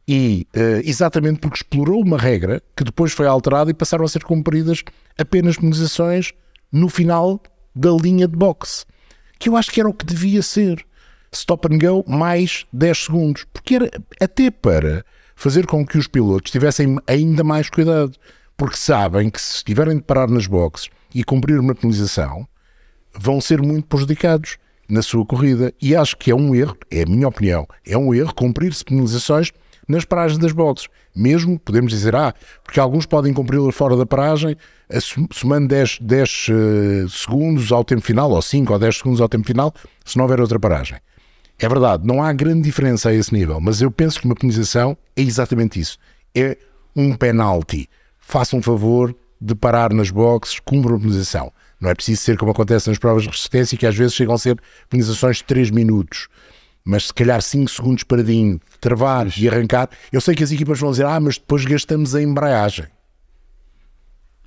E 0.07 0.47
eh, 0.53 0.83
exatamente 0.85 1.39
porque 1.39 1.57
explorou 1.57 2.03
uma 2.03 2.19
regra 2.19 2.61
que 2.77 2.83
depois 2.83 3.13
foi 3.13 3.25
alterada 3.25 3.71
e 3.71 3.73
passaram 3.73 4.05
a 4.05 4.07
ser 4.07 4.23
cumpridas 4.23 4.83
apenas 5.17 5.57
penalizações 5.57 6.31
no 6.71 6.87
final 6.87 7.41
da 7.75 7.89
linha 7.89 8.27
de 8.27 8.37
boxe. 8.37 8.85
Que 9.39 9.49
eu 9.49 9.57
acho 9.57 9.71
que 9.71 9.79
era 9.79 9.89
o 9.89 9.93
que 9.93 10.05
devia 10.05 10.43
ser. 10.43 10.85
Stop 11.31 11.67
and 11.73 11.79
go 11.79 12.05
mais 12.07 12.67
10 12.71 13.05
segundos. 13.05 13.45
Porque 13.51 13.73
era 13.73 13.89
até 14.21 14.51
para 14.51 15.03
fazer 15.35 15.65
com 15.65 15.85
que 15.85 15.97
os 15.97 16.07
pilotos 16.07 16.51
tivessem 16.51 16.97
ainda 17.07 17.43
mais 17.43 17.69
cuidado. 17.69 18.13
Porque 18.57 18.77
sabem 18.77 19.29
que 19.29 19.41
se 19.41 19.63
tiverem 19.63 19.97
de 19.97 20.03
parar 20.03 20.29
nas 20.29 20.47
boxes 20.47 20.89
e 21.13 21.23
cumprir 21.23 21.59
uma 21.59 21.75
penalização, 21.75 22.47
vão 23.13 23.41
ser 23.41 23.61
muito 23.61 23.87
prejudicados 23.87 24.57
na 24.89 25.01
sua 25.01 25.25
corrida. 25.25 25.73
E 25.81 25.95
acho 25.95 26.15
que 26.15 26.31
é 26.31 26.35
um 26.35 26.55
erro, 26.55 26.77
é 26.89 27.03
a 27.03 27.05
minha 27.05 27.27
opinião, 27.27 27.67
é 27.85 27.97
um 27.97 28.13
erro 28.13 28.33
cumprir-se 28.33 28.83
penalizações 28.83 29.51
nas 29.87 30.05
paragens 30.05 30.39
das 30.39 30.51
boxes. 30.51 30.87
Mesmo, 31.15 31.59
podemos 31.59 31.91
dizer, 31.91 32.15
ah, 32.15 32.33
porque 32.63 32.79
alguns 32.79 33.05
podem 33.05 33.33
cumpri-las 33.33 33.75
fora 33.75 33.95
da 33.95 34.05
paragem, 34.05 34.55
somando 35.31 35.67
10, 35.67 35.99
10 36.01 36.47
eh, 36.49 37.05
segundos 37.09 37.71
ao 37.71 37.83
tempo 37.83 38.01
final, 38.01 38.31
ou 38.31 38.41
5 38.41 38.73
ou 38.73 38.79
10 38.79 38.97
segundos 38.97 39.21
ao 39.21 39.29
tempo 39.29 39.45
final, 39.45 39.73
se 40.03 40.17
não 40.17 40.25
houver 40.25 40.41
outra 40.41 40.59
paragem. 40.59 40.97
É 41.57 41.69
verdade, 41.69 42.05
não 42.05 42.21
há 42.21 42.33
grande 42.33 42.63
diferença 42.63 43.09
a 43.09 43.13
esse 43.13 43.33
nível, 43.33 43.61
mas 43.61 43.81
eu 43.81 43.89
penso 43.89 44.19
que 44.19 44.25
uma 44.25 44.35
penalização 44.35 44.97
é 45.15 45.21
exatamente 45.21 45.79
isso. 45.79 45.97
É 46.33 46.57
um 46.95 47.15
penalty. 47.15 47.89
Faça 48.19 48.55
um 48.55 48.61
favor 48.61 49.15
de 49.39 49.55
parar 49.55 49.93
nas 49.93 50.09
boxes, 50.09 50.59
cumpra 50.59 50.95
a 50.95 50.97
penalização. 50.97 51.51
Não 51.79 51.89
é 51.89 51.95
preciso 51.95 52.21
ser 52.21 52.37
como 52.37 52.51
acontece 52.51 52.89
nas 52.89 52.97
provas 52.97 53.23
de 53.23 53.29
resistência, 53.29 53.77
que 53.77 53.85
às 53.85 53.95
vezes 53.95 54.13
chegam 54.13 54.35
a 54.35 54.37
ser 54.37 54.59
penalizações 54.89 55.37
de 55.37 55.45
3 55.45 55.71
minutos. 55.71 56.27
Mas 56.83 57.07
se 57.07 57.13
calhar 57.13 57.41
5 57.41 57.69
segundos 57.69 58.03
paradinho, 58.03 58.59
travar 58.81 59.27
e 59.37 59.47
arrancar. 59.47 59.89
Eu 60.11 60.19
sei 60.21 60.35
que 60.35 60.43
as 60.43 60.51
equipas 60.51 60.79
vão 60.79 60.91
dizer, 60.91 61.05
ah, 61.05 61.19
mas 61.19 61.37
depois 61.37 61.63
gastamos 61.65 62.15
a 62.15 62.21
embreagem. 62.21 62.85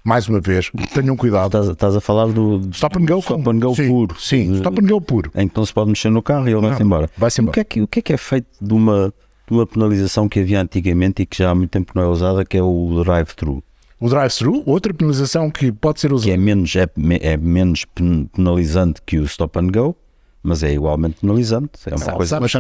Mais 0.08 0.26
uma 0.26 0.40
vez, 0.40 0.70
tenham 0.94 1.14
cuidado. 1.16 1.48
Estás, 1.48 1.68
estás 1.68 1.94
a 1.96 2.00
falar 2.00 2.28
do 2.28 2.62
Stop 2.72 2.96
and 2.98 3.04
go. 3.04 3.18
stop 3.18 3.46
and 3.50 3.58
go 3.60 3.74
sim, 3.74 3.88
puro. 3.88 4.16
Sim, 4.18 4.54
stop 4.56 4.80
and 4.82 4.86
go 4.88 5.00
puro. 5.02 5.30
Em 5.34 5.46
que 5.46 5.54
não 5.54 5.66
se 5.66 5.74
pode 5.74 5.90
mexer 5.90 6.08
no 6.08 6.22
carro 6.22 6.48
e 6.48 6.52
ele 6.52 6.60
vai-se 6.62 6.82
embora. 6.82 7.10
vai-se 7.16 7.40
O 7.40 7.42
embora. 7.42 7.52
que, 7.54 7.60
é 7.60 7.64
que, 7.64 7.82
o 7.82 7.86
que 7.86 7.98
é 7.98 8.02
que 8.02 8.12
é 8.14 8.16
feito 8.16 8.46
de 8.58 8.72
uma, 8.72 9.12
de 9.46 9.54
uma 9.54 9.66
penalização 9.66 10.26
que 10.26 10.40
havia 10.40 10.62
antigamente 10.62 11.20
e 11.22 11.26
que 11.26 11.36
já 11.36 11.50
há 11.50 11.54
muito 11.54 11.68
tempo 11.70 11.92
não 11.94 12.02
é 12.04 12.06
usada, 12.06 12.42
que 12.42 12.56
é 12.56 12.62
o 12.62 13.02
drive-thru? 13.04 13.62
O 14.00 14.08
drive-thru, 14.08 14.62
outra 14.64 14.94
penalização 14.94 15.50
que 15.50 15.70
pode 15.70 16.00
ser 16.00 16.08
Que 16.08 16.14
usada. 16.14 16.32
é 16.32 16.36
menos, 16.38 16.74
é, 16.74 16.86
é 17.20 17.36
menos 17.36 17.84
pen- 17.84 18.30
penalizante 18.34 19.02
que 19.04 19.18
o 19.18 19.24
stop 19.24 19.58
and 19.58 19.68
go, 19.72 19.94
mas 20.42 20.62
é 20.62 20.72
igualmente 20.72 21.20
penalizante. 21.20 21.70
É 21.86 21.90
uma 21.90 21.98
Sabe- 21.98 22.16
coisa 22.16 22.30
sabe- 22.30 22.42
Mas 22.42 22.52
que 22.52 22.58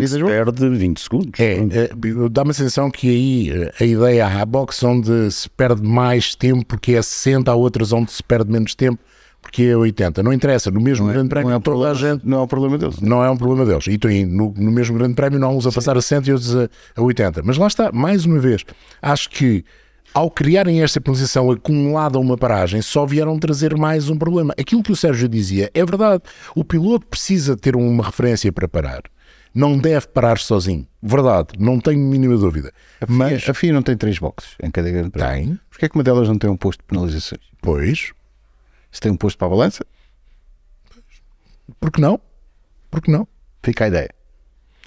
vida, 0.00 0.08
se 0.08 0.22
perde 0.24 0.68
20 0.68 1.00
segundos. 1.00 1.40
É, 1.40 1.54
é, 1.54 1.90
dá-me 2.30 2.50
a 2.50 2.54
sensação 2.54 2.90
que 2.90 3.08
aí 3.08 3.50
eh, 3.50 3.72
a 3.80 3.84
ideia 3.84 4.26
há 4.26 4.44
box 4.44 4.82
onde 4.84 5.30
se 5.30 5.48
perde 5.50 5.82
mais 5.82 6.34
tempo 6.34 6.64
porque 6.66 6.92
é 6.94 7.02
60, 7.02 7.50
há 7.50 7.54
outras 7.54 7.92
onde 7.92 8.10
se 8.12 8.22
perde 8.22 8.50
menos 8.50 8.74
tempo 8.74 8.98
porque 9.40 9.62
é 9.64 9.76
80. 9.76 10.22
Não 10.22 10.32
interessa, 10.32 10.70
no 10.70 10.80
mesmo 10.80 11.08
grande 11.08 11.28
prémio 11.28 11.48
Não 11.48 11.54
é, 11.54 11.58
a 11.58 11.60
problema, 11.60 11.94
gente 11.96 12.24
não 12.24 12.38
é 12.38 12.42
o 12.42 12.46
problema 12.46 12.78
deles. 12.78 13.00
não 13.00 13.24
é 13.24 13.30
um 13.30 13.36
problema 13.36 13.66
deles. 13.66 13.86
E 13.88 13.98
tem, 13.98 14.24
no, 14.24 14.54
no 14.56 14.70
mesmo 14.70 14.96
grande 14.96 15.14
prémio 15.14 15.38
não 15.40 15.48
há 15.48 15.52
uns 15.52 15.66
a 15.66 15.72
passar 15.72 15.96
a 15.96 16.00
60 16.00 16.28
e 16.30 16.32
outros 16.32 16.54
a, 16.56 16.68
a 16.96 17.02
80. 17.02 17.42
Mas 17.44 17.56
lá 17.56 17.66
está, 17.66 17.90
mais 17.92 18.24
uma 18.24 18.38
vez, 18.38 18.64
acho 19.00 19.28
que 19.30 19.64
ao 20.14 20.30
criarem 20.30 20.82
esta 20.82 21.00
penalização 21.00 21.50
acumulada 21.50 22.18
a 22.18 22.20
uma 22.20 22.36
paragem, 22.36 22.82
só 22.82 23.06
vieram 23.06 23.38
trazer 23.38 23.76
mais 23.76 24.08
um 24.08 24.16
problema. 24.16 24.54
Aquilo 24.58 24.82
que 24.82 24.92
o 24.92 24.96
Sérgio 24.96 25.28
dizia 25.28 25.70
é 25.74 25.84
verdade. 25.84 26.22
O 26.54 26.64
piloto 26.64 27.06
precisa 27.06 27.56
ter 27.56 27.74
uma 27.76 28.04
referência 28.04 28.52
para 28.52 28.68
parar. 28.68 29.02
Não 29.54 29.76
deve 29.76 30.06
parar 30.08 30.38
sozinho. 30.38 30.86
Verdade, 31.02 31.48
não 31.58 31.78
tenho 31.78 31.98
mínima 31.98 32.36
dúvida. 32.38 32.72
Mas 33.06 33.46
a 33.48 33.52
FIA 33.54 33.72
não 33.72 33.82
tem 33.82 33.96
três 33.96 34.18
boxes 34.18 34.54
em 34.62 34.70
cada 34.70 34.90
grande 34.90 35.10
prémio. 35.10 35.46
tem, 35.48 35.60
Porquê 35.68 35.84
é 35.86 35.88
que 35.88 35.94
uma 35.94 36.04
delas 36.04 36.28
não 36.28 36.38
tem 36.38 36.48
um 36.48 36.56
posto 36.56 36.80
de 36.80 36.86
penalizações? 36.86 37.42
pois, 37.60 38.12
Se 38.90 39.00
tem 39.00 39.12
um 39.12 39.16
posto 39.16 39.36
para 39.36 39.48
a 39.48 39.50
balança, 39.50 39.84
por 41.78 41.90
que 41.90 42.00
não? 42.00 42.18
Por 42.90 43.00
que 43.02 43.10
não? 43.10 43.26
fica 43.62 43.84
a 43.84 43.88
ideia. 43.88 44.10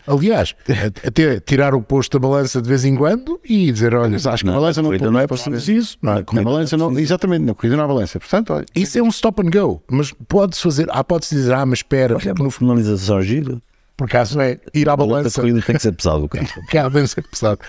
Aliás, 0.08 0.56
a- 0.70 1.08
até 1.08 1.40
tirar 1.40 1.74
o 1.74 1.82
posto 1.82 2.20
da 2.20 2.28
balança 2.28 2.62
de 2.62 2.68
vez 2.70 2.86
em 2.86 2.96
quando 2.96 3.40
e 3.44 3.72
dizer, 3.72 3.94
olha, 3.96 4.10
Mas 4.10 4.26
acho 4.28 4.44
que 4.44 4.48
Não, 4.50 4.58
a 4.58 4.60
balança 4.60 4.80
a 4.80 4.84
não, 4.84 4.90
corrida 4.90 5.12
não 5.12 5.20
é 5.20 5.28
para 5.28 5.36
isso, 5.36 5.98
não 6.02 6.14
é? 6.14 6.24
Na 6.34 6.44
balança 6.44 6.78
não, 6.78 6.98
exatamente, 7.00 7.44
na 7.44 7.54
corrida 7.54 7.76
não 7.78 7.84
há 7.84 7.88
balança. 7.88 8.20
Portanto, 8.20 8.54
olha, 8.54 8.66
Isso 8.76 8.98
é 8.98 9.02
um 9.02 9.10
stop 9.10 9.42
and 9.46 9.50
go, 9.52 9.84
mas 9.90 10.14
pode-se 10.28 10.62
fazer, 10.62 10.88
há 10.90 11.04
pode-se 11.04 11.34
dizer, 11.36 11.54
ah, 11.54 11.66
mas 11.66 11.80
espera, 11.80 12.16
Olha, 12.16 12.34
uma 12.40 12.52
finalização 12.52 13.22
gira. 13.22 13.58
por 13.98 14.06
acaso 14.06 14.40
é 14.42 14.60
ir 14.74 14.88
à 14.90 14.94
A 14.94 14.98
balança, 14.98 15.42
corrida 15.42 15.62
tem 15.62 15.76
que 15.76 15.82
ser 15.82 15.92
pesado 15.94 16.24
o 16.26 16.30
carro. 16.30 16.48
que 16.70 16.78
há 16.78 16.90
bem 16.90 17.06
ser 17.08 17.24
pesado. 17.24 17.60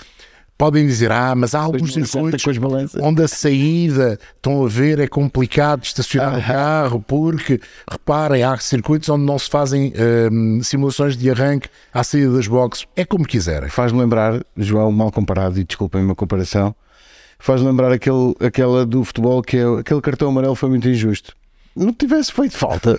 Podem 0.58 0.86
dizer, 0.86 1.12
ah, 1.12 1.34
mas 1.34 1.54
há 1.54 1.60
alguns 1.60 1.92
circuitos 1.92 2.42
onde 3.02 3.22
a 3.22 3.28
saída, 3.28 4.18
estão 4.34 4.64
a 4.64 4.68
ver, 4.68 4.98
é 4.98 5.06
complicado 5.06 5.84
estacionar 5.84 6.38
o 6.38 6.42
carro, 6.42 7.04
porque, 7.06 7.60
reparem, 7.90 8.42
há 8.42 8.56
circuitos 8.56 9.08
onde 9.10 9.24
não 9.24 9.38
se 9.38 9.50
fazem 9.50 9.92
hum, 10.32 10.62
simulações 10.62 11.14
de 11.14 11.30
arranque 11.30 11.68
à 11.92 12.02
saída 12.02 12.32
das 12.32 12.46
boxes. 12.46 12.86
É 12.96 13.04
como 13.04 13.26
quiserem. 13.26 13.68
faz-me 13.68 14.00
lembrar, 14.00 14.42
João, 14.56 14.90
mal 14.90 15.12
comparado, 15.12 15.60
e 15.60 15.64
desculpem 15.64 16.02
uma 16.02 16.14
comparação, 16.14 16.74
faz 17.38 17.60
lembrar 17.60 17.92
aquele, 17.92 18.34
aquela 18.40 18.86
do 18.86 19.04
futebol 19.04 19.42
que 19.42 19.58
é 19.58 19.64
aquele 19.80 20.00
cartão 20.00 20.28
amarelo 20.28 20.54
foi 20.54 20.70
muito 20.70 20.88
injusto. 20.88 21.34
Não 21.74 21.92
tivesse 21.92 22.32
feito 22.32 22.56
falta. 22.56 22.98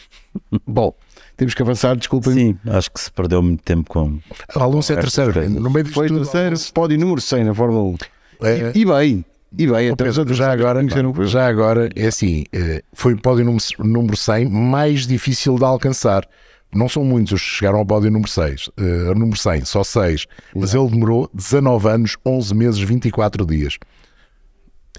Bom, 0.66 0.94
temos 1.38 1.54
que 1.54 1.62
avançar, 1.62 1.96
desculpem. 1.96 2.34
Sim, 2.34 2.58
acho 2.66 2.90
que 2.90 3.00
se 3.00 3.12
perdeu 3.12 3.40
muito 3.40 3.62
tempo 3.62 3.88
com. 3.88 4.18
Alonso 4.54 4.92
é 4.92 4.96
terceiro. 4.96 5.48
No 5.48 5.70
meio 5.70 5.86
Foi 5.86 6.08
tudo, 6.08 6.26
terceiro, 6.26 6.56
pódio 6.74 6.98
número 6.98 7.20
100 7.20 7.44
na 7.44 7.54
Fórmula 7.54 7.82
1. 7.84 7.96
É. 8.42 8.72
E, 8.74 8.80
e 8.80 8.84
bem, 8.84 9.24
e 9.56 9.66
bem, 9.68 9.90
até 9.90 10.08
os 10.08 10.18
Pedro, 10.18 10.34
já 10.34 10.52
agora, 10.52 10.84
já 11.26 11.46
agora 11.46 11.88
é 11.94 12.08
assim, 12.08 12.44
eh, 12.52 12.82
foi 12.92 13.14
o 13.14 13.20
pódio 13.20 13.44
número, 13.44 13.64
número 13.78 14.16
100 14.16 14.48
mais 14.50 15.06
difícil 15.06 15.54
de 15.56 15.64
alcançar. 15.64 16.28
Não 16.74 16.88
são 16.88 17.04
muitos 17.04 17.32
os 17.32 17.40
que 17.40 17.48
chegaram 17.48 17.78
ao 17.78 17.86
pódio 17.86 18.10
número 18.10 18.28
6, 18.28 18.68
eh, 18.76 19.14
número 19.14 19.38
100, 19.38 19.64
só 19.64 19.84
6. 19.84 20.26
Mas 20.56 20.74
ele 20.74 20.88
demorou 20.90 21.30
19 21.32 21.88
anos, 21.88 22.16
11 22.26 22.54
meses, 22.54 22.80
24 22.80 23.46
dias. 23.46 23.78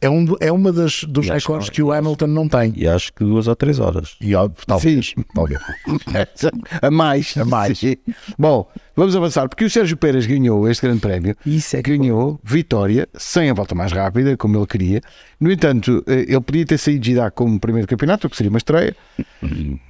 É, 0.02 0.10
um, 0.10 0.26
é 0.40 0.52
uma 0.52 0.72
das 0.72 1.04
dos 1.04 1.28
E 1.28 1.32
recordes 1.32 1.70
que- 1.70 1.76
que 1.76 1.84
o 1.84 1.92
Hamilton 1.92 2.28
não 2.28 2.48
tem. 2.48 2.74
E 2.76 2.88
acho 2.88 3.12
que 3.14 3.24
duas 3.24 3.48
ou 3.48 3.56
três 3.56 3.80
horas. 3.80 4.16
E 4.22 4.32
talvez, 4.66 5.14
talvez. 5.34 5.60
A 6.82 6.90
mais. 6.92 7.36
A 7.38 7.44
mais. 7.46 7.80
Sim. 7.80 7.96
Bom, 8.38 8.70
vamos 8.96 9.16
avançar, 9.16 9.50
porque 9.50 9.66
o 9.66 9.70
Sérgio 9.70 9.98
Pérez 9.98 10.26
ganhou 10.26 10.70
este 10.70 10.84
grande 10.86 11.02
prémio. 11.02 11.36
Isso 11.46 11.76
é 11.76 11.82
ganhou 11.82 12.40
vitória 12.44 13.08
sem 13.14 13.50
a 13.50 13.54
volta 13.54 13.76
mais 13.76 13.92
rápida, 13.92 14.38
como 14.38 14.58
ele 14.58 14.68
queria. 14.68 15.02
No 15.40 15.52
entanto, 15.52 16.04
eh, 16.08 16.26
ele 16.28 16.42
podia 16.42 16.66
ter 16.66 16.78
saído 16.78 17.00
de 17.02 17.10
Jeddah 17.12 17.32
como 17.32 17.60
primeiro 17.60 17.88
campeonato, 17.88 18.28
o 18.28 18.30
que 18.30 18.38
seria 18.38 18.50
uma 18.50 18.58
estreia. 18.58 18.96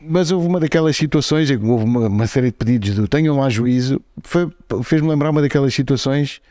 Mas 0.02 0.32
houve 0.32 0.48
uma 0.48 0.60
daquelas 0.60 0.96
situações 0.96 1.50
em 1.52 1.58
que 1.60 1.66
houve 1.66 1.84
uma, 1.86 2.08
uma 2.08 2.28
série 2.28 2.48
de 2.48 2.54
pedidos 2.58 2.96
do 2.96 3.08
tenham 3.08 3.38
lá 3.40 3.50
juízo. 3.50 4.02
Fez-me 4.84 5.08
lembrar 5.10 5.30
uma 5.32 5.42
daquelas 5.42 5.74
situações 5.74 6.42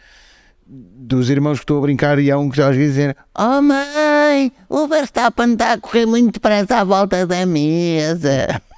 dos 0.69 1.31
irmãos 1.31 1.59
que 1.59 1.65
estou 1.65 1.79
a 1.79 1.81
brincar 1.81 2.19
e 2.19 2.31
há 2.31 2.39
um 2.39 2.51
que 2.51 2.57
já 2.59 2.69
às 2.69 2.77
vezes 2.77 2.95
dizer 2.97 3.17
Oh 3.37 3.63
mãe, 3.63 4.53
o 4.69 4.87
Verstappen 4.87 5.55
está 5.55 5.73
a 5.73 5.79
correr 5.79 6.05
muito 6.05 6.35
depressa 6.35 6.77
à 6.77 6.85
volta 6.85 7.27
da 7.27 7.47
mesa. 7.47 8.61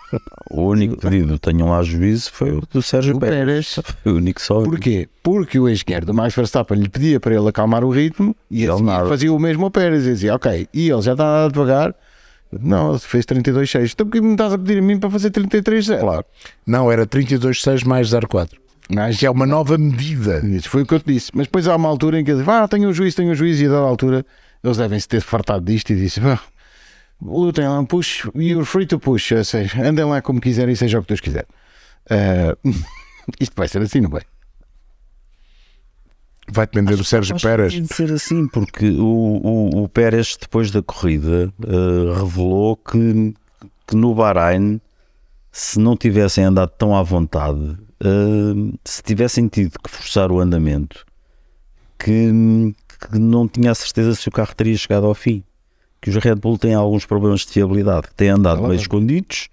O 0.51 0.63
único 0.63 0.97
pedido, 0.97 1.39
tenham 1.39 1.71
lá 1.71 1.81
juízo, 1.85 2.33
foi 2.33 2.51
o 2.51 2.63
do 2.73 2.83
Sérgio 2.83 3.15
o 3.17 3.21
Pérez. 3.21 3.77
Pérez. 3.77 3.81
Foi 4.03 4.13
o 4.13 4.17
único 4.17 4.43
só. 4.43 4.61
Porquê? 4.61 5.09
Porque 5.23 5.57
o 5.57 5.69
engenheiro 5.69 6.05
do 6.05 6.13
Max 6.13 6.35
Verstappen 6.35 6.77
lhe 6.81 6.89
pedia 6.89 7.21
para 7.21 7.33
ele 7.37 7.49
acalmar 7.49 7.85
o 7.85 7.91
ritmo 7.91 8.35
e 8.51 8.65
Ele 8.65 8.73
assim 8.73 8.83
nada. 8.83 9.09
fazia 9.09 9.33
o 9.33 9.39
mesmo 9.39 9.67
ao 9.67 9.71
Pérez 9.71 10.05
e 10.05 10.11
dizia, 10.11 10.35
ok, 10.35 10.67
e 10.75 10.91
ele 10.91 11.01
já 11.03 11.13
está 11.13 11.25
a 11.25 11.45
andar 11.45 11.53
devagar. 11.53 11.95
Não, 12.51 12.91
ele 12.91 12.99
fez 12.99 13.25
32,6. 13.25 13.93
Então 13.93 14.05
porquê 14.07 14.21
me 14.21 14.33
estás 14.33 14.53
a 14.53 14.59
pedir 14.59 14.79
a 14.79 14.83
mim 14.83 14.99
para 14.99 15.09
fazer 15.11 15.31
33,0? 15.31 16.01
Claro. 16.01 16.25
Não, 16.67 16.91
era 16.91 17.07
32,6 17.07 17.85
mais 17.87 18.09
0,4. 18.09 18.49
Mas 18.93 19.17
Que 19.19 19.27
é 19.27 19.31
uma 19.31 19.47
nova 19.47 19.79
medida. 19.79 20.45
Isso 20.47 20.69
foi 20.69 20.83
o 20.83 20.87
que 20.87 20.95
eu 20.95 21.01
te 21.01 21.13
disse. 21.13 21.31
Mas 21.35 21.47
depois 21.47 21.67
há 21.69 21.77
uma 21.77 21.89
altura 21.89 22.21
em 22.21 22.25
que 22.25 22.31
ele 22.31 22.41
diz, 22.41 22.49
ah, 22.49 22.67
tenho 22.69 22.89
um 22.89 22.93
juiz, 22.93 23.15
tenho 23.15 23.31
um 23.31 23.35
juiz, 23.35 23.61
e 23.61 23.67
a 23.67 23.69
dada 23.69 23.87
altura 23.87 24.25
eles 24.63 24.77
devem-se 24.77 25.09
ter 25.09 25.21
fartado 25.21 25.65
disto 25.65 25.91
e 25.91 25.97
disse, 25.97 26.21
"Ah, 26.21 26.41
lutem 27.23 27.67
lá, 27.67 27.83
push, 27.85 28.27
you're 28.35 28.65
free 28.65 28.87
to 28.87 28.99
push, 28.99 29.33
ou 29.33 29.45
seja, 29.45 29.81
andem 29.83 30.05
lá 30.05 30.21
como 30.21 30.41
quiserem 30.41 30.73
e 30.73 30.77
seja 30.77 30.99
o 30.99 31.03
que 31.03 31.09
Deus 31.09 31.21
quiser. 31.21 31.47
Ah, 32.11 32.57
isto 33.41 33.55
vai 33.57 33.69
ser 33.69 33.81
assim, 33.83 34.01
não 34.01 34.11
vai? 34.11 34.23
Vai 36.53 36.67
depender 36.67 36.97
do 36.97 37.05
Sérgio 37.05 37.37
Acho 37.37 37.47
Pérez. 37.47 37.73
tem 37.73 37.83
de 37.83 37.95
ser 37.95 38.13
assim, 38.13 38.49
porque 38.49 38.91
o, 38.91 39.05
o, 39.05 39.85
o 39.85 39.89
Pérez, 39.89 40.37
depois 40.41 40.71
da 40.73 40.83
corrida, 40.83 41.53
eh, 41.65 42.19
revelou 42.19 42.77
que, 42.77 43.35
que 43.87 43.95
no 43.95 44.13
Bahrein, 44.17 44.81
se 45.53 45.79
não 45.79 45.97
tivessem 45.97 46.43
andado 46.43 46.71
tão 46.71 46.97
à 46.97 47.05
vontade, 47.05 47.77
eh, 48.03 48.79
se 48.85 49.03
tivessem 49.03 49.49
tido 49.49 49.79
que 49.83 49.91
forçar 49.91 50.33
o 50.33 50.41
andamento, 50.41 51.05
que, 51.99 52.75
que 53.11 53.19
não 53.19 53.47
tinha 53.47 53.71
a 53.71 53.75
certeza 53.75 54.15
se 54.15 54.29
o 54.29 54.33
carro 54.33 54.55
teria 54.55 54.77
chegado 54.77 55.07
ao 55.07 55.15
fim. 55.15 55.45
Que 56.01 56.09
os 56.09 56.17
Red 56.17 56.37
Bull 56.37 56.57
têm 56.57 56.75
alguns 56.75 57.05
problemas 57.05 57.41
de 57.41 57.53
fiabilidade, 57.53 58.09
que 58.09 58.15
têm 58.15 58.31
andado 58.31 58.63
meio 58.63 58.75
escondidos, 58.75 59.49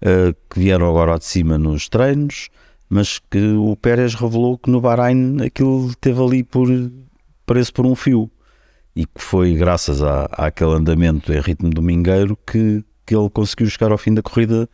eh, 0.00 0.34
que 0.50 0.58
vieram 0.58 0.88
agora 0.88 1.18
de 1.18 1.24
cima 1.24 1.58
nos 1.58 1.88
treinos, 1.88 2.48
mas 2.88 3.18
que 3.18 3.52
o 3.52 3.76
Pérez 3.76 4.14
revelou 4.14 4.58
que 4.58 4.70
no 4.70 4.80
Bahrein 4.80 5.42
aquilo 5.44 5.94
teve 5.96 6.22
ali 6.22 6.42
por 6.42 6.68
preço 7.46 7.72
por 7.72 7.86
um 7.86 7.94
fio 7.94 8.30
e 8.94 9.06
que 9.06 9.20
foi 9.20 9.54
graças 9.54 10.02
à, 10.02 10.24
àquele 10.32 10.72
andamento 10.72 11.32
em 11.32 11.40
ritmo 11.40 11.70
domingueiro 11.70 12.36
que, 12.46 12.84
que 13.06 13.16
ele 13.16 13.30
conseguiu 13.30 13.68
chegar 13.68 13.90
ao 13.90 13.98
fim 13.98 14.12
da 14.12 14.22
corrida 14.22 14.68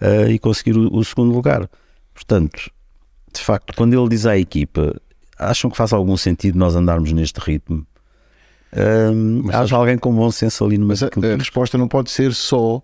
eh, 0.00 0.32
e 0.32 0.38
conseguir 0.38 0.76
o, 0.76 0.94
o 0.94 1.04
segundo 1.04 1.32
lugar. 1.32 1.68
Portanto, 2.14 2.70
de 3.32 3.40
facto, 3.40 3.74
quando 3.76 3.98
ele 3.98 4.08
diz 4.08 4.26
à 4.26 4.36
equipa, 4.38 5.00
acham 5.38 5.70
que 5.70 5.76
faz 5.76 5.92
algum 5.92 6.16
sentido 6.16 6.58
nós 6.58 6.76
andarmos 6.76 7.12
neste 7.12 7.38
ritmo? 7.40 7.86
Hum, 8.74 9.42
Mas 9.44 9.56
haja 9.56 9.76
alguém 9.76 9.98
com 9.98 10.14
bom 10.14 10.30
senso 10.30 10.64
ali 10.64 10.78
no 10.78 10.86
Mas 10.86 11.02
a, 11.02 11.06
a 11.06 11.36
resposta 11.36 11.76
não 11.76 11.88
pode 11.88 12.10
ser 12.10 12.32
só, 12.32 12.82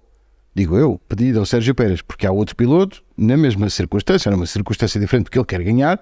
digo 0.55 0.77
eu, 0.77 1.01
pedido 1.09 1.39
ao 1.39 1.47
Sérgio 1.47 1.75
Pérez, 1.75 2.03
porque 2.03 2.27
há 2.27 2.33
outro 2.33 2.55
piloto, 2.55 3.03
na 3.17 3.37
mesma 3.37 3.71
circunstância, 3.71 4.31
numa 4.31 4.47
circunstância 4.47 5.01
diferente, 5.01 5.25
porque 5.25 5.39
ele 5.39 5.47
quer 5.47 5.63
ganhar, 5.63 6.01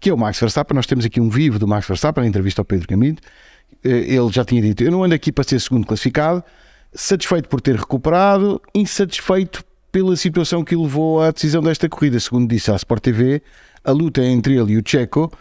que 0.00 0.10
é 0.10 0.14
o 0.14 0.18
Max 0.18 0.38
Verstappen. 0.38 0.74
Nós 0.74 0.86
temos 0.86 1.04
aqui 1.04 1.20
um 1.20 1.28
vivo 1.28 1.58
do 1.58 1.66
Max 1.66 1.86
Verstappen, 1.86 2.22
na 2.22 2.28
entrevista 2.28 2.60
ao 2.60 2.64
Pedro 2.64 2.88
Camilo. 2.88 3.18
Eh, 3.84 4.14
Ele 4.14 4.30
já 4.30 4.44
tinha 4.44 4.62
dito: 4.62 4.82
Eu 4.82 4.90
não 4.90 5.04
ando 5.04 5.14
aqui 5.14 5.32
para 5.32 5.44
ser 5.44 5.60
segundo 5.60 5.86
classificado, 5.86 6.42
satisfeito 6.92 7.48
por 7.48 7.60
ter 7.60 7.76
recuperado, 7.76 8.60
insatisfeito 8.74 9.64
pela 9.90 10.16
situação 10.16 10.64
que 10.64 10.76
o 10.76 10.82
levou 10.82 11.22
à 11.22 11.30
decisão 11.30 11.62
desta 11.62 11.88
corrida. 11.88 12.18
Segundo 12.20 12.48
disse 12.48 12.70
à 12.70 12.76
Sport 12.76 13.02
TV, 13.02 13.42
a 13.84 13.92
luta 13.92 14.20
é 14.20 14.26
entre 14.26 14.56
ele 14.56 14.72
e 14.72 14.78
o 14.78 14.82
Checo. 14.84 15.32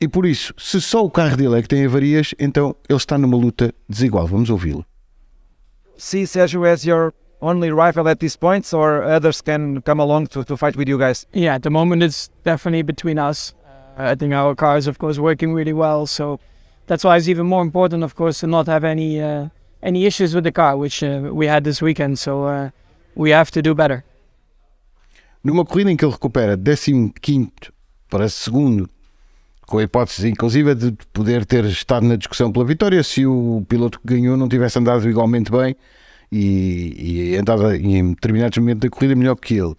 E 0.00 0.08
por 0.08 0.26
isso, 0.26 0.52
se 0.58 0.80
só 0.80 1.04
o 1.04 1.10
carro 1.10 1.36
dele 1.36 1.58
é 1.58 1.62
que 1.62 1.68
tem 1.68 1.86
avarias, 1.86 2.34
então 2.38 2.74
ele 2.88 2.96
está 2.96 3.16
numa 3.16 3.36
luta 3.36 3.72
desigual. 3.88 4.26
Vamos 4.26 4.50
ouvi-lo. 4.50 4.84
see 5.96 6.26
Sergio 6.26 6.64
as 6.64 6.84
your 6.84 7.14
only 7.40 7.70
rival 7.70 8.08
at 8.08 8.20
these 8.20 8.36
points, 8.36 8.72
or 8.72 9.02
others 9.02 9.40
can 9.40 9.82
come 9.82 10.00
along 10.00 10.28
to, 10.28 10.44
to 10.44 10.56
fight 10.56 10.76
with 10.76 10.88
you 10.88 10.98
guys? 10.98 11.26
Yeah, 11.32 11.54
at 11.54 11.62
the 11.62 11.70
moment 11.70 12.02
it's 12.02 12.28
definitely 12.42 12.82
between 12.82 13.18
us. 13.18 13.54
Uh, 13.98 14.10
I 14.10 14.14
think 14.14 14.32
our 14.32 14.54
car 14.54 14.76
is 14.76 14.86
of 14.86 14.98
course 14.98 15.18
working 15.18 15.52
really 15.52 15.72
well, 15.72 16.06
so 16.06 16.40
that's 16.86 17.04
why 17.04 17.16
it's 17.16 17.28
even 17.28 17.46
more 17.46 17.62
important, 17.62 18.02
of 18.02 18.14
course, 18.14 18.40
to 18.40 18.46
not 18.46 18.66
have 18.66 18.84
any 18.84 19.20
uh, 19.20 19.48
any 19.82 20.06
issues 20.06 20.34
with 20.34 20.44
the 20.44 20.52
car, 20.52 20.76
which 20.76 21.02
uh, 21.02 21.30
we 21.32 21.46
had 21.46 21.64
this 21.64 21.82
weekend. 21.82 22.18
So 22.18 22.44
uh, 22.44 22.70
we 23.16 23.32
have 23.32 23.50
to 23.50 23.62
do 23.62 23.74
better. 23.74 24.04
numa 25.42 25.64
corrida 25.64 25.90
em 25.90 25.96
que 25.96 26.04
ele 26.04 26.12
recupera 26.12 26.58
15 26.58 27.52
para 28.08 28.28
segundo, 28.28 28.88
com 29.66 29.78
a 29.78 29.82
hipótese 29.82 30.28
inclusive 30.28 30.74
de 30.74 30.92
poder 31.12 31.44
ter 31.44 31.64
estado 31.66 32.06
na 32.06 32.16
discussão 32.16 32.50
pela 32.50 32.64
vitória 32.64 33.02
se 33.02 33.26
o 33.26 33.64
piloto 33.68 34.00
que 34.00 34.14
ganhou 34.14 34.36
não 34.36 34.48
tivesse 34.48 34.78
andado 34.78 35.08
igualmente 35.08 35.50
bem 35.50 35.76
e, 36.30 37.32
e 37.32 37.36
andado 37.36 37.74
em 37.74 38.10
determinados 38.10 38.56
momentos 38.58 38.80
da 38.80 38.90
corrida 38.90 39.14
melhor 39.14 39.36
que 39.36 39.54
ele. 39.54 39.74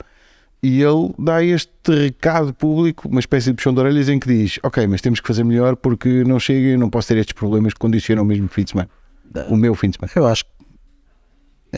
E 0.63 0.81
ele 0.81 1.13
dá 1.19 1.43
este 1.43 1.69
recado 1.91 2.53
público, 2.53 3.07
uma 3.07 3.19
espécie 3.19 3.51
de 3.51 3.55
puxão 3.55 3.73
de 3.73 3.79
orelhas 3.79 4.09
em 4.09 4.17
que 4.17 4.27
diz: 4.27 4.57
Ok, 4.63 4.87
mas 4.87 4.99
temos 4.99 5.19
que 5.19 5.27
fazer 5.27 5.43
melhor 5.43 5.75
porque 5.75 6.23
não 6.23 6.39
chega 6.39 6.69
e 6.69 6.77
não 6.77 6.89
posso 6.89 7.09
ter 7.09 7.17
estes 7.17 7.33
problemas 7.33 7.73
que 7.73 7.79
condicionam 7.79 8.23
o 8.23 8.25
mesmo 8.25 8.47
fim 8.47 8.63
de 8.63 8.71
semana. 8.71 8.89
O 9.49 9.55
meu 9.55 9.75
fim 9.75 9.89
de 9.89 9.97
semana. 9.97 10.11
Eu 10.15 10.25
acho, 10.25 10.43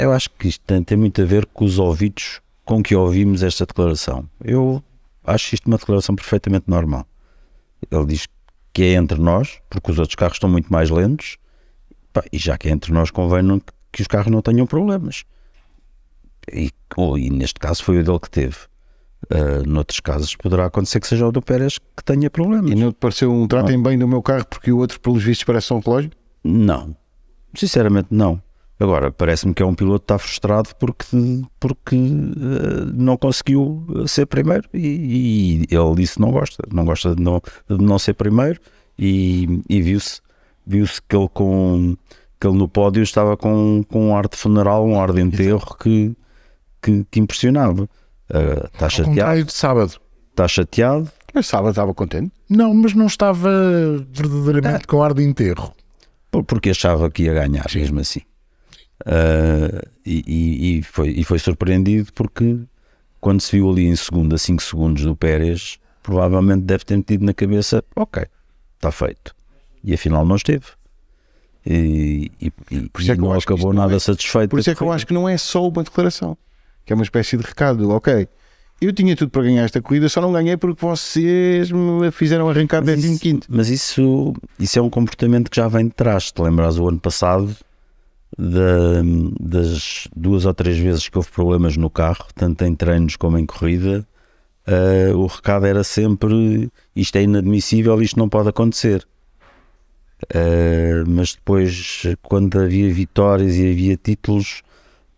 eu 0.03 0.11
acho 0.11 0.29
que 0.31 0.47
isto 0.47 0.61
tem, 0.65 0.83
tem 0.83 0.97
muito 0.97 1.21
a 1.21 1.25
ver 1.25 1.45
com 1.47 1.65
os 1.65 1.79
ouvidos 1.79 2.41
com 2.65 2.81
que 2.83 2.95
ouvimos 2.95 3.43
esta 3.43 3.65
declaração. 3.65 4.27
Eu 4.43 4.83
acho 5.23 5.55
isto 5.55 5.67
uma 5.67 5.77
declaração 5.77 6.15
perfeitamente 6.15 6.65
normal. 6.67 7.05
Ele 7.91 8.05
diz 8.05 8.27
que 8.73 8.83
é 8.83 8.93
entre 8.93 9.19
nós, 9.19 9.59
porque 9.69 9.91
os 9.91 9.99
outros 9.99 10.15
carros 10.15 10.35
estão 10.35 10.49
muito 10.49 10.71
mais 10.71 10.89
lentos 10.89 11.37
e 12.31 12.37
já 12.37 12.57
que 12.57 12.67
é 12.67 12.71
entre 12.71 12.91
nós 12.91 13.11
convém 13.11 13.41
não- 13.43 13.61
que 13.91 14.01
os 14.01 14.07
carros 14.07 14.31
não 14.31 14.41
tenham 14.41 14.65
problemas. 14.65 15.23
E, 16.51 16.71
ou, 16.95 17.17
e 17.17 17.29
neste 17.29 17.59
caso 17.59 17.83
foi 17.83 17.99
o 17.99 18.03
dele 18.03 18.19
que 18.19 18.29
teve. 18.29 18.55
Ah, 19.29 19.63
noutros 19.65 19.99
casos 19.99 20.35
poderá 20.35 20.65
acontecer 20.65 20.99
que 20.99 21.07
seja 21.07 21.27
o 21.27 21.31
do 21.31 21.41
Pérez 21.41 21.77
que 21.79 22.03
tenha 22.03 22.29
problemas. 22.29 22.71
E 22.71 22.75
não 22.75 22.91
te 22.91 22.95
pareceu 22.95 23.31
um 23.31 23.47
tratem 23.47 23.81
bem 23.81 23.97
do 23.97 24.07
meu 24.07 24.21
carro 24.21 24.45
porque 24.45 24.71
o 24.71 24.77
outro, 24.77 24.99
pelos 24.99 25.23
vistos, 25.23 25.43
parece 25.43 25.73
um 25.73 25.79
relógio? 25.79 26.11
Não, 26.43 26.95
sinceramente 27.53 28.07
não. 28.11 28.41
Agora, 28.79 29.11
parece-me 29.11 29.53
que 29.53 29.63
é 29.63 29.65
um 29.65 29.73
piloto 29.73 29.99
que 30.01 30.03
está 30.05 30.17
frustrado 30.19 30.69
porque, 30.79 31.05
porque 31.59 31.95
eh, 31.95 32.91
não 32.93 33.17
conseguiu 33.17 33.83
ser 34.05 34.25
primeiro 34.27 34.69
e, 34.73 35.65
e 35.69 35.75
ele 35.75 35.95
disse 35.95 36.19
não 36.21 36.31
gosta, 36.31 36.63
não 36.71 36.85
gosta 36.85 37.15
de 37.15 37.21
não, 37.23 37.41
de 37.69 37.83
não 37.83 37.97
ser 37.97 38.13
primeiro 38.13 38.59
e, 38.99 39.61
e 39.67 39.81
viu-se 39.81 40.21
viu-se 40.65 41.01
que 41.01 41.15
ele 41.15 41.27
com 41.33 41.95
que 42.39 42.45
ele 42.45 42.55
no 42.57 42.67
pódio 42.67 43.01
estava 43.01 43.35
com, 43.35 43.83
com 43.89 44.09
um 44.09 44.15
ar 44.15 44.27
de 44.27 44.37
funeral, 44.37 44.85
um 44.85 45.01
ar 45.01 45.11
de 45.11 45.21
enterro 45.21 45.75
que, 45.81 46.15
que, 46.79 47.03
que 47.09 47.19
impressionava. 47.19 47.89
Eh, 48.29 48.69
está 48.71 48.87
chateado, 48.89 49.43
de 49.43 49.53
sábado. 49.53 49.93
está 50.29 50.47
chateado, 50.47 51.09
Mas 51.33 51.47
sábado 51.47 51.71
estava 51.71 51.95
contente. 51.95 52.31
Não, 52.47 52.75
mas 52.75 52.93
não 52.93 53.07
estava 53.07 53.49
verdadeiramente 54.11 54.85
com 54.85 55.01
ar 55.01 55.15
de 55.15 55.23
enterro. 55.23 55.73
Por- 56.29 56.43
porque 56.43 56.69
achava 56.69 57.09
que 57.09 57.23
ia 57.23 57.33
ganhar 57.33 57.65
mesmo 57.73 57.99
assim. 58.01 58.21
Ah, 59.05 59.81
e, 60.05 60.77
e- 60.79 60.83
foi, 60.83 61.09
e 61.09 61.23
foi 61.23 61.39
surpreendido 61.39 62.11
porque 62.13 62.57
quando 63.19 63.41
se 63.41 63.51
viu 63.55 63.69
ali 63.69 63.85
em 63.85 63.95
segundo 63.95 64.33
a 64.35 64.37
5 64.37 64.61
segundos 64.63 65.03
do 65.03 65.15
Pérez, 65.15 65.77
provavelmente 66.01 66.61
deve 66.63 66.83
ter 66.85 66.97
metido 66.97 67.25
na 67.25 67.33
cabeça: 67.33 67.83
ok, 67.95 68.25
está 68.75 68.91
feito. 68.91 69.35
E 69.83 69.93
afinal 69.93 70.25
não 70.25 70.35
esteve. 70.35 70.65
E, 71.65 72.31
e, 72.41 72.49
Por 72.89 73.01
isso 73.01 73.11
é 73.11 73.13
e 73.13 73.17
que 73.17 73.23
eu 73.23 73.29
não 73.29 73.37
que 73.37 73.43
acabou 73.43 73.73
nada 73.73 73.95
é- 73.95 73.99
satisfeito. 73.99 74.49
Por 74.49 74.59
isso 74.59 74.69
é 74.71 74.75
que 74.75 74.81
eu 74.81 74.91
acho 74.91 75.05
que 75.05 75.13
não 75.13 75.27
é 75.27 75.37
só 75.37 75.67
uma 75.67 75.83
declaração, 75.83 76.37
que 76.85 76.93
é 76.93 76.95
uma 76.95 77.03
espécie 77.03 77.35
de 77.37 77.43
recado. 77.43 77.89
Ok, 77.91 78.27
eu 78.79 78.93
tinha 78.93 79.15
tudo 79.15 79.29
para 79.29 79.43
ganhar 79.43 79.63
esta 79.63 79.81
corrida, 79.81 80.07
só 80.07 80.21
não 80.21 80.31
ganhei 80.31 80.55
porque 80.55 80.79
vocês 80.85 81.69
me 81.71 82.09
fizeram 82.11 82.49
arrancar 82.49 82.81
Mas 82.85 82.95
15 82.95 83.11
isso, 83.11 83.21
quinto. 83.21 83.47
mas 83.49 83.69
isso, 83.69 84.33
isso 84.57 84.79
é 84.79 84.81
um 84.81 84.89
comportamento 84.89 85.49
que 85.51 85.57
já 85.57 85.67
vem 85.67 85.85
de 85.87 85.93
trás. 85.93 86.31
Te 86.31 86.41
lembras 86.41 86.79
o 86.79 86.87
ano 86.87 86.99
passado 86.99 87.53
da- 88.37 89.01
das 89.39 90.07
duas 90.15 90.45
ou 90.45 90.53
três 90.53 90.77
vezes 90.77 91.09
que 91.09 91.17
houve 91.17 91.31
problemas 91.31 91.75
no 91.77 91.89
carro, 91.89 92.25
tanto 92.35 92.63
em 92.63 92.75
treinos 92.75 93.15
como 93.15 93.37
em 93.37 93.45
corrida, 93.45 94.07
eh, 94.65 95.11
o 95.15 95.25
recado 95.25 95.65
era 95.65 95.83
sempre 95.83 96.69
isto 96.95 97.15
é 97.15 97.23
inadmissível, 97.23 98.01
isto 98.01 98.19
não 98.19 98.29
pode 98.29 98.49
acontecer. 98.49 99.07
Eh, 100.33 101.03
mas 101.07 101.33
depois, 101.35 102.03
quando 102.23 102.59
havia 102.59 102.91
vitórias 102.93 103.55
e 103.55 103.71
havia 103.71 103.95
títulos, 103.97 104.61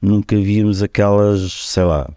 nunca 0.02 0.36
víamos 0.38 0.82
aquelas, 0.84 1.52
sei 1.52 1.84
lá, 1.84 2.10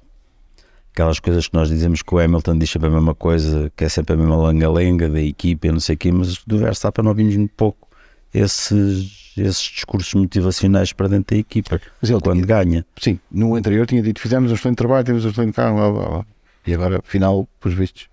aquelas 0.92 1.18
coisas 1.20 1.48
que 1.48 1.54
nós 1.54 1.68
dizemos 1.68 2.02
que 2.02 2.14
o 2.14 2.18
Hamilton 2.18 2.58
diz 2.58 2.70
sempre 2.70 2.88
a 2.88 2.92
mesma 2.92 3.14
coisa, 3.14 3.72
que 3.76 3.84
é 3.84 3.88
sempre 3.88 4.14
a 4.14 4.16
mesma 4.16 4.36
langa-lenga 4.36 5.08
da 5.08 5.20
equipa 5.20 5.68
não 5.72 5.80
sei 5.80 5.94
o 5.94 5.98
quê, 5.98 6.12
mas 6.12 6.44
do 6.46 6.58
Verstappen 6.58 7.04
não 7.04 7.14
vimos 7.14 7.36
muito 7.36 7.54
pouco 7.56 7.88
esses, 8.34 9.21
esses 9.36 9.62
discursos 9.62 10.12
motivacionais 10.14 10.92
para 10.92 11.08
dentro 11.08 11.34
da 11.34 11.40
equipa, 11.40 11.80
Mas 12.00 12.10
ele 12.10 12.20
quando 12.20 12.36
tinha, 12.44 12.46
ganha. 12.46 12.86
sim, 13.00 13.18
no 13.30 13.54
anterior 13.54 13.86
tinha 13.86 14.02
dito: 14.02 14.20
fizemos 14.20 14.50
um 14.50 14.54
excelente 14.54 14.76
trabalho, 14.78 15.04
temos 15.04 15.24
um 15.24 15.28
excelente 15.30 15.54
carro, 15.54 15.76
blá, 15.76 15.90
blá, 15.92 16.08
blá. 16.10 16.26
e 16.66 16.74
agora, 16.74 16.98
afinal, 16.98 17.48
pelos 17.60 17.76
vistos, 17.76 18.08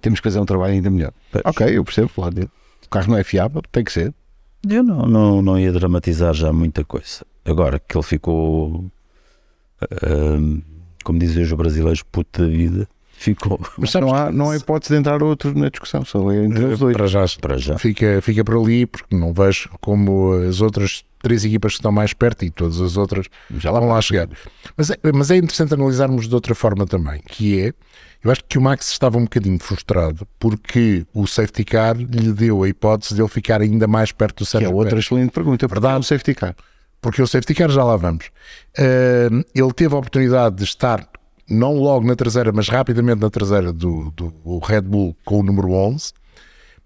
temos 0.00 0.20
que 0.20 0.24
fazer 0.24 0.40
um 0.40 0.44
trabalho 0.46 0.74
ainda 0.74 0.90
melhor. 0.90 1.12
Pois. 1.30 1.42
Ok, 1.46 1.66
eu 1.76 1.84
percebo, 1.84 2.30
dele. 2.30 2.50
O 2.84 2.88
carro 2.88 3.10
não 3.10 3.18
é 3.18 3.24
fiável, 3.24 3.62
tem 3.72 3.82
que 3.84 3.92
ser. 3.92 4.12
Eu 4.68 4.82
não, 4.82 5.06
não, 5.06 5.42
não 5.42 5.58
ia 5.58 5.72
dramatizar 5.72 6.34
já 6.34 6.52
muita 6.52 6.84
coisa. 6.84 7.24
Agora 7.44 7.80
que 7.80 7.96
ele 7.96 8.04
ficou, 8.04 8.84
ahm, 10.02 10.60
como 11.04 11.18
dizem 11.18 11.42
os 11.42 11.52
brasileiros, 11.52 12.02
puto 12.02 12.42
da 12.42 12.48
vida, 12.48 12.88
ficou 13.22 13.60
Mas 13.78 13.90
sabes 13.90 14.08
não, 14.08 14.14
há, 14.14 14.32
não 14.32 14.50
há 14.50 14.56
hipótese 14.56 14.92
de 14.92 14.98
entrar 14.98 15.22
outro 15.22 15.56
na 15.58 15.68
discussão, 15.68 16.04
só 16.04 16.30
é 16.30 16.44
entre 16.44 16.64
os 16.64 16.78
dois. 16.78 16.96
para 16.96 17.06
já 17.06 17.24
para 17.40 17.56
já. 17.58 17.78
fica, 17.78 18.20
fica 18.22 18.44
por 18.44 18.56
ali, 18.58 18.84
porque 18.86 19.14
não 19.16 19.32
vejo 19.32 19.70
como 19.80 20.32
as 20.48 20.60
outras 20.60 21.04
três 21.22 21.44
equipas 21.44 21.72
que 21.74 21.78
estão 21.78 21.92
mais 21.92 22.12
perto 22.12 22.44
e 22.44 22.50
todas 22.50 22.80
as 22.80 22.96
outras 22.96 23.26
já 23.58 23.70
lá 23.70 23.78
vão 23.78 23.88
lá 23.88 24.00
chegar. 24.00 24.28
Mas 24.76 24.90
é, 24.90 24.96
mas 25.14 25.30
é 25.30 25.36
interessante 25.36 25.72
analisarmos 25.74 26.28
de 26.28 26.34
outra 26.34 26.54
forma 26.54 26.84
também, 26.86 27.20
que 27.28 27.60
é, 27.60 27.72
eu 28.24 28.30
acho 28.30 28.42
que 28.48 28.58
o 28.58 28.60
Max 28.62 28.90
estava 28.90 29.18
um 29.18 29.22
bocadinho 29.24 29.58
frustrado 29.60 30.26
porque 30.38 31.06
o 31.14 31.26
safety 31.26 31.64
car 31.64 31.96
lhe 31.96 32.32
deu 32.32 32.62
a 32.64 32.68
hipótese 32.68 33.14
de 33.14 33.20
ele 33.22 33.28
ficar 33.28 33.60
ainda 33.60 33.86
mais 33.86 34.10
perto 34.12 34.38
do 34.38 34.44
Que 34.44 34.50
Sérgio 34.50 34.70
é 34.70 34.72
outra 34.72 34.90
Pérez. 34.90 35.04
excelente 35.06 35.30
pergunta. 35.30 35.66
Verdade. 35.68 35.98
Um 35.98 36.02
safety 36.02 36.34
car. 36.34 36.54
porque 37.00 37.20
o 37.22 37.26
safety 37.26 37.54
car 37.54 37.68
já 37.70 37.82
lá 37.84 37.96
vamos. 37.96 38.26
Ahm, 38.78 39.42
ele 39.54 39.72
teve 39.72 39.94
a 39.94 39.98
oportunidade 39.98 40.56
de 40.56 40.64
estar 40.64 41.06
não 41.52 41.74
logo 41.74 42.06
na 42.06 42.16
traseira, 42.16 42.50
mas 42.52 42.68
rapidamente 42.68 43.20
na 43.20 43.30
traseira 43.30 43.72
do, 43.72 44.10
do 44.10 44.58
Red 44.58 44.82
Bull 44.82 45.16
com 45.24 45.40
o 45.40 45.42
número 45.42 45.70
11. 45.70 46.12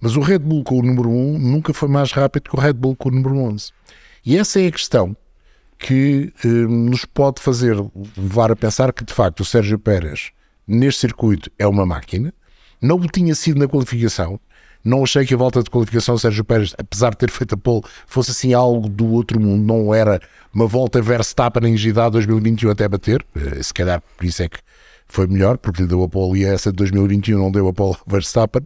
Mas 0.00 0.16
o 0.16 0.20
Red 0.20 0.40
Bull 0.40 0.64
com 0.64 0.78
o 0.78 0.82
número 0.82 1.08
1 1.08 1.38
nunca 1.38 1.72
foi 1.72 1.88
mais 1.88 2.12
rápido 2.12 2.50
que 2.50 2.56
o 2.56 2.60
Red 2.60 2.74
Bull 2.74 2.96
com 2.96 3.08
o 3.08 3.12
número 3.12 3.36
11. 3.38 3.70
E 4.24 4.36
essa 4.36 4.60
é 4.60 4.66
a 4.66 4.72
questão 4.72 5.16
que 5.78 6.32
ahm, 6.44 6.90
nos 6.90 7.04
pode 7.04 7.40
fazer 7.40 7.76
levar 8.16 8.50
a 8.50 8.56
pensar 8.56 8.92
que 8.92 9.04
de 9.04 9.14
facto 9.14 9.40
o 9.40 9.44
Sérgio 9.44 9.78
Pérez 9.78 10.32
neste 10.66 11.02
circuito 11.02 11.50
é 11.58 11.66
uma 11.66 11.86
máquina. 11.86 12.34
Não 12.80 12.96
o 12.96 13.06
tinha 13.06 13.34
sido 13.34 13.58
na 13.58 13.68
qualificação. 13.68 14.38
Não 14.86 15.02
achei 15.02 15.26
que 15.26 15.34
a 15.34 15.36
volta 15.36 15.64
de 15.64 15.68
qualificação 15.68 16.16
Sérgio 16.16 16.44
Pérez, 16.44 16.72
apesar 16.78 17.10
de 17.10 17.16
ter 17.16 17.30
feito 17.30 17.56
a 17.56 17.58
pole, 17.58 17.82
fosse 18.06 18.30
assim 18.30 18.54
algo 18.54 18.88
do 18.88 19.06
outro 19.06 19.40
mundo. 19.40 19.66
Não 19.66 19.92
era 19.92 20.20
uma 20.54 20.66
volta 20.66 21.02
Verstappen 21.02 21.72
em 21.72 21.76
Gidá 21.76 22.08
2021 22.08 22.70
até 22.70 22.88
bater. 22.88 23.26
Eh, 23.34 23.60
Se 23.62 23.74
calhar 23.74 24.00
por 24.16 24.24
isso 24.24 24.44
é 24.44 24.48
que 24.48 24.60
foi 25.08 25.26
melhor, 25.26 25.58
porque 25.58 25.82
lhe 25.82 25.88
deu 25.88 26.04
a 26.04 26.08
pole 26.08 26.40
e 26.40 26.44
essa 26.44 26.70
de 26.70 26.76
2021 26.76 27.36
não 27.36 27.50
deu 27.50 27.66
a 27.66 27.72
pole 27.72 27.96
Verstappen. 28.06 28.62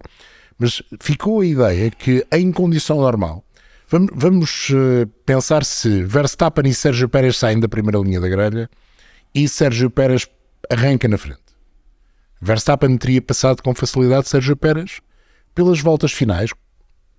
Mas 0.59 0.83
ficou 1.01 1.41
a 1.41 1.47
ideia 1.47 1.91
que 1.91 2.27
em 2.31 2.53
condição 2.53 2.99
normal, 3.01 3.43
vamos, 3.89 4.11
vamos 4.15 4.69
eh, 4.75 5.07
pensar 5.25 5.65
se 5.65 6.03
Verstappen 6.03 6.69
e 6.69 6.75
Sérgio 6.75 7.09
Pérez 7.09 7.39
saem 7.39 7.59
da 7.59 7.69
primeira 7.69 7.99
linha 7.99 8.21
da 8.21 8.29
grelha 8.29 8.69
e 9.35 9.49
Sérgio 9.49 9.89
Pérez 9.89 10.29
arranca 10.71 11.09
na 11.09 11.17
frente. 11.17 11.41
Verstappen 12.43 12.95
teria 12.99 13.23
passado 13.23 13.63
com 13.63 13.75
facilidade 13.75 14.29
Sérgio 14.29 14.55
Pérez 14.55 15.01
pelas 15.55 15.81
voltas 15.81 16.13
finais. 16.13 16.51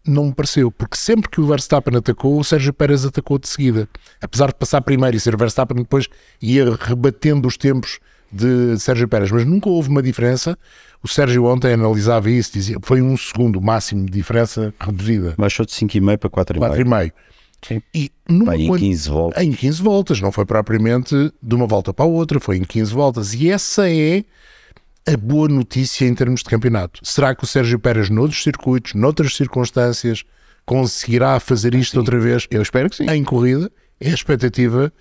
Não 0.06 0.26
me 0.26 0.34
pareceu, 0.34 0.72
porque 0.72 0.98
sempre 0.98 1.30
que 1.30 1.40
o 1.40 1.46
Verstappen 1.46 1.96
atacou, 1.98 2.40
o 2.40 2.44
Sérgio 2.44 2.74
Pérez 2.74 3.06
atacou 3.06 3.38
de 3.38 3.48
seguida. 3.48 3.88
Apesar 4.20 4.48
de 4.48 4.56
passar 4.56 4.82
primeiro 4.82 5.16
e 5.16 5.20
ser 5.20 5.38
Verstappen, 5.38 5.78
depois 5.78 6.08
ia 6.42 6.76
rebatendo 6.76 7.48
os 7.48 7.56
tempos 7.56 8.00
de 8.32 8.80
Sérgio 8.80 9.08
Pérez, 9.08 9.30
mas 9.30 9.46
nunca 9.46 9.70
houve 9.70 9.90
uma 9.90 10.02
diferença. 10.02 10.58
O 11.04 11.08
Sérgio 11.08 11.46
ontem 11.46 11.74
analisava 11.74 12.32
isso, 12.32 12.54
dizia 12.54 12.78
foi 12.82 13.00
um 13.02 13.16
segundo 13.16 13.62
máximo 13.62 14.06
de 14.06 14.12
diferença 14.12 14.74
reduzida. 14.80 15.36
Baixou 15.38 15.66
de 15.68 15.72
5,5 15.74 16.18
para 16.18 16.30
4,5. 16.30 16.60
4,5. 16.86 17.12
Sim. 17.64 17.82
E 17.94 18.12
numa 18.28 18.54
Bem, 18.54 18.66
em 18.66 18.68
quan- 18.70 18.80
15 18.80 19.08
voltas. 19.10 19.44
em 19.44 19.52
15 19.52 19.82
voltas, 19.84 20.20
não 20.20 20.32
foi 20.32 20.46
propriamente 20.46 21.32
de 21.44 21.54
uma 21.56 21.68
volta 21.68 21.94
para 21.94 22.06
a 22.06 22.08
outra, 22.08 22.40
foi 22.40 22.58
em 22.58 22.64
15 22.64 22.92
voltas. 22.92 23.36
E 23.36 23.52
essa 23.52 23.88
é 23.88 24.24
a 25.08 25.18
boa 25.18 25.48
notícia 25.48 26.06
em 26.06 26.14
termos 26.14 26.42
de 26.42 26.50
campeonato. 26.50 27.00
Será 27.04 27.34
que 27.34 27.44
o 27.44 27.48
Sérgio 27.48 27.80
Pérez, 27.80 28.10
noutros 28.10 28.44
circuitos, 28.44 28.94
noutras 28.94 29.36
circunstâncias, 29.36 30.24
conseguirá 30.66 31.40
fazer 31.40 31.74
isto 31.74 31.98
outra 31.98 32.20
vez 32.20 32.48
Eu 32.52 32.62
espero 32.62 32.90
que 32.90 32.98
sim. 32.98 33.10
em 33.10 33.24
corrida? 33.24 33.72
É 34.00 34.10
a 34.10 34.14
expectativa 34.14 34.92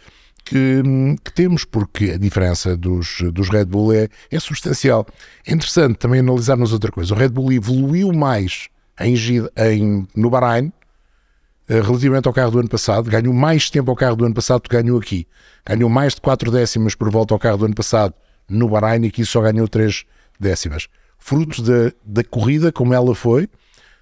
que, 0.44 0.82
que 1.24 1.32
temos, 1.32 1.64
porque 1.64 2.12
a 2.12 2.18
diferença 2.18 2.76
dos, 2.76 3.22
dos 3.32 3.50
Red 3.50 3.66
Bull 3.66 3.92
é, 3.92 4.08
é 4.30 4.40
substancial. 4.40 5.06
É 5.46 5.52
interessante 5.52 5.96
também 5.96 6.20
analisarmos 6.20 6.72
outra 6.72 6.90
coisa. 6.90 7.14
O 7.14 7.16
Red 7.16 7.28
Bull 7.28 7.52
evoluiu 7.52 8.12
mais 8.12 8.68
em, 8.98 9.14
em, 9.56 10.08
no 10.16 10.30
Bahrein 10.30 10.72
eh, 11.68 11.80
relativamente 11.80 12.26
ao 12.26 12.34
carro 12.34 12.50
do 12.50 12.58
ano 12.58 12.68
passado, 12.68 13.08
ganhou 13.08 13.32
mais 13.32 13.70
tempo 13.70 13.90
ao 13.90 13.96
carro 13.96 14.16
do 14.16 14.24
ano 14.24 14.34
passado 14.34 14.62
do 14.62 14.68
que 14.68 14.76
ganhou 14.76 14.98
aqui. 14.98 15.26
Ganhou 15.64 15.88
mais 15.88 16.14
de 16.14 16.20
4 16.20 16.50
décimas 16.50 16.94
por 16.94 17.10
volta 17.10 17.32
ao 17.32 17.38
carro 17.38 17.58
do 17.58 17.66
ano 17.66 17.74
passado 17.74 18.14
no 18.50 18.68
Bahrein 18.68 19.04
e 19.04 19.08
aqui 19.08 19.24
só 19.24 19.40
ganhou 19.40 19.66
3 19.68 20.04
décimas. 20.38 20.88
Fruto 21.18 21.62
da, 21.62 21.92
da 22.04 22.24
corrida, 22.24 22.72
como 22.72 22.94
ela 22.94 23.14
foi, 23.14 23.48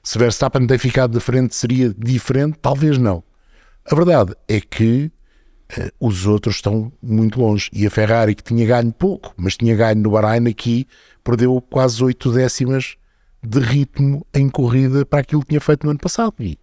se 0.02 0.18
Verstappen 0.18 0.66
tem 0.66 0.78
ficado 0.78 1.12
de 1.12 1.20
frente, 1.20 1.54
seria 1.54 1.92
diferente? 1.96 2.58
Talvez 2.62 2.96
não. 2.96 3.22
A 3.84 3.94
verdade 3.94 4.34
é 4.46 4.60
que 4.60 5.10
eh, 5.76 5.90
os 6.00 6.26
outros 6.26 6.56
estão 6.56 6.92
muito 7.02 7.40
longe. 7.40 7.68
E 7.72 7.86
a 7.86 7.90
Ferrari, 7.90 8.34
que 8.34 8.42
tinha 8.42 8.66
ganho 8.66 8.92
pouco, 8.92 9.34
mas 9.36 9.56
tinha 9.56 9.74
ganho 9.74 10.00
no 10.00 10.10
Bahrein, 10.10 10.48
aqui 10.48 10.86
perdeu 11.22 11.60
quase 11.60 12.02
8 12.02 12.32
décimas 12.32 12.96
de 13.42 13.60
ritmo 13.60 14.26
em 14.32 14.48
corrida 14.48 15.04
para 15.04 15.20
aquilo 15.20 15.42
que 15.42 15.48
tinha 15.48 15.60
feito 15.60 15.84
no 15.84 15.90
ano 15.90 16.00
passado. 16.00 16.34
E, 16.40 16.58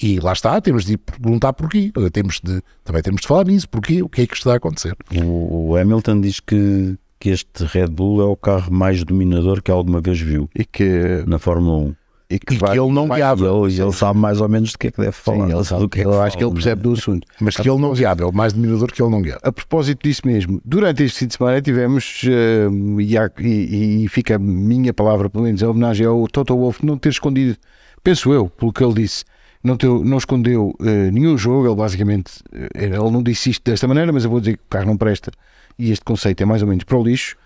e- 0.00 0.18
lá 0.20 0.32
está, 0.32 0.60
temos 0.60 0.84
de 0.84 0.96
perguntar 0.96 1.52
porquê. 1.52 1.92
Temos 2.12 2.40
de, 2.42 2.60
também 2.82 3.02
temos 3.02 3.20
de 3.22 3.26
falar 3.28 3.44
nisso. 3.46 3.68
Porquê? 3.68 4.02
O 4.02 4.08
que 4.08 4.22
é 4.22 4.26
que 4.26 4.34
está 4.36 4.52
a 4.52 4.56
acontecer? 4.56 4.96
O, 5.22 5.70
o 5.70 5.76
Hamilton 5.76 6.20
diz 6.20 6.40
que, 6.40 6.96
que 7.20 7.30
este 7.30 7.64
Red 7.64 7.88
Bull 7.88 8.20
é 8.20 8.24
o 8.24 8.36
carro 8.36 8.72
mais 8.72 9.02
dominador 9.04 9.62
que 9.62 9.70
alguma 9.70 10.00
vez 10.00 10.20
viu 10.20 10.48
E 10.54 10.64
que 10.64 11.22
na 11.26 11.38
Fórmula 11.38 11.78
1. 11.78 11.94
e 12.30 12.38
que, 12.38 12.54
E 12.54 12.58
vai- 12.58 12.72
que 12.72 12.80
ele 12.80 12.90
não 12.92 13.08
guiava. 13.08 13.44
E 13.44 13.48
ele, 13.48 13.82
ele 13.82 13.92
sabe 13.92 14.18
mais 14.18 14.40
ou 14.40 14.48
menos 14.48 14.72
do 14.72 14.78
que 14.78 14.88
é 14.88 14.90
que 14.90 14.98
deve 15.00 15.12
falar. 15.12 15.46
Sim, 15.46 15.54
ele 15.54 15.64
sabe, 15.64 15.82
do 15.82 15.88
que 15.88 16.00
é 16.00 16.02
que 16.02 16.08
eu 16.08 16.20
acho 16.22 16.36
que 16.38 16.44
ele 16.44 16.52
percebe 16.52 16.80
é? 16.80 16.82
do 16.82 16.92
assunto. 16.92 17.26
Mas 17.40 17.56
que 17.56 17.68
ele 17.70 17.80
não 17.80 17.92
guiava, 17.92 18.22
é 18.22 18.26
o 18.26 18.32
mais 18.32 18.52
admirador 18.52 18.90
que 18.92 19.00
ele 19.00 19.10
não 19.10 19.22
guiava. 19.22 19.40
A 19.44 19.52
propósito 19.52 20.02
disso 20.02 20.22
mesmo, 20.24 20.60
durante 20.64 21.02
este 21.04 21.20
fim 21.20 21.26
de 21.28 21.34
semana 21.34 21.60
tivemos, 21.62 22.22
eh, 22.26 22.68
e, 23.00 23.16
há- 23.16 23.30
e- 23.40 24.04
e 24.04 24.08
fica 24.08 24.34
a 24.36 24.38
minha 24.38 24.92
palavra, 24.92 25.30
pelo 25.30 25.44
menos, 25.44 25.62
a 25.62 25.70
homenagem 25.70 26.06
ao 26.06 26.26
Toto 26.26 26.56
Wolff 26.56 26.84
não 26.84 26.98
ter 26.98 27.10
escondido, 27.10 27.56
penso 28.02 28.32
eu, 28.32 28.48
pelo 28.48 28.72
que 28.72 28.82
ele 28.82 28.94
disse, 28.94 29.24
não, 29.64 29.76
teu- 29.76 30.04
não 30.04 30.18
escondeu 30.18 30.72
eh, 30.80 31.10
nenhum 31.10 31.36
jogo. 31.36 31.66
Ele 31.66 31.74
basicamente, 31.74 32.34
eh, 32.52 32.68
ele 32.84 33.10
não 33.10 33.22
disse 33.22 33.50
isto 33.50 33.68
desta 33.68 33.88
maneira, 33.88 34.12
mas 34.12 34.24
eu 34.24 34.30
vou 34.30 34.38
dizer 34.40 34.56
que 34.58 34.62
o 34.62 34.68
carro 34.68 34.86
não 34.86 34.96
presta 34.96 35.32
e 35.78 35.90
este 35.90 36.04
conceito 36.04 36.40
é 36.42 36.44
mais 36.46 36.62
ou 36.62 36.68
menos 36.68 36.84
para 36.84 36.96
o 36.98 37.02
lixo. 37.02 37.36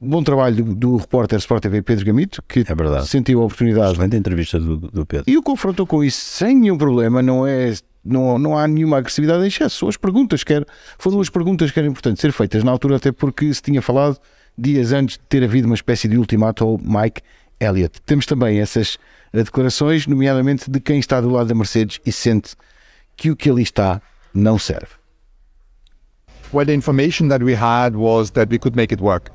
Bom 0.00 0.22
trabalho 0.22 0.62
do, 0.64 0.74
do 0.74 0.96
repórter 0.96 1.38
Sport 1.38 1.62
TV 1.62 1.82
Pedro 1.82 2.04
Gamito, 2.04 2.42
que 2.46 2.60
É 2.60 3.00
sentiu 3.02 3.40
a 3.40 3.44
oportunidade 3.44 3.92
Excelente 3.92 4.16
entrevista 4.16 4.60
do, 4.60 4.76
do 4.76 5.06
Pedro. 5.06 5.24
e 5.30 5.36
o 5.36 5.42
confrontou 5.42 5.86
com 5.86 6.04
isso 6.04 6.20
sem 6.20 6.54
nenhum 6.56 6.76
problema, 6.78 7.22
não 7.22 7.46
é. 7.46 7.72
Não, 8.04 8.38
não 8.38 8.56
há 8.56 8.66
nenhuma 8.66 8.98
agressividade 8.98 9.42
em 9.44 9.48
excesso. 9.48 9.86
As 9.88 9.96
perguntas 9.96 10.42
que 10.44 10.52
era, 10.52 10.64
foram 10.98 11.20
as 11.20 11.28
perguntas 11.28 11.70
que 11.72 11.78
eram 11.78 11.90
importantes 11.90 12.20
ser 12.22 12.32
feitas 12.32 12.62
na 12.64 12.70
altura, 12.70 12.96
até 12.96 13.10
porque 13.12 13.52
se 13.52 13.60
tinha 13.60 13.82
falado 13.82 14.18
dias 14.56 14.92
antes 14.92 15.16
de 15.18 15.24
ter 15.28 15.42
havido 15.44 15.66
uma 15.66 15.74
espécie 15.74 16.08
de 16.08 16.16
ultimato 16.16 16.64
ao 16.64 16.78
Mike 16.78 17.20
Elliott. 17.60 18.00
Temos 18.06 18.24
também 18.24 18.60
essas 18.60 18.98
declarações, 19.32 20.06
nomeadamente 20.06 20.70
de 20.70 20.80
quem 20.80 20.98
está 20.98 21.20
do 21.20 21.30
lado 21.30 21.48
da 21.48 21.54
Mercedes 21.54 22.00
e 22.04 22.12
sente 22.12 22.56
que 23.16 23.30
o 23.30 23.36
que 23.36 23.50
ali 23.50 23.62
está 23.62 24.00
não 24.34 24.58
serve. 24.58 24.98
Well, 26.52 26.64
the 26.64 26.72
information 26.72 27.28
that 27.28 27.44
we 27.44 27.54
had 27.54 27.94
was 27.94 28.30
that 28.30 28.50
we 28.50 28.58
could 28.58 28.74
make 28.74 28.92
it 28.92 29.02
work. 29.02 29.30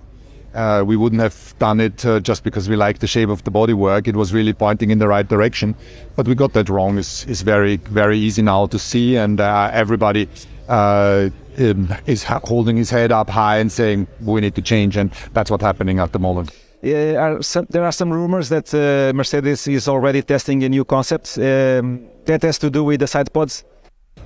Uh, 0.56 0.84
we 0.86 0.95
wouldn't 0.95 1.21
have 1.21 1.56
done 1.60 1.79
it 1.79 2.06
uh, 2.06 2.19
just 2.19 2.43
because 2.43 2.69
we 2.69 2.75
liked 2.75 3.01
the 3.01 3.08
shape 3.08 3.29
of 3.29 3.43
the 3.43 3.51
bodywork. 3.51 4.08
It 4.08 4.15
was 4.15 4.34
really 4.34 4.53
pointing 4.53 4.91
in 4.91 4.99
the 4.99 5.08
right 5.08 5.27
direction, 5.27 5.75
but 6.15 6.27
we 6.27 6.36
got 6.36 6.53
that 6.53 6.69
wrong. 6.69 6.97
It's, 6.97 7.25
it's 7.25 7.41
very 7.41 7.77
very 7.77 8.17
easy 8.19 8.41
now 8.41 8.67
to 8.67 8.77
see, 8.77 9.15
and 9.15 9.39
uh, 9.41 9.69
everybody 9.73 10.27
uh, 10.69 11.29
um, 11.58 11.93
is 12.06 12.23
holding 12.23 12.77
his 12.77 12.89
head 12.91 13.12
up 13.12 13.29
high 13.29 13.58
and 13.58 13.71
saying 13.71 14.08
we 14.21 14.41
need 14.41 14.56
to 14.56 14.62
change, 14.62 14.95
and 14.95 15.12
that's 15.34 15.49
what's 15.49 15.63
happening 15.63 15.99
at 15.99 16.12
the 16.12 16.19
moment. 16.19 16.51
Uh, 16.84 17.15
are 17.15 17.41
some, 17.41 17.65
there 17.69 17.86
are 17.86 17.93
some 17.93 18.12
rumors 18.12 18.50
that 18.50 18.74
uh, 18.74 19.13
Mercedes 19.15 19.67
is 19.67 19.88
already 19.88 20.22
testing 20.22 20.63
a 20.63 20.69
new 20.69 20.84
concept 20.84 21.38
um, 21.38 22.06
that 22.26 22.41
has 22.41 22.58
to 22.60 22.69
do 22.69 22.84
with 22.84 23.00
the 23.00 23.08
side 23.08 23.32
pods. 23.32 23.63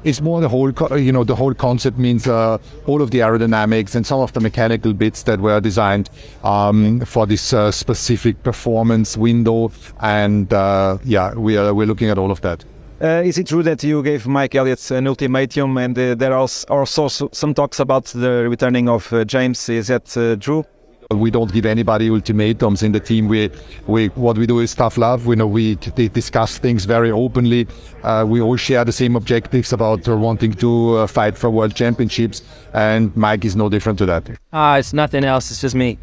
It's 0.03 0.21
more 0.21 0.41
the 0.41 0.49
whole, 0.49 0.71
co- 0.71 0.95
you 0.95 1.11
know, 1.11 1.23
the 1.23 1.35
whole 1.35 1.53
concept 1.53 1.99
means 1.99 2.27
uh, 2.27 2.57
all 2.87 3.01
of 3.01 3.11
the 3.11 3.19
aerodynamics 3.19 3.95
and 3.95 4.05
some 4.05 4.21
of 4.21 4.33
the 4.33 4.39
mechanical 4.39 4.93
bits 4.93 5.23
that 5.23 5.39
were 5.39 5.59
designed 5.59 6.09
um, 6.43 7.01
for 7.01 7.27
this 7.27 7.53
uh, 7.53 7.71
specific 7.71 8.41
performance 8.41 9.17
window. 9.17 9.71
And 9.99 10.51
uh, 10.51 10.97
yeah, 11.03 11.33
we 11.35 11.57
are 11.57 11.73
we're 11.73 11.87
looking 11.87 12.09
at 12.09 12.17
all 12.17 12.31
of 12.31 12.41
that. 12.41 12.63
Uh, 12.99 13.21
is 13.23 13.37
it 13.37 13.45
true 13.45 13.61
that 13.63 13.83
you 13.83 14.01
gave 14.01 14.25
Mike 14.25 14.55
Elliott 14.55 14.89
an 14.89 15.07
ultimatum 15.07 15.77
and 15.77 15.97
uh, 15.97 16.15
there 16.15 16.33
are 16.33 16.47
also 16.69 17.07
some 17.07 17.53
talks 17.53 17.79
about 17.79 18.05
the 18.05 18.47
returning 18.49 18.89
of 18.89 19.13
uh, 19.13 19.23
James? 19.25 19.69
Is 19.69 19.87
that 19.87 20.17
uh, 20.17 20.35
true? 20.37 20.65
We 21.11 21.31
don't 21.31 21.53
give 21.53 21.65
anybody 21.65 22.09
ultimatums 22.09 22.83
in 22.83 22.91
the 22.91 22.99
team. 22.99 23.29
We, 23.29 23.49
we 23.87 24.07
what 24.09 24.37
we 24.37 24.45
do 24.45 24.59
is 24.59 24.75
tough 24.75 24.97
love. 24.97 25.25
We 25.25 25.37
know 25.37 25.47
we 25.47 25.75
discuss 25.75 26.57
things 26.57 26.83
very 26.83 27.11
openly. 27.11 27.65
Uh, 28.03 28.25
we 28.27 28.41
all 28.41 28.57
share 28.57 28.83
the 28.83 28.91
same 28.91 29.15
objectives 29.15 29.71
about 29.71 30.05
uh, 30.05 30.17
wanting 30.17 30.51
to 30.55 30.97
uh, 30.97 31.07
fight 31.07 31.37
for 31.37 31.49
world 31.49 31.75
championships, 31.75 32.41
and 32.73 33.15
Mike 33.15 33.45
is 33.45 33.55
no 33.55 33.69
different 33.69 33.97
to 33.99 34.05
that. 34.05 34.29
Ah, 34.51 34.77
it's 34.77 34.91
nothing 34.91 35.23
else. 35.23 35.49
It's 35.49 35.61
just 35.61 35.75
me. 35.75 35.97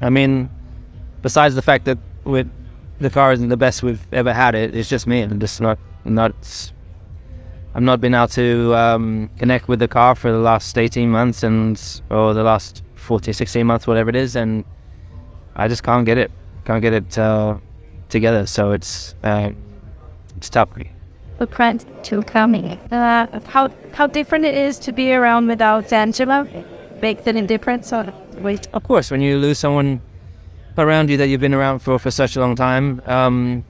I 0.00 0.10
mean, 0.10 0.50
besides 1.22 1.54
the 1.54 1.62
fact 1.62 1.84
that 1.84 1.98
with 2.24 2.50
the 2.98 3.08
car 3.08 3.32
isn't 3.32 3.50
the 3.50 3.56
best 3.56 3.84
we've 3.84 4.04
ever 4.12 4.32
had 4.32 4.56
it, 4.56 4.74
it's 4.74 4.88
just 4.88 5.06
me. 5.06 5.22
I'm 5.22 5.38
just 5.38 5.60
not 5.60 5.78
not. 6.04 6.34
I've 7.72 7.82
not 7.82 8.00
been 8.00 8.14
able 8.14 8.28
to 8.28 8.74
um, 8.74 9.30
connect 9.38 9.68
with 9.68 9.78
the 9.78 9.88
car 9.88 10.14
for 10.16 10.32
the 10.32 10.38
last 10.38 10.76
18 10.76 11.08
months 11.10 11.42
and 11.42 11.80
or 12.10 12.32
the 12.32 12.42
last 12.42 12.82
14, 13.06 13.32
16 13.32 13.66
months, 13.66 13.86
whatever 13.86 14.10
it 14.10 14.16
is, 14.16 14.36
and 14.36 14.64
I 15.54 15.68
just 15.68 15.82
can't 15.82 16.04
get 16.04 16.18
it. 16.18 16.30
Can't 16.64 16.82
get 16.82 16.92
it 16.92 17.16
uh, 17.16 17.56
together. 18.08 18.46
So 18.46 18.72
it's 18.72 19.14
uh, 19.22 19.52
it's 20.36 20.50
tough. 20.50 20.70
the 21.38 21.46
friend 21.46 21.84
to 22.02 22.22
coming. 22.22 22.78
Uh, 22.90 23.40
how 23.46 23.70
how 23.92 24.06
different 24.06 24.44
it 24.44 24.54
is 24.54 24.78
to 24.80 24.92
be 24.92 25.12
around 25.12 25.46
without 25.46 25.92
Angela 25.92 26.46
makes 27.00 27.26
any 27.26 27.42
difference. 27.46 27.92
Or 27.92 28.12
wait, 28.38 28.68
Of 28.72 28.82
course, 28.82 29.10
when 29.10 29.20
you 29.20 29.38
lose 29.38 29.58
someone 29.58 30.00
around 30.76 31.08
you 31.10 31.16
that 31.16 31.28
you've 31.28 31.40
been 31.40 31.54
around 31.54 31.78
for, 31.78 31.98
for 31.98 32.10
such 32.10 32.36
a 32.36 32.40
long 32.40 32.54
time, 32.54 33.00
um, 33.06 33.64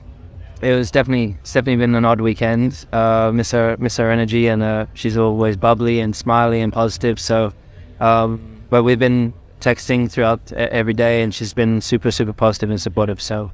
it 0.61 0.73
was 0.73 0.91
definitely 0.91 1.37
it's 1.41 1.53
definitely 1.53 1.77
been 1.77 1.95
an 1.95 2.05
odd 2.05 2.21
weekend. 2.21 2.85
Uh, 2.91 3.31
miss 3.33 3.51
her, 3.51 3.77
miss 3.79 3.97
her 3.97 4.09
energy, 4.11 4.47
and 4.47 4.63
uh, 4.63 4.85
she's 4.93 5.15
always 5.17 5.55
bubbly 5.55 5.99
and 5.99 6.15
smiley 6.15 6.61
and 6.61 6.73
positive. 6.73 7.19
So, 7.19 7.53
um, 7.99 8.56
but 8.69 8.83
we've 8.83 8.99
been 8.99 9.33
texting 9.59 10.09
throughout 10.09 10.51
every 10.53 10.93
day, 10.93 11.23
and 11.23 11.33
she's 11.33 11.53
been 11.53 11.81
super, 11.81 12.11
super 12.11 12.33
positive 12.33 12.71
and 12.71 12.79
supportive. 12.79 13.21
So, 13.21 13.51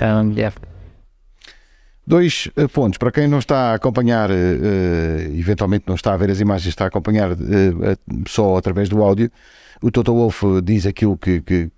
um, 0.00 0.32
yeah, 0.32 0.52
Dois 2.06 2.48
eh, 2.56 2.66
pontos. 2.68 2.96
Para 2.98 3.12
quem 3.12 3.28
não 3.28 3.38
está 3.38 3.72
a 3.72 3.74
acompanhar, 3.74 4.30
eh, 4.30 4.34
eh, 4.34 5.30
eventualmente 5.38 5.84
não 5.86 5.94
está 5.94 6.14
a 6.14 6.16
ver 6.16 6.30
as 6.30 6.40
imagens, 6.40 6.68
está 6.68 6.84
a 6.84 6.88
acompanhar 6.88 7.30
só 8.26 8.56
através 8.56 8.88
do 8.88 9.02
áudio, 9.02 9.30
o 9.82 9.90
Toto 9.90 10.14
Wolff 10.14 10.62
diz 10.62 10.86
aquilo 10.86 11.18
que, 11.18 11.42
que, 11.42 11.70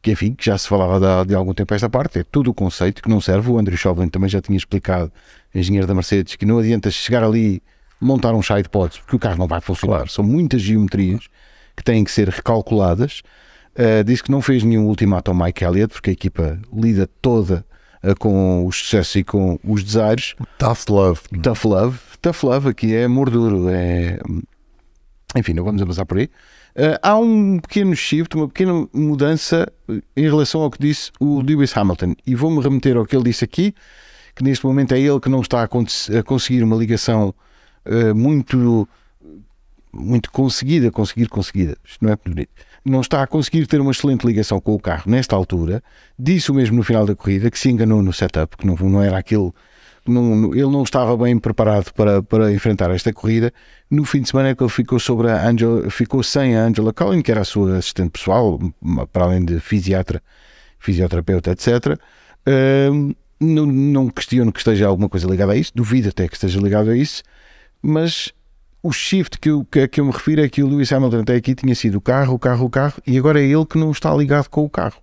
que, 0.00 0.12
enfim, 0.12 0.32
que 0.34 0.46
já 0.46 0.56
se 0.56 0.66
falava 0.66 0.98
de, 0.98 1.06
há- 1.06 1.24
de 1.24 1.34
algum 1.34 1.52
tempo 1.52 1.74
a 1.74 1.76
esta 1.76 1.90
parte, 1.90 2.18
é 2.18 2.24
tudo 2.24 2.50
o 2.50 2.54
conceito 2.54 3.02
que 3.02 3.10
não 3.10 3.20
serve. 3.20 3.50
O 3.50 3.58
Andrew 3.58 3.76
Chauvelin 3.76 4.08
também 4.08 4.28
já 4.30 4.40
tinha 4.40 4.56
explicado, 4.56 5.12
engenheiro 5.54 5.86
da 5.86 5.92
Mercedes, 5.94 6.34
que 6.36 6.46
não 6.46 6.58
adianta 6.58 6.90
chegar 6.90 7.22
ali 7.22 7.62
montar 8.00 8.32
um 8.32 8.42
side 8.42 8.70
pods, 8.70 8.98
porque 9.00 9.16
o 9.16 9.18
carro 9.18 9.36
não 9.36 9.46
vai 9.46 9.60
funcionar. 9.60 10.08
São 10.08 10.24
muitas 10.24 10.62
geometrias 10.62 11.28
que 11.76 11.82
têm 11.82 12.04
que 12.04 12.10
ser 12.10 12.28
recalculadas. 12.28 13.22
Uh, 13.76 14.04
disse 14.04 14.22
que 14.22 14.30
não 14.30 14.40
fez 14.40 14.62
nenhum 14.62 14.86
ultimato 14.86 15.30
ao 15.30 15.36
Mike 15.36 15.64
Elliott, 15.64 15.92
porque 15.92 16.10
a 16.10 16.12
equipa 16.12 16.60
lida 16.72 17.08
toda 17.20 17.66
uh, 18.04 18.14
com 18.18 18.64
os 18.64 18.76
sucessos 18.76 19.16
e 19.16 19.24
com 19.24 19.58
os 19.64 19.82
desaires. 19.82 20.36
Tough 20.58 20.88
love. 20.88 21.20
Tough 21.42 21.64
love, 21.64 21.98
tough 22.22 22.44
love 22.44 22.68
aqui 22.68 22.94
é 22.94 23.04
amor 23.04 23.30
duro, 23.30 23.68
é... 23.68 24.20
enfim, 25.34 25.54
não 25.54 25.64
vamos 25.64 25.82
avançar 25.82 26.06
por 26.06 26.18
aí. 26.18 26.26
Uh, 26.76 26.98
há 27.02 27.18
um 27.18 27.58
pequeno 27.58 27.96
shift, 27.96 28.36
uma 28.36 28.46
pequena 28.46 28.88
mudança 28.92 29.66
em 30.16 30.22
relação 30.22 30.60
ao 30.60 30.70
que 30.70 30.78
disse 30.78 31.10
o 31.18 31.40
Lewis 31.40 31.76
Hamilton, 31.76 32.14
e 32.24 32.36
vou-me 32.36 32.62
remeter 32.62 32.96
ao 32.96 33.04
que 33.04 33.16
ele 33.16 33.24
disse 33.24 33.44
aqui, 33.44 33.74
que 34.36 34.44
neste 34.44 34.64
momento 34.64 34.92
é 34.94 35.00
ele 35.00 35.18
que 35.18 35.28
não 35.28 35.40
está 35.40 35.62
a, 35.62 35.64
a 35.64 36.22
conseguir 36.22 36.62
uma 36.62 36.76
ligação 36.76 37.34
muito 38.16 38.88
muito 39.94 40.30
conseguida, 40.30 40.90
conseguir 40.90 41.28
conseguida, 41.28 41.76
isto 41.84 42.04
não 42.04 42.12
é 42.12 42.16
bonito, 42.16 42.50
não 42.84 43.00
está 43.00 43.22
a 43.22 43.26
conseguir 43.26 43.66
ter 43.66 43.80
uma 43.80 43.92
excelente 43.92 44.26
ligação 44.26 44.60
com 44.60 44.74
o 44.74 44.80
carro 44.80 45.04
nesta 45.06 45.34
altura, 45.36 45.82
disse 46.18 46.50
o 46.50 46.54
mesmo 46.54 46.76
no 46.76 46.82
final 46.82 47.06
da 47.06 47.14
corrida, 47.14 47.50
que 47.50 47.58
se 47.58 47.70
enganou 47.70 48.02
no 48.02 48.12
setup, 48.12 48.56
que 48.56 48.66
não, 48.66 48.74
não 48.74 49.02
era 49.02 49.16
aquilo, 49.16 49.54
não, 50.06 50.54
ele 50.54 50.70
não 50.70 50.82
estava 50.82 51.16
bem 51.16 51.38
preparado 51.38 51.92
para, 51.92 52.22
para 52.22 52.52
enfrentar 52.52 52.90
esta 52.90 53.12
corrida, 53.12 53.52
no 53.90 54.04
fim 54.04 54.22
de 54.22 54.28
semana 54.28 54.50
é 54.50 54.54
que 54.54 54.62
ele 54.62 54.70
ficou, 54.70 54.98
sobre 54.98 55.30
a 55.30 55.48
Angela, 55.48 55.88
ficou 55.90 56.22
sem 56.22 56.56
a 56.56 56.64
Angela 56.64 56.92
Collin, 56.92 57.22
que 57.22 57.30
era 57.30 57.40
a 57.40 57.44
sua 57.44 57.78
assistente 57.78 58.10
pessoal, 58.10 58.58
para 59.12 59.24
além 59.24 59.44
de 59.44 59.60
fisiatra, 59.60 60.22
fisioterapeuta, 60.78 61.52
etc., 61.52 61.98
Hum, 62.46 63.14
não, 63.40 63.66
não 63.66 64.08
questiono 64.10 64.52
que 64.52 64.58
esteja 64.58 64.86
alguma 64.86 65.08
coisa 65.08 65.26
ligada 65.26 65.52
a 65.52 65.56
isso, 65.56 65.72
duvido 65.74 66.08
até 66.08 66.28
que 66.28 66.34
esteja 66.34 66.60
ligado 66.60 66.90
a 66.90 66.96
isso, 66.96 67.22
mas 67.82 68.32
o 68.84 68.92
shift 68.92 69.38
que 69.38 69.48
eu, 69.48 69.64
que, 69.64 69.88
que 69.88 69.98
eu 69.98 70.04
me 70.04 70.12
refiro 70.12 70.42
é 70.42 70.48
que 70.48 70.62
o 70.62 70.68
Lewis 70.68 70.92
Hamilton 70.92 71.20
até 71.20 71.36
aqui 71.36 71.54
tinha 71.54 71.74
sido 71.74 71.96
o 71.96 72.00
carro, 72.02 72.34
o 72.34 72.38
carro, 72.38 72.66
o 72.66 72.70
carro, 72.70 73.00
e 73.06 73.16
agora 73.16 73.40
é 73.40 73.46
ele 73.46 73.64
que 73.64 73.78
não 73.78 73.90
está 73.90 74.14
ligado 74.14 74.50
com 74.50 74.62
o 74.62 74.68
carro. 74.68 75.00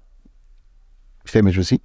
Isto 1.25 1.39
é 1.39 1.41
mesmo 1.41 1.61
assim? 1.61 1.79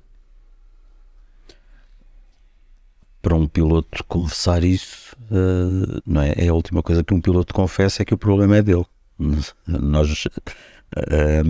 Para 3.22 3.34
um 3.34 3.46
piloto 3.46 4.04
confessar 4.04 4.62
isso, 4.62 5.16
eh, 5.30 6.00
não 6.04 6.20
é? 6.20 6.34
É 6.36 6.48
a 6.48 6.54
última 6.54 6.82
coisa 6.82 7.02
que 7.02 7.14
um 7.14 7.20
piloto 7.20 7.54
confessa 7.54 8.02
é 8.02 8.04
que 8.04 8.12
o 8.12 8.18
problema 8.18 8.58
é 8.58 8.62
dele. 8.62 8.84
Nós, 9.66 10.28
eh, 10.96 11.42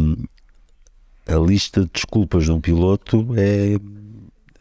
a 1.26 1.38
lista 1.38 1.80
de 1.80 1.90
desculpas 1.92 2.44
de 2.44 2.53
um 2.53 2.61
piloto 2.61 3.26
é. 3.36 3.76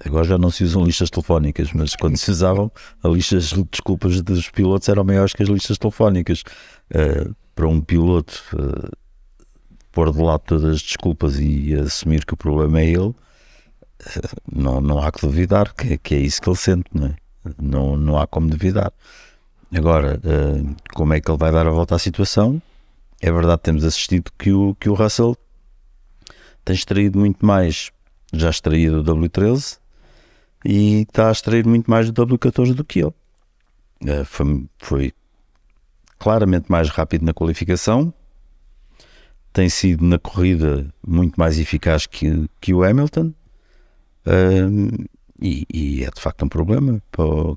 Agora 0.04 0.26
já 0.26 0.38
não 0.38 0.50
se 0.50 0.64
usam 0.64 0.84
listas 0.84 1.10
telefónicas, 1.10 1.72
mas 1.74 1.96
quando 1.96 2.18
se 2.18 2.30
usavam, 2.32 2.72
as 3.04 3.12
listas 3.12 3.44
de 3.50 3.64
desculpas 3.64 4.22
dos 4.22 4.50
pilotos 4.50 4.90
eram 4.90 5.04
maiores 5.04 5.34
que 5.34 5.44
as 5.44 5.50
listas 5.50 5.78
telefónicas. 5.78 6.44
Eh, 6.90 7.30
para 7.56 7.68
um 7.68 7.80
piloto 7.80 8.44
eh, 8.54 8.90
pôr 9.92 10.12
de 10.12 10.22
lado 10.22 10.42
todas 10.46 10.76
as 10.76 10.82
desculpas 10.82 11.40
e 11.40 11.74
assumir 11.76 12.26
que 12.26 12.34
o 12.34 12.38
problema 12.38 12.82
é 12.82 12.90
ele, 12.90 13.16
não, 14.52 14.82
não 14.82 15.02
há 15.02 15.12
que 15.12 15.22
duvidar 15.22 15.74
que, 15.74 15.98
que 15.98 16.16
é 16.16 16.20
isso 16.20 16.42
que 16.42 16.50
ele 16.50 16.58
sente, 16.58 16.90
não 16.94 17.08
é? 17.08 17.16
Não, 17.62 17.96
não 17.96 18.18
há 18.20 18.28
como 18.28 18.50
duvidar. 18.50 18.92
Agora, 19.74 20.20
como 20.94 21.14
é 21.14 21.22
que 21.22 21.30
ele 21.30 21.38
vai 21.38 21.52
dar 21.52 21.66
a 21.68 21.72
volta 21.72 21.96
à 21.96 22.00
situação? 22.00 22.62
É 23.22 23.32
verdade, 23.32 23.62
temos 23.62 23.84
assistido 23.84 24.32
que 24.38 24.52
o, 24.52 24.76
que 24.76 24.90
o 24.90 24.94
Russell 24.94 25.38
tem 26.64 26.76
extraído 26.76 27.20
muito 27.20 27.46
mais, 27.46 27.92
já 28.34 28.50
extraído 28.50 29.00
o 29.00 29.04
W13, 29.04 29.78
e 30.66 31.02
está 31.02 31.30
a 31.30 31.32
extrair 31.32 31.66
muito 31.66 31.90
mais 31.90 32.10
do 32.10 32.26
W14 32.26 32.74
do 32.74 32.84
que 32.84 33.00
ele. 33.00 33.14
Eh, 34.06 34.24
foi, 34.24 34.66
foi 34.80 35.14
claramente 36.18 36.72
mais 36.72 36.90
rápido 36.90 37.24
na 37.24 37.34
qualificação, 37.34 38.14
tem 39.54 39.70
sido 39.70 40.04
na 40.04 40.20
corrida 40.20 40.88
muito 41.06 41.40
mais 41.40 41.60
eficaz 41.60 42.06
que, 42.06 42.50
que 42.60 42.74
o 42.74 42.84
Hamilton. 42.84 43.32
E, 45.42 45.66
e, 45.72 46.04
é 46.04 46.10
de 46.10 46.20
facto 46.20 46.44
um 46.44 46.50
problema 46.50 47.02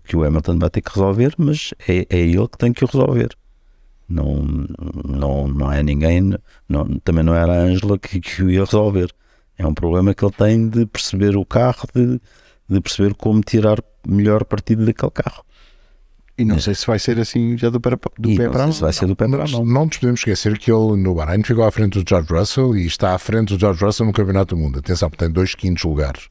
que 0.05 0.17
o 0.17 0.25
Hamilton 0.25 0.59
vai 0.59 0.71
ter 0.71 0.81
que 0.81 0.91
resolver, 0.91 1.35
mas 1.39 1.73
é, 1.89 2.07
é 2.11 2.19
ele 2.19 2.47
que 2.49 2.59
tem 2.59 2.73
que 2.73 2.85
resolver. 2.85 3.31
Não, 4.09 4.45
não, 5.05 5.49
não 5.49 5.73
é 5.73 5.83
ninguém, 5.83 6.35
não, 6.69 6.87
também 7.01 7.25
não 7.25 7.35
era 7.35 7.53
a 7.53 7.65
Ângela 7.65 7.99
que, 7.99 8.21
que 8.21 8.43
o 8.43 8.51
ia 8.51 8.65
resolver. 8.65 9.13
É 9.57 9.67
um 9.67 9.75
problema 9.75 10.15
que 10.15 10.25
ele 10.25 10.33
tem 10.33 10.69
de 10.69 10.87
perceber 10.87 11.37
o 11.37 11.45
carro, 11.45 11.89
de, 11.95 12.21
de 12.69 12.81
perceber 12.81 13.15
como 13.15 13.41
tirar 13.41 13.83
melhor 14.07 14.45
partido 14.45 14.85
daquele 14.85 15.11
carro. 15.11 15.45
E 16.39 16.45
não 16.45 16.61
sei 16.61 16.73
se 16.73 16.87
vai 16.87 17.01
ser 17.01 17.19
assim 17.19 17.59
já 17.59 17.69
do 17.69 17.81
pé, 17.81 17.91
do 17.91 18.37
pé 18.37 18.49
para 18.49 18.63
a 18.63 18.67
mão. 18.67 18.73
Se 18.73 18.81
vai 18.81 18.93
ser 18.93 19.07
do 19.07 19.17
pé 19.17 19.27
para 19.27 19.43
a 19.43 19.49
mão. 19.49 19.65
Não 19.65 19.87
nos 19.87 19.97
podemos 19.97 20.21
esquecer 20.21 20.57
que 20.57 20.71
ele 20.71 20.97
no 20.97 21.17
Bahrein 21.17 21.43
ficou 21.43 21.65
à 21.65 21.71
frente 21.73 22.01
do 22.01 22.09
George 22.09 22.33
Russell 22.33 22.77
e 22.77 22.87
está 22.87 23.13
à 23.13 23.19
frente 23.19 23.55
do 23.55 23.59
George 23.59 23.85
Russell 23.85 24.07
no 24.07 24.13
Campeonato 24.13 24.55
do 24.55 24.61
Mundo. 24.61 24.79
Atenção, 24.79 25.11
tem 25.11 25.29
dois 25.29 25.57
quintos 25.57 25.83
lugares. 25.83 26.29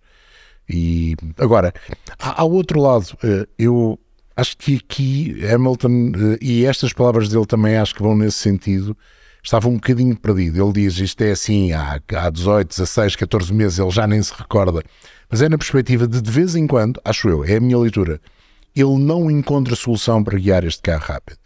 E 0.69 1.15
agora, 1.37 1.73
ao 2.19 2.49
outro 2.49 2.81
lado, 2.81 3.17
eh, 3.21 3.47
eu 3.59 3.99
acho 4.35 4.55
que 4.57 4.77
aqui 4.77 5.45
Hamilton, 5.45 6.11
eh, 6.15 6.37
e 6.41 6.65
estas 6.65 6.93
palavras 6.93 7.27
dele 7.27 7.45
também 7.45 7.75
acho 7.75 7.93
que 7.93 8.01
vão 8.01 8.15
nesse 8.15 8.37
sentido, 8.37 8.95
estava 9.43 9.67
um 9.67 9.75
bocadinho 9.75 10.15
perdido. 10.15 10.63
Ele 10.63 10.73
diz 10.73 10.97
isto 10.99 11.21
é 11.21 11.31
assim 11.31 11.73
há, 11.73 11.99
há 12.15 12.29
18, 12.29 12.69
16, 12.69 13.15
14 13.17 13.53
meses, 13.53 13.79
ele 13.79 13.91
já 13.91 14.07
nem 14.07 14.21
se 14.21 14.33
recorda. 14.33 14.83
Mas 15.29 15.41
é 15.41 15.49
na 15.49 15.57
perspectiva 15.57 16.07
de 16.07 16.21
de 16.21 16.31
vez 16.31 16.55
em 16.55 16.65
quando, 16.67 17.01
acho 17.03 17.27
eu, 17.29 17.43
é 17.43 17.57
a 17.57 17.59
minha 17.59 17.77
leitura 17.77 18.21
ele 18.75 18.97
não 18.99 19.29
encontra 19.31 19.75
solução 19.75 20.23
para 20.23 20.37
guiar 20.37 20.63
este 20.63 20.81
carro 20.83 21.03
rápido. 21.03 21.39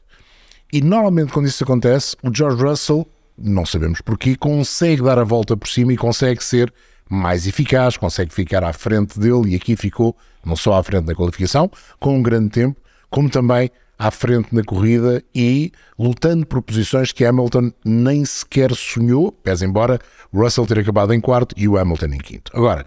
E 0.72 0.82
normalmente 0.82 1.32
quando 1.32 1.48
isso 1.48 1.64
acontece, 1.64 2.16
o 2.22 2.34
George 2.34 2.62
Russell, 2.62 3.08
não 3.38 3.66
sabemos 3.66 4.02
porquê, 4.02 4.36
consegue 4.36 5.02
dar 5.02 5.18
a 5.18 5.24
volta 5.24 5.56
por 5.56 5.70
cima 5.70 5.94
e 5.94 5.98
consegue 5.98 6.44
ser 6.44 6.74
mais 7.10 7.48
eficaz, 7.48 7.98
consegue 7.98 8.34
ficar 8.34 8.64
à 8.64 8.74
frente 8.74 9.20
dele 9.20 9.52
e 9.52 9.56
aqui 9.56 9.76
ficou 9.76 10.16
não 10.46 10.56
só 10.56 10.74
à 10.74 10.84
frente 10.84 11.06
na 11.06 11.16
qualificação, 11.16 11.70
com 12.00 12.18
um 12.18 12.22
grande 12.22 12.50
tempo, 12.50 12.80
como 13.10 13.30
também 13.30 13.70
à 13.98 14.10
frente 14.10 14.54
na 14.54 14.64
corrida 14.64 15.24
e 15.34 15.72
lutando 15.98 16.46
por 16.46 16.62
posições 16.62 17.12
que 17.12 17.24
Hamilton 17.24 17.72
nem 17.86 18.26
sequer 18.26 18.74
sonhou, 18.74 19.32
pese 19.32 19.66
embora 19.66 20.00
Russell 20.34 20.66
ter 20.66 20.80
acabado 20.80 21.14
em 21.14 21.22
quarto 21.22 21.54
e 21.58 21.68
o 21.68 21.78
Hamilton 21.78 22.08
em 22.08 22.18
quinto. 22.18 22.52
Agora, 22.56 22.84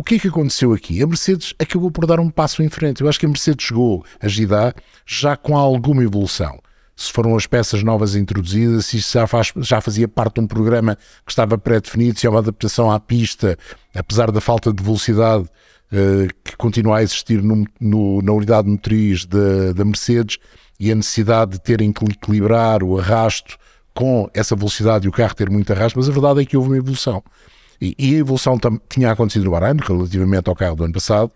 o 0.00 0.02
que 0.02 0.14
é 0.14 0.18
que 0.18 0.28
aconteceu 0.28 0.72
aqui? 0.72 1.02
A 1.02 1.06
Mercedes 1.06 1.52
acabou 1.58 1.90
por 1.90 2.06
dar 2.06 2.18
um 2.20 2.30
passo 2.30 2.62
em 2.62 2.70
frente. 2.70 3.02
Eu 3.02 3.08
acho 3.08 3.20
que 3.20 3.26
a 3.26 3.28
Mercedes 3.28 3.66
chegou 3.66 4.02
a 4.18 4.26
Gidá 4.28 4.72
já 5.04 5.36
com 5.36 5.54
alguma 5.54 6.02
evolução. 6.02 6.58
Se 6.96 7.12
foram 7.12 7.36
as 7.36 7.46
peças 7.46 7.82
novas 7.82 8.16
introduzidas, 8.16 8.86
se 8.86 8.96
isso 8.96 9.12
já, 9.12 9.26
faz, 9.26 9.52
já 9.58 9.78
fazia 9.78 10.08
parte 10.08 10.36
de 10.36 10.40
um 10.40 10.46
programa 10.46 10.96
que 10.96 11.30
estava 11.30 11.58
pré-definido, 11.58 12.18
se 12.18 12.26
é 12.26 12.30
uma 12.30 12.38
adaptação 12.38 12.90
à 12.90 12.98
pista, 12.98 13.58
apesar 13.94 14.30
da 14.30 14.40
falta 14.40 14.72
de 14.72 14.82
velocidade 14.82 15.44
uh, 15.44 16.34
que 16.42 16.56
continua 16.56 16.98
a 16.98 17.02
existir 17.02 17.42
no, 17.42 17.66
no, 17.78 18.22
na 18.22 18.32
unidade 18.32 18.70
motriz 18.70 19.26
da, 19.26 19.84
Mercedes 19.84 20.38
e 20.78 20.90
a 20.90 20.94
necessidade 20.94 21.52
de 21.52 21.60
terem 21.60 21.92
que 21.92 22.06
equilibrar 22.06 22.82
o 22.82 22.98
arrasto 22.98 23.58
com 23.94 24.30
essa 24.32 24.56
velocidade 24.56 25.04
e 25.04 25.10
o 25.10 25.12
carro 25.12 25.34
ter 25.34 25.50
muito 25.50 25.70
arrasto, 25.74 25.98
mas 25.98 26.08
a 26.08 26.12
verdade 26.12 26.40
é 26.40 26.44
que 26.46 26.56
houve 26.56 26.70
uma 26.70 26.78
evolução. 26.78 27.22
E, 27.80 27.94
e 27.98 28.14
a 28.16 28.18
evolução 28.18 28.58
tinha 28.88 29.10
acontecido 29.10 29.44
no 29.44 29.52
Bahrein, 29.52 29.76
relativamente 29.80 30.48
ao 30.48 30.54
carro 30.54 30.76
do 30.76 30.84
ano 30.84 30.92
passado, 30.92 31.32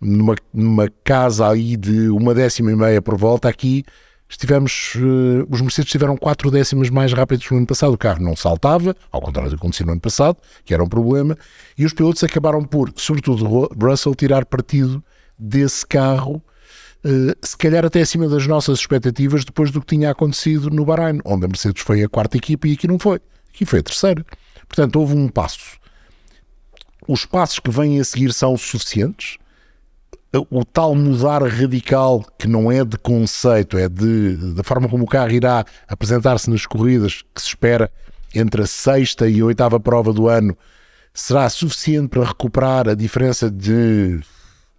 numa, 0.00 0.34
numa 0.52 0.88
casa 1.04 1.48
aí 1.48 1.76
de 1.76 2.08
uma 2.08 2.34
décima 2.34 2.72
e 2.72 2.76
meia 2.76 3.02
por 3.02 3.16
volta, 3.16 3.48
aqui 3.48 3.84
estivemos, 4.28 4.94
uh, 4.96 5.46
os 5.50 5.60
Mercedes 5.60 5.90
tiveram 5.90 6.16
quatro 6.16 6.50
décimas 6.50 6.88
mais 6.88 7.12
rápidos 7.12 7.48
no 7.50 7.58
ano 7.58 7.66
passado. 7.66 7.92
O 7.92 7.98
carro 7.98 8.22
não 8.22 8.34
saltava, 8.34 8.96
ao 9.10 9.20
contrário 9.20 9.50
do 9.50 9.56
que 9.56 9.60
aconteceu 9.60 9.84
no 9.86 9.92
ano 9.92 10.00
passado, 10.00 10.38
que 10.64 10.72
era 10.72 10.82
um 10.82 10.88
problema, 10.88 11.36
e 11.76 11.84
os 11.84 11.92
pilotos 11.92 12.24
acabaram 12.24 12.64
por, 12.64 12.90
sobretudo 12.96 13.68
Russell, 13.80 14.14
tirar 14.14 14.46
partido 14.46 15.04
desse 15.38 15.86
carro, 15.86 16.42
uh, 17.04 17.36
se 17.42 17.56
calhar 17.56 17.84
até 17.84 18.00
acima 18.00 18.26
das 18.26 18.46
nossas 18.46 18.78
expectativas, 18.78 19.44
depois 19.44 19.70
do 19.70 19.80
que 19.80 19.94
tinha 19.94 20.10
acontecido 20.10 20.70
no 20.70 20.86
Bahrein, 20.86 21.20
onde 21.24 21.44
a 21.44 21.48
Mercedes 21.48 21.82
foi 21.82 22.02
a 22.02 22.08
quarta 22.08 22.38
equipa 22.38 22.66
e 22.66 22.72
aqui 22.72 22.88
não 22.88 22.98
foi. 22.98 23.20
Aqui 23.54 23.66
foi 23.66 23.80
a 23.80 23.82
terceira. 23.82 24.24
Portanto, 24.66 24.96
houve 24.96 25.14
um 25.14 25.28
passo 25.28 25.81
os 27.08 27.24
passos 27.24 27.58
que 27.58 27.70
vêm 27.70 28.00
a 28.00 28.04
seguir 28.04 28.32
são 28.32 28.56
suficientes? 28.56 29.38
O 30.50 30.64
tal 30.64 30.94
mudar 30.94 31.42
radical, 31.42 32.24
que 32.38 32.48
não 32.48 32.72
é 32.72 32.82
de 32.84 32.96
conceito, 32.96 33.76
é 33.76 33.88
de, 33.88 34.54
da 34.54 34.62
forma 34.62 34.88
como 34.88 35.04
o 35.04 35.06
carro 35.06 35.30
irá 35.30 35.64
apresentar-se 35.86 36.48
nas 36.48 36.64
corridas 36.64 37.22
que 37.34 37.40
se 37.40 37.48
espera 37.48 37.90
entre 38.34 38.62
a 38.62 38.66
sexta 38.66 39.28
e 39.28 39.40
a 39.40 39.44
oitava 39.44 39.78
prova 39.78 40.10
do 40.10 40.28
ano, 40.28 40.56
será 41.12 41.48
suficiente 41.50 42.08
para 42.08 42.24
recuperar 42.24 42.88
a 42.88 42.94
diferença 42.94 43.50
de, 43.50 44.20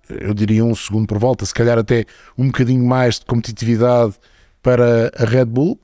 eu 0.09 0.33
diria, 0.33 0.65
um 0.65 0.73
segundo 0.73 1.05
por 1.05 1.19
volta, 1.19 1.45
se 1.45 1.53
calhar 1.53 1.77
até 1.77 2.05
um 2.35 2.47
bocadinho 2.47 2.83
mais 2.83 3.19
de 3.19 3.25
competitividade 3.25 4.15
para 4.61 5.11
a 5.15 5.25
Red 5.25 5.45
Bull? 5.45 5.79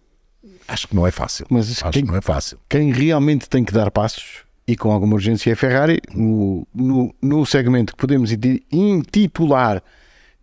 Acho 0.68 0.88
que 0.88 0.96
não 0.96 1.06
é 1.06 1.12
fácil. 1.12 1.46
Mas 1.48 1.70
Acho 1.70 1.92
quem, 1.92 2.04
que 2.04 2.10
não 2.10 2.18
é 2.18 2.22
fácil. 2.22 2.60
Quem 2.68 2.92
realmente 2.92 3.48
tem 3.48 3.64
que 3.64 3.74
dar 3.74 3.92
passos 3.92 4.49
e 4.70 4.76
com 4.76 4.92
alguma 4.92 5.16
urgência 5.16 5.50
é 5.50 5.54
a 5.54 5.56
Ferrari, 5.56 6.00
no, 6.14 6.68
no, 6.72 7.12
no 7.20 7.44
segmento 7.44 7.94
que 7.94 7.98
podemos 7.98 8.32
intitular 8.72 9.82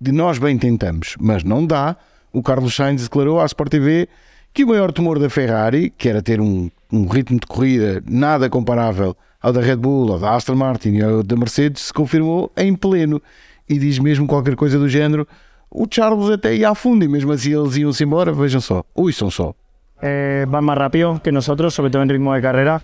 de 0.01 0.11
nós 0.11 0.37
bem 0.37 0.59
tentamos, 0.59 1.15
mas 1.21 1.45
não 1.45 1.65
dá, 1.65 1.97
o 2.33 2.43
Carlos 2.43 2.75
Sainz 2.75 3.05
declarou 3.05 3.41
à 3.41 3.47
Sport 3.47 3.71
TV 3.71 4.09
que 4.53 4.65
o 4.65 4.67
maior 4.67 4.91
temor 4.91 5.21
da 5.21 5.31
Ferrari, 5.31 5.91
que 5.97 6.09
era 6.09 6.21
ter 6.21 6.41
um, 6.41 6.69
um 6.93 7.07
ritmo 7.07 7.39
de 7.39 7.47
corrida 7.47 8.03
nada 8.05 8.51
comparável 8.51 9.17
ao 9.41 9.53
da 9.53 9.61
Red 9.61 9.77
Bull, 9.77 10.13
ao 10.13 10.19
da 10.19 10.35
Aston 10.35 10.57
Martin 10.57 11.01
ao 11.03 11.23
da 11.23 11.37
Mercedes, 11.37 11.83
se 11.83 11.93
confirmou 11.93 12.51
em 12.57 12.75
pleno. 12.75 13.23
E 13.69 13.79
diz 13.79 14.01
mesmo 14.01 14.27
qualquer 14.27 14.57
coisa 14.57 14.77
do 14.77 14.89
género: 14.89 15.27
o 15.71 15.87
Charles 15.89 16.31
até 16.31 16.55
ia 16.55 16.71
a 16.71 16.75
fundo 16.75 17.05
e 17.05 17.09
mesmo 17.09 17.31
assim 17.31 17.53
eles 17.57 17.77
iam-se 17.77 18.03
embora. 18.03 18.33
Vejam 18.33 18.61
só, 18.61 18.83
ui, 18.95 19.13
são 19.13 19.31
só. 19.31 19.55
Eh, 20.03 20.47
van 20.49 20.63
más 20.63 20.77
rápido 20.77 21.21
que 21.23 21.31
nosotros, 21.31 21.75
sobre 21.75 21.91
todo 21.91 22.03
en 22.03 22.09
ritmo 22.09 22.35
de 22.35 22.43
carrera. 22.43 22.83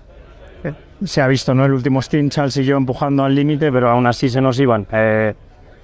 Se 1.04 1.20
ha 1.20 1.26
visto, 1.26 1.54
¿no? 1.54 1.64
El 1.64 1.72
último 1.72 2.00
stint 2.02 2.32
Charles 2.32 2.54
siguió 2.54 2.76
empujando 2.76 3.24
al 3.24 3.34
límite, 3.34 3.70
pero 3.72 3.90
aún 3.90 4.06
así 4.06 4.28
se 4.28 4.40
nos 4.40 4.58
iban. 4.58 4.86
Eh, 4.92 5.34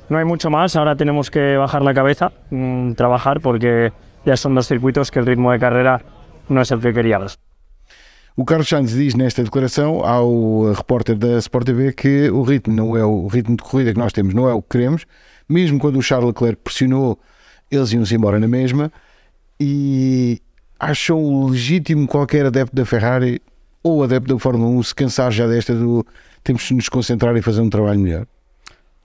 no 0.09 0.19
hay 0.19 0.25
mucho 0.25 0.51
más, 0.51 0.77
ahora 0.77 0.97
tenemos 0.97 1.31
que 1.31 1.57
bajar 1.57 1.83
la 1.83 1.93
cabeza, 1.93 2.33
mmm, 2.51 2.93
trabajar, 2.93 3.41
porque 3.41 3.93
ya 4.25 4.37
son 4.37 4.55
dos 4.55 4.67
circuitos 4.67 5.11
que 5.11 5.19
el 5.19 5.27
ritmo 5.27 5.53
de 5.53 5.59
carrera 5.59 6.01
não 6.49 6.63
é 6.63 6.75
o 6.75 6.81
que 6.81 6.93
queríamos. 6.93 7.39
O 8.37 8.45
Carlos 8.45 8.69
Sainz 8.69 8.95
diz 8.95 9.15
nesta 9.15 9.43
declaração 9.43 10.05
ao 10.05 10.73
repórter 10.73 11.17
da 11.17 11.39
Sport 11.39 11.67
TV 11.67 11.93
que 11.93 12.31
o 12.31 12.43
ritmo 12.43 12.73
não 12.73 12.97
é 12.97 13.05
o 13.05 13.27
ritmo 13.27 13.57
de 13.57 13.63
corrida 13.63 13.93
que 13.93 13.99
nós 13.99 14.13
temos, 14.13 14.33
não 14.33 14.49
é 14.49 14.55
o 14.55 14.63
que 14.63 14.79
queremos. 14.79 15.07
Mesmo 15.49 15.79
quando 15.79 15.99
o 15.99 16.03
Charles 16.03 16.29
Leclerc 16.29 16.63
pressionou, 16.63 17.19
eles 17.69 17.93
iam-se 17.93 18.15
embora 18.15 18.39
na 18.39 18.47
mesma. 18.47 18.93
E 19.59 20.41
acham 20.79 21.47
legítimo 21.47 22.07
qualquer 22.07 22.47
adepto 22.47 22.77
da 22.77 22.85
Ferrari 22.85 23.43
ou 23.89 24.03
adepto 24.03 24.35
da 24.35 24.41
Fórmula 24.41 24.71
1 24.71 24.83
se 24.83 24.95
cansar 24.95 25.33
já 25.33 25.47
desta 25.47 25.75
do 25.75 26.05
temos 26.43 26.63
de 26.63 26.75
nos 26.75 26.89
concentrar 26.89 27.37
e 27.37 27.43
fazer 27.43 27.61
um 27.61 27.71
trabalho 27.71 28.01
melhor? 28.01 28.27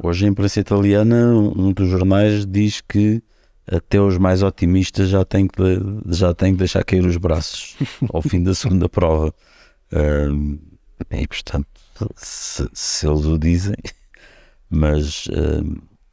Hoje, 0.01 0.25
a 0.25 0.29
imprensa 0.29 0.59
italiana, 0.59 1.33
um 1.33 1.71
dos 1.71 1.89
jornais 1.89 2.45
diz 2.45 2.81
que 2.81 3.21
até 3.65 3.99
os 3.99 4.17
mais 4.17 4.43
otimistas 4.43 5.09
já 5.09 5.23
têm 5.23 5.47
que, 5.47 5.61
já 6.07 6.33
têm 6.33 6.53
que 6.53 6.59
deixar 6.59 6.83
cair 6.83 7.05
os 7.05 7.17
braços 7.17 7.77
ao 8.11 8.21
fim 8.21 8.43
da 8.43 8.53
segunda 8.53 8.89
prova. 8.89 9.33
E 11.11 11.27
portanto, 11.27 11.67
se, 12.15 12.67
se, 12.73 13.07
eles 13.07 13.25
o 13.25 13.37
dizem, 13.37 13.75
mas 14.69 15.27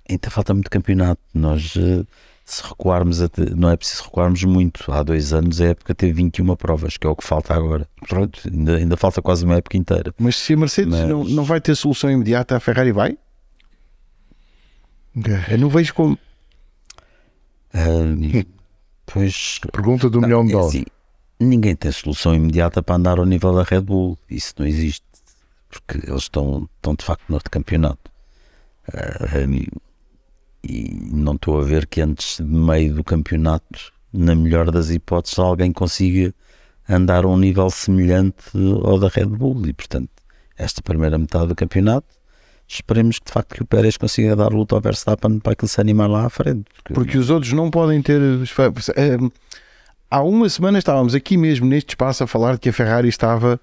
ainda 0.08 0.30
falta 0.30 0.54
muito 0.54 0.70
campeonato. 0.70 1.20
Nós 1.32 1.74
uh, 1.76 2.06
se 2.50 2.62
recuarmos, 2.66 3.22
até, 3.22 3.48
não 3.54 3.70
é 3.70 3.76
preciso 3.76 4.02
recuarmos 4.04 4.42
muito. 4.42 4.90
Há 4.90 5.04
dois 5.04 5.32
anos 5.32 5.60
a 5.60 5.66
época 5.66 5.94
teve 5.94 6.14
21 6.14 6.56
provas, 6.56 6.96
que 6.96 7.06
é 7.06 7.10
o 7.10 7.14
que 7.14 7.22
falta 7.22 7.54
agora. 7.54 7.88
Pronto, 8.08 8.40
ainda, 8.44 8.76
ainda 8.76 8.96
falta 8.96 9.22
quase 9.22 9.44
uma 9.44 9.56
época 9.56 9.76
inteira. 9.76 10.12
Mas 10.18 10.36
se 10.36 10.54
a 10.54 10.56
Mercedes 10.56 10.92
Mas... 10.92 11.08
não, 11.08 11.22
não 11.22 11.44
vai 11.44 11.60
ter 11.60 11.76
solução 11.76 12.10
imediata, 12.10 12.56
a 12.56 12.60
Ferrari 12.60 12.90
vai? 12.90 13.16
Eu 15.48 15.58
não 15.58 15.68
vejo 15.68 15.94
como. 15.94 16.18
Uh, 17.72 18.46
pois. 19.06 19.60
Pergunta 19.72 20.10
do 20.10 20.20
não, 20.20 20.28
milhão 20.28 20.44
de 20.44 20.50
é 20.50 20.54
dólares. 20.54 20.74
Assim, 20.74 20.84
ninguém 21.38 21.76
tem 21.76 21.92
solução 21.92 22.34
imediata 22.34 22.82
para 22.82 22.96
andar 22.96 23.18
ao 23.18 23.26
nível 23.26 23.54
da 23.54 23.62
Red 23.62 23.82
Bull. 23.82 24.18
Isso 24.28 24.54
não 24.58 24.66
existe. 24.66 25.04
Porque 25.68 25.98
eles 26.10 26.22
estão, 26.22 26.68
estão 26.76 26.96
de 26.96 27.04
facto 27.04 27.22
no 27.28 27.36
outro 27.36 27.48
campeonato. 27.48 28.10
Uh, 28.88 29.80
e 30.62 30.94
não 31.12 31.34
estou 31.34 31.60
a 31.60 31.64
ver 31.64 31.86
que 31.86 32.00
antes 32.00 32.36
de 32.36 32.44
meio 32.44 32.94
do 32.94 33.04
campeonato, 33.04 33.92
na 34.12 34.34
melhor 34.34 34.70
das 34.70 34.90
hipóteses, 34.90 35.38
alguém 35.38 35.72
consiga 35.72 36.34
andar 36.88 37.24
a 37.24 37.28
um 37.28 37.36
nível 37.36 37.70
semelhante 37.70 38.44
ao 38.84 38.98
da 38.98 39.08
Red 39.08 39.26
Bull. 39.26 39.66
E 39.66 39.72
portanto, 39.72 40.10
esta 40.56 40.82
primeira 40.82 41.16
metade 41.18 41.46
do 41.48 41.54
campeonato 41.54 42.06
esperemos 42.68 43.18
que 43.18 43.26
de 43.26 43.32
facto 43.32 43.54
que 43.54 43.62
o 43.62 43.66
Pérez 43.66 43.96
consiga 43.96 44.36
dar 44.36 44.52
luta 44.52 44.76
ao 44.76 44.80
Verstappen 44.80 45.40
para 45.40 45.56
que 45.56 45.64
ele 45.64 45.70
se 45.70 45.80
animar 45.80 46.08
lá 46.08 46.26
à 46.26 46.30
frente. 46.30 46.64
Porque 46.94 47.18
os 47.18 47.28
outros 47.30 47.52
não 47.52 47.70
podem 47.70 48.00
ter. 48.00 48.20
eh, 48.20 49.18
Há 50.10 50.22
uma 50.22 50.48
semana 50.48 50.78
estávamos 50.78 51.14
aqui 51.14 51.36
mesmo 51.36 51.66
neste 51.66 51.90
espaço 51.90 52.24
a 52.24 52.26
falar 52.26 52.54
de 52.54 52.60
que 52.60 52.68
a 52.68 52.72
Ferrari 52.72 53.08
estava 53.08 53.60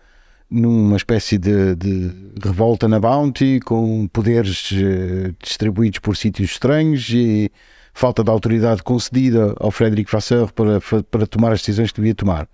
numa 0.50 0.96
espécie 0.98 1.38
de, 1.38 1.76
de 1.76 2.12
revolta 2.42 2.88
na 2.88 3.00
Bounty, 3.00 3.60
com 3.66 4.08
poderes 4.08 4.70
eh, 4.74 5.34
distribuídos 5.44 6.00
por 6.00 6.16
sítios 6.16 6.52
estranhos 6.52 7.10
e 7.10 7.52
falta 7.94 8.24
de 8.24 8.30
autoridade 8.30 8.82
concedida 8.84 9.54
ao 9.60 9.72
Frederico 9.72 10.12
Vasseur 10.12 10.52
para, 10.54 10.80
para 11.10 11.28
tomar 11.28 11.52
as 11.52 11.60
decisões 11.60 11.92
que 11.92 12.00
devia 12.00 12.16
tomar. 12.16 12.48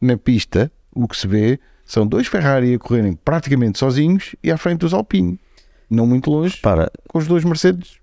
Na 0.00 0.16
pista, 0.16 0.70
o 0.94 1.08
que 1.08 1.16
se 1.16 1.26
vê 1.26 1.58
são 1.84 2.06
dois 2.06 2.26
Ferrari 2.28 2.74
a 2.74 2.78
correrem 2.78 3.14
praticamente 3.14 3.78
sozinhos 3.78 4.36
e 4.42 4.50
à 4.50 4.56
frente 4.56 4.80
dos 4.80 4.94
Alpine. 4.94 5.38
Não 5.90 6.06
muito 6.06 6.30
longe, 6.30 6.56
Para, 6.60 6.90
com 7.08 7.18
os 7.18 7.26
dois 7.26 7.44
Mercedes. 7.44 7.96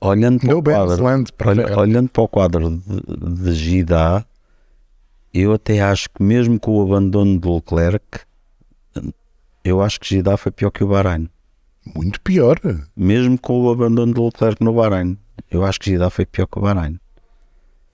olhando 0.00 0.40
para 0.40 0.48
No 0.52 0.58
o 0.58 0.62
quadro, 0.62 1.02
Land 1.04 1.32
para 1.32 1.50
olha- 1.50 1.78
olhando 1.78 2.08
para 2.08 2.22
o 2.22 2.28
quadro 2.28 2.70
de, 2.86 3.42
de 3.44 3.52
Gida, 3.54 4.26
eu 5.32 5.52
até 5.52 5.80
acho 5.80 6.08
que 6.10 6.22
mesmo 6.22 6.58
com 6.58 6.72
o 6.78 6.82
abandono 6.82 7.38
do 7.38 7.54
Leclerc, 7.54 8.20
eu 9.68 9.82
acho 9.82 10.00
que 10.00 10.08
Gida 10.08 10.36
foi 10.36 10.52
pior 10.52 10.70
que 10.70 10.82
o 10.84 10.88
Bahrein. 10.88 11.28
Muito 11.94 12.20
pior. 12.20 12.58
Mesmo 12.96 13.38
com 13.38 13.62
o 13.62 13.70
abandono 13.70 14.12
do 14.12 14.24
Leclerc 14.26 14.62
no 14.62 14.74
Bahrein, 14.74 15.16
eu 15.50 15.64
acho 15.64 15.80
que 15.80 15.90
Gida 15.90 16.10
foi 16.10 16.26
pior 16.26 16.46
que 16.46 16.58
o 16.58 16.62
Bahrein. 16.62 16.98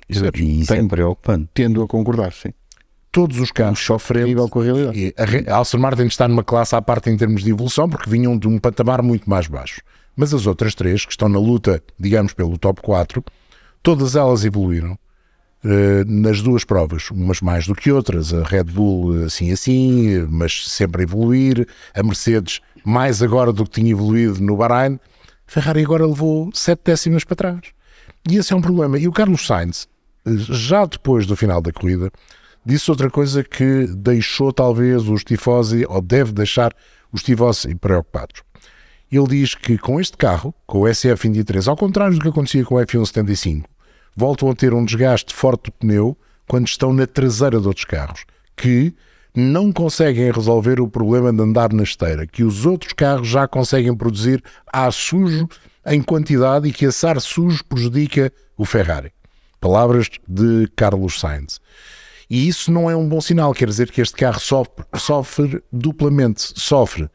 Isso 0.09 0.25
é- 0.25 0.31
E 0.35 0.61
isso 0.61 0.75
é 0.75 0.87
preocupante. 0.87 1.49
Tendo 1.55 1.83
a 1.83 1.89
concordar, 1.89 2.33
sim. 2.33 2.51
Todos 3.11 3.39
os 3.39 3.53
carros 3.53 3.87
terrível 4.09 4.49
com 4.49 4.61
a 4.61 4.64
realidade. 4.64 5.14
A 5.49 5.61
a 5.61 5.79
Martin 5.79 6.03
está 6.07 6.27
numa 6.27 6.43
classe 6.43 6.75
à 6.75 6.83
parte 6.83 7.09
em 7.11 7.16
termos 7.16 7.45
de 7.45 7.51
evolução, 7.51 7.89
porque 7.89 8.11
vinham 8.11 8.37
de 8.37 8.49
um 8.49 8.59
patamar 8.59 9.03
muito 9.03 9.31
mais 9.31 9.47
baixo. 9.47 9.81
Mas 10.16 10.35
as 10.35 10.47
outras 10.47 10.75
três, 10.75 11.05
que 11.05 11.12
estão 11.12 11.29
na 11.29 11.39
luta, 11.39 11.81
digamos, 11.99 12.33
pelo 12.33 12.59
top 12.59 12.83
4, 12.83 13.25
todas 13.83 14.16
elas 14.16 14.45
evoluíram 14.45 14.99
nas 16.07 16.43
duas 16.43 16.62
provas, 16.62 17.11
umas 17.11 17.41
mais 17.41 17.67
do 17.67 17.75
que 17.75 17.91
outras. 17.91 18.35
A 18.35 18.43
Red 18.43 18.65
Bull 18.65 19.23
eh, 19.23 19.25
assim 19.25 19.51
assim, 19.51 20.15
eh, 20.15 20.27
mas 20.29 20.69
sempre 20.69 21.03
a 21.03 21.05
evoluir. 21.05 21.67
A 21.95 22.03
Mercedes 22.03 22.61
mais 22.85 23.23
agora 23.23 23.53
do 23.53 23.65
que 23.65 23.71
tinha 23.71 23.91
evoluído 23.91 24.41
no 24.43 24.57
Bahrein. 24.57 25.01
Ferrari 25.47 25.83
agora 25.83 26.07
levou 26.07 26.51
sete 26.53 26.83
décimas 26.85 27.25
para 27.25 27.37
trás. 27.37 27.61
E 28.31 28.37
esse 28.37 28.53
é 28.53 28.57
um 28.57 28.61
problema. 28.61 28.99
E 28.99 29.09
o 29.09 29.12
Carlos 29.12 29.47
Sainz, 29.47 29.89
eh, 30.27 30.33
já 30.37 30.85
depois 30.85 31.27
do 31.27 31.35
final 31.35 31.62
da 31.62 31.73
corrida, 31.73 32.11
disse 32.65 32.91
outra 32.91 33.09
coisa 33.09 33.43
que 33.43 33.87
deixou 33.87 34.53
talvez 34.53 35.09
os 35.09 35.25
tifosi, 35.25 35.87
ou 35.89 36.03
deve 36.03 36.33
deixar 36.33 36.75
os 37.11 37.23
tifosi 37.23 37.75
preocupados. 37.75 38.43
Ele 39.11 39.29
diz 39.29 39.55
que 39.55 39.79
com 39.79 40.01
este 40.01 40.17
carro, 40.17 40.55
com 40.67 40.81
o 40.81 40.85
SF23, 40.85 41.69
ao 41.69 41.77
contrário 41.77 42.17
do 42.17 42.21
que 42.21 42.29
acontecia 42.29 42.65
com 42.65 42.75
o 42.75 42.79
F175, 42.79 43.65
voltam 44.17 44.51
a 44.51 44.55
ter 44.55 44.73
um 44.73 44.85
desgaste 44.85 45.35
forte 45.35 45.65
do 45.65 45.73
pneu 45.73 46.17
quando 46.47 46.67
estão 46.67 46.93
na 46.93 47.07
traseira 47.07 47.61
de 47.61 47.67
outros 47.67 47.85
carros, 47.85 48.25
que 48.57 48.95
não 49.35 49.73
conseguem 49.73 50.31
resolver 50.31 50.81
o 50.81 50.89
problema 50.89 51.33
de 51.33 51.43
andar 51.43 51.73
na 51.73 51.83
esteira, 51.83 52.27
que 52.27 52.45
os 52.45 52.65
outros 52.65 52.93
carros 52.93 53.27
já 53.27 53.49
conseguem 53.49 53.95
produzir 53.95 54.43
ar 54.73 54.93
sujo 54.93 55.49
em 55.87 56.01
quantidade 56.01 56.69
e 56.69 56.73
que 56.73 56.85
esse 56.85 57.07
ar 57.07 57.21
sujo 57.21 57.65
prejudica 57.65 58.33
o 58.57 58.65
Ferrari. 58.65 59.12
Palavras 59.61 60.09
de 60.29 60.69
Carlos 60.77 61.19
Sainz. 61.19 61.61
E 62.29 62.49
isso 62.49 62.71
não 62.71 62.91
é 62.91 62.97
um 62.97 63.09
bom 63.09 63.21
sinal, 63.21 63.53
quer 63.53 63.69
dizer 63.69 63.91
que 63.91 64.01
este 64.01 64.17
carro 64.17 64.41
sofre, 64.41 64.85
sofre 64.97 65.62
duplamente. 65.73 66.53
Sofre 66.57 67.09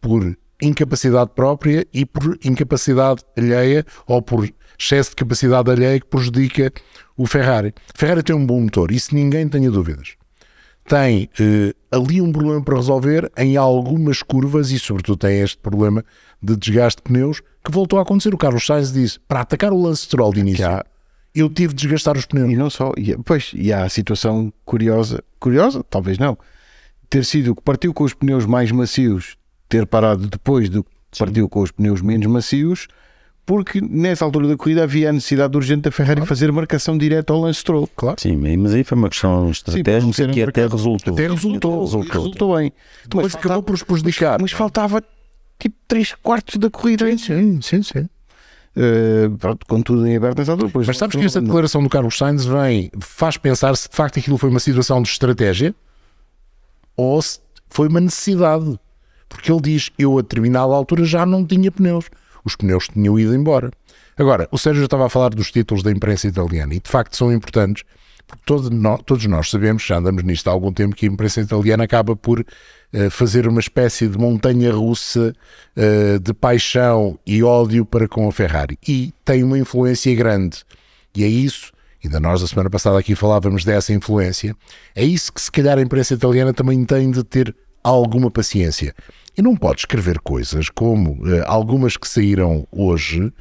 por 0.00 0.36
incapacidade 0.60 1.30
própria 1.34 1.86
e 1.92 2.04
por 2.04 2.38
incapacidade 2.44 3.22
alheia 3.36 3.84
ou 4.06 4.20
por 4.20 4.48
excesso 4.78 5.10
de 5.10 5.16
capacidade 5.16 5.70
alheia 5.70 5.98
que 6.00 6.06
prejudica 6.06 6.72
o 7.16 7.26
Ferrari. 7.26 7.74
Ferrari 7.94 8.22
tem 8.22 8.34
um 8.36 8.46
bom 8.46 8.60
motor, 8.60 8.92
isso 8.92 9.14
ninguém 9.14 9.48
tenha 9.48 9.70
dúvidas. 9.70 10.14
Tem 10.84 11.28
eh, 11.38 11.74
ali 11.90 12.20
um 12.20 12.32
problema 12.32 12.62
para 12.62 12.76
resolver 12.76 13.30
em 13.36 13.56
algumas 13.56 14.22
curvas 14.22 14.70
e, 14.70 14.78
sobretudo, 14.78 15.18
tem 15.18 15.40
este 15.40 15.58
problema 15.58 16.02
de 16.42 16.56
desgaste 16.56 17.02
de 17.02 17.02
pneus 17.02 17.40
que 17.62 17.70
voltou 17.70 17.98
a 17.98 18.02
acontecer. 18.02 18.32
O 18.32 18.38
Carlos 18.38 18.64
Sainz 18.64 18.90
disse: 18.92 19.18
para 19.28 19.40
atacar 19.40 19.70
o 19.72 19.82
Lance 19.82 20.02
Stroll 20.02 20.32
de 20.32 20.40
início, 20.40 20.66
há- 20.66 20.84
eu 21.34 21.50
tive 21.50 21.74
de 21.74 21.82
desgastar 21.82 22.16
os 22.16 22.24
pneus. 22.24 22.50
E 22.50 22.56
não 22.56 22.70
só, 22.70 22.92
e, 22.96 23.14
pois, 23.18 23.50
e 23.54 23.70
há 23.70 23.84
a 23.84 23.88
situação 23.90 24.50
curiosa, 24.64 25.22
curiosa, 25.38 25.84
talvez 25.90 26.16
não, 26.16 26.38
ter 27.10 27.24
sido 27.24 27.50
o 27.50 27.54
que 27.54 27.62
partiu 27.62 27.92
com 27.92 28.04
os 28.04 28.14
pneus 28.14 28.46
mais 28.46 28.72
macios, 28.72 29.36
ter 29.68 29.86
parado 29.86 30.26
depois 30.26 30.70
do 30.70 30.82
que 30.82 30.90
partiu 31.18 31.48
com 31.50 31.60
os 31.60 31.70
pneus 31.70 32.00
menos 32.00 32.26
macios, 32.26 32.88
porque 33.48 33.80
nessa 33.80 34.26
altura 34.26 34.46
da 34.46 34.58
corrida 34.58 34.82
havia 34.82 35.08
a 35.08 35.12
necessidade 35.12 35.56
urgente 35.56 35.80
da 35.80 35.90
Ferrari 35.90 36.26
fazer 36.26 36.52
marcação 36.52 36.98
direta 36.98 37.32
ao 37.32 37.40
Lance 37.40 37.60
Stroll. 37.60 37.88
Claro. 37.96 38.20
Sim, 38.20 38.36
mas 38.58 38.74
aí 38.74 38.84
foi 38.84 38.98
uma 38.98 39.08
questão 39.08 39.50
estratégica 39.50 40.12
ser 40.12 40.30
que 40.30 40.42
até 40.42 40.66
resultou. 40.66 41.14
Até 41.14 41.28
resultou. 41.28 41.80
Resultou, 41.80 42.12
resultou 42.20 42.56
bem. 42.58 42.70
Depois 43.04 43.24
Mas 43.32 43.34
acabou 43.36 43.62
por 43.62 43.74
os 43.74 43.82
prejudicar. 43.82 44.38
mas 44.38 44.52
faltava 44.52 45.02
tipo 45.58 45.74
3 45.88 46.14
quartos 46.22 46.56
da 46.58 46.68
corrida. 46.68 47.06
Sim, 47.16 47.58
sim, 47.62 47.82
sim. 47.82 48.06
Eh, 48.76 49.30
pronto, 49.38 49.64
com 49.66 49.80
tudo 49.80 50.06
em 50.06 50.14
aberto 50.14 50.36
nessa 50.40 50.52
altura. 50.52 50.68
Depois 50.68 50.86
Mas 50.86 50.98
sabes 50.98 51.16
que 51.16 51.24
esta 51.24 51.40
não- 51.40 51.46
declaração 51.46 51.82
do 51.82 51.88
Carlos 51.88 52.18
Sainz 52.18 52.44
vem, 52.44 52.90
faz 53.00 53.38
pensar 53.38 53.74
se 53.78 53.88
de 53.88 53.96
facto 53.96 54.18
aquilo 54.18 54.36
foi 54.36 54.50
uma 54.50 54.60
situação 54.60 55.00
de 55.02 55.08
estratégia 55.08 55.74
ou 56.96 57.20
se 57.22 57.40
foi 57.70 57.88
uma 57.88 57.98
necessidade. 58.00 58.78
Porque 59.26 59.50
ele 59.50 59.60
diz: 59.62 59.90
Eu 59.98 60.18
a 60.18 60.22
determinada 60.22 60.72
altura 60.74 61.04
já 61.04 61.24
não 61.26 61.44
tinha 61.46 61.72
pneus. 61.72 62.04
Os 62.48 62.56
pneus 62.56 62.88
tinham 62.88 63.18
ido 63.18 63.34
embora. 63.34 63.70
Agora, 64.16 64.48
o 64.50 64.56
Sérgio 64.56 64.84
estava 64.84 65.06
a 65.06 65.10
falar 65.10 65.28
dos 65.28 65.52
títulos 65.52 65.82
da 65.82 65.92
imprensa 65.92 66.26
italiana 66.26 66.74
e 66.74 66.80
de 66.80 66.90
facto 66.90 67.14
são 67.14 67.30
importantes, 67.30 67.84
porque 68.26 68.42
todo 68.46 68.70
todos 69.04 69.26
nós 69.26 69.50
sabemos, 69.50 69.82
já 69.84 69.98
andamos 69.98 70.24
nisto 70.24 70.48
há 70.48 70.50
algum 70.50 70.72
tempo, 70.72 70.96
que 70.96 71.06
a 71.06 71.08
imprensa 71.08 71.42
italiana 71.42 71.84
acaba 71.84 72.16
por 72.16 72.44
eh, 72.92 73.10
fazer 73.10 73.46
uma 73.46 73.60
espécie 73.60 74.08
de 74.08 74.16
montanha 74.16 74.72
russa 74.72 75.34
eh, 75.76 76.18
de 76.18 76.32
paixão 76.32 77.18
e 77.26 77.42
ódio 77.42 77.84
para 77.84 78.08
com 78.08 78.26
a 78.26 78.32
Ferrari. 78.32 78.78
E 78.88 79.12
tem 79.24 79.44
uma 79.44 79.58
influência 79.58 80.14
grande. 80.14 80.64
E 81.14 81.22
é 81.22 81.28
isso, 81.28 81.70
ainda 82.02 82.18
nós 82.18 82.42
a 82.42 82.46
semana 82.46 82.70
passada 82.70 82.98
aqui 82.98 83.14
falávamos 83.14 83.62
dessa 83.62 83.92
influência, 83.92 84.56
é 84.96 85.04
isso 85.04 85.32
que 85.32 85.40
se 85.40 85.52
calhar 85.52 85.78
a 85.78 85.82
imprensa 85.82 86.14
italiana 86.14 86.54
também 86.54 86.82
tem 86.84 87.10
de 87.10 87.22
ter 87.22 87.54
alguma 87.96 88.30
paciência. 88.30 88.94
E 89.36 89.42
não 89.42 89.54
pode 89.56 89.80
escrever 89.80 90.18
coisas 90.20 90.68
como 90.68 91.18
eh, 91.28 91.44
algumas 91.46 91.96
que 91.96 92.08
saíram 92.08 92.66
hoje, 92.72 93.32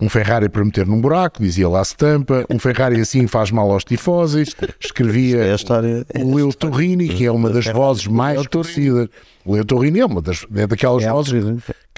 um 0.00 0.08
Ferrari 0.08 0.48
para 0.48 0.64
meter 0.64 0.86
num 0.86 1.00
buraco, 1.00 1.42
dizia 1.42 1.68
lá 1.68 1.80
a 1.80 1.82
estampa, 1.82 2.44
um 2.50 2.58
Ferrari 2.58 3.00
assim 3.00 3.26
faz 3.26 3.50
mal 3.50 3.70
aos 3.70 3.84
tifosis, 3.84 4.54
escrevia 4.80 5.44
É 5.44 5.54
história. 5.54 6.04
é 6.12 6.22
o 6.22 6.34
Leo 6.34 6.52
Torrini, 6.52 7.08
que 7.08 7.24
é 7.24 7.30
uma 7.32 7.50
das 7.50 7.66
vozes 7.66 8.06
mais 8.06 8.46
conhecidas. 8.46 9.08
O 9.44 9.54
Leo 9.54 9.64
Torrini 9.64 10.00
é 10.00 10.06
uma 10.06 10.20
das, 10.20 10.44
é 10.54 10.66
daquelas 10.66 11.02
É 11.04 11.10
vozes. 11.10 11.32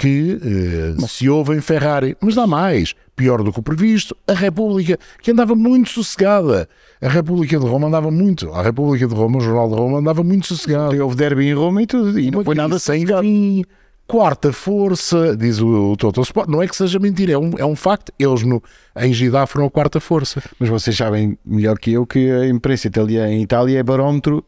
Que 0.01 0.41
eh, 0.43 1.07
se 1.07 1.29
ouve 1.29 1.55
em 1.55 1.61
Ferrari. 1.61 2.17
Mas 2.23 2.35
dá 2.35 2.47
mais. 2.47 2.95
Pior 3.15 3.43
do 3.43 3.53
que 3.53 3.61
o 3.61 3.63
previsto, 3.63 4.17
a 4.27 4.33
República, 4.33 4.99
que 5.21 5.31
andava 5.31 5.55
muito 5.55 5.91
sossegada. 5.91 6.67
A 7.03 7.09
República 7.09 7.59
de 7.59 7.67
Roma 7.67 7.89
andava 7.89 8.11
muito. 8.11 8.51
A 8.51 8.63
República 8.63 9.07
de 9.07 9.15
Roma, 9.15 9.37
o 9.37 9.41
Jornal 9.43 9.69
de 9.69 9.75
Roma, 9.75 9.99
andava 9.99 10.25
muito 10.25 10.47
sossegado. 10.47 10.99
Houve 11.03 11.17
derby 11.17 11.49
em 11.49 11.55
Roma 11.55 11.83
e 11.83 11.87
tudo, 11.87 12.19
e 12.19 12.31
não 12.31 12.43
foi 12.43 12.55
nada 12.55 12.79
sem 12.79 13.07
fim. 13.07 13.63
Quarta 14.07 14.55
força, 14.55 15.37
diz 15.37 15.61
o, 15.61 15.93
o 15.93 15.97
Toto 15.99 16.23
Sport. 16.23 16.49
Não 16.49 16.63
é 16.63 16.67
que 16.67 16.75
seja 16.75 16.99
mentira, 16.99 17.33
é 17.33 17.39
um, 17.39 17.51
é 17.59 17.65
um 17.67 17.77
facto. 17.77 18.11
Eles 18.19 18.43
no, 18.43 18.63
em 18.97 19.13
Gidá 19.13 19.47
foram 19.47 19.67
a 19.67 19.71
quarta 19.71 20.01
força. 20.01 20.43
Mas 20.59 20.71
vocês 20.71 20.97
sabem 20.97 21.39
melhor 21.45 21.79
que 21.79 21.93
eu 21.93 22.07
que 22.07 22.31
a 22.31 22.49
imprensa 22.49 22.89
italiana 22.89 23.31
em 23.31 23.43
Itália 23.43 23.79
é 23.79 23.83
barómetro 23.83 24.43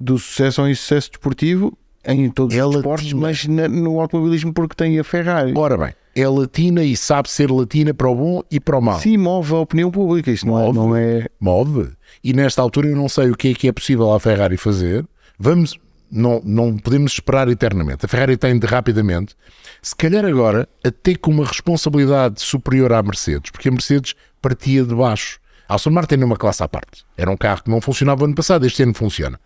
do 0.00 0.18
sucesso 0.18 0.62
ou 0.62 0.68
insucesso 0.70 1.10
desportivo 1.10 1.76
em 2.06 2.30
todos 2.30 2.54
É 2.56 2.64
os 2.64 2.76
esportes, 2.76 3.12
mas 3.12 3.46
na- 3.46 3.68
no 3.68 4.00
automobilismo 4.00 4.52
porque 4.52 4.74
tem 4.74 4.98
a 4.98 5.04
Ferrari. 5.04 5.52
Ora 5.56 5.76
bem, 5.76 5.92
é 6.14 6.28
latina 6.28 6.82
e 6.84 6.96
sabe 6.96 7.28
ser 7.30 7.50
latina 7.50 7.92
para 7.92 8.08
o 8.08 8.14
bom 8.14 8.42
e 8.50 8.58
para 8.60 8.78
o 8.78 8.80
mau. 8.82 8.98
Sim, 9.00 9.16
move 9.16 9.52
a 9.54 9.58
opinião 9.58 9.90
pública. 9.90 10.30
Isto 10.30 10.46
não 10.46 10.58
é, 10.58 10.64
Move. 10.66 10.78
não 10.78 10.96
é. 10.96 11.26
move. 11.40 11.90
E 12.22 12.32
nesta 12.32 12.62
altura 12.62 12.88
eu 12.88 12.96
não 12.96 13.08
sei 13.08 13.30
o 13.30 13.36
que 13.36 13.48
é 13.48 13.54
que 13.54 13.68
é 13.68 13.72
possível 13.72 14.12
à 14.12 14.20
Ferrari 14.20 14.56
fazer. 14.56 15.04
Vamos, 15.38 15.78
não, 16.10 16.40
não 16.44 16.76
podemos 16.76 17.12
esperar 17.12 17.48
eternamente. 17.48 18.04
A 18.06 18.08
Ferrari 18.08 18.36
tem 18.36 18.58
de 18.58 18.66
rapidamente, 18.66 19.34
se 19.82 19.94
calhar 19.94 20.24
agora, 20.24 20.68
até 20.84 21.14
com 21.14 21.30
uma 21.30 21.44
responsabilidade 21.44 22.40
superior 22.40 22.92
à 22.92 23.02
Mercedes, 23.02 23.50
porque 23.50 23.68
a 23.68 23.72
Mercedes 23.72 24.14
partia 24.40 24.84
de 24.84 24.94
baixo. 24.94 25.38
A 25.68 25.74
Aston 25.74 25.90
Martin 25.90 26.14
é 26.14 26.24
uma 26.24 26.36
classe 26.36 26.62
à 26.62 26.68
parte. 26.68 27.04
Era 27.16 27.30
um 27.30 27.36
carro 27.36 27.64
que 27.64 27.70
não 27.70 27.80
funcionava 27.80 28.24
ano 28.24 28.34
passado, 28.36 28.64
este 28.64 28.82
ano 28.84 28.94
funciona. 28.94 29.38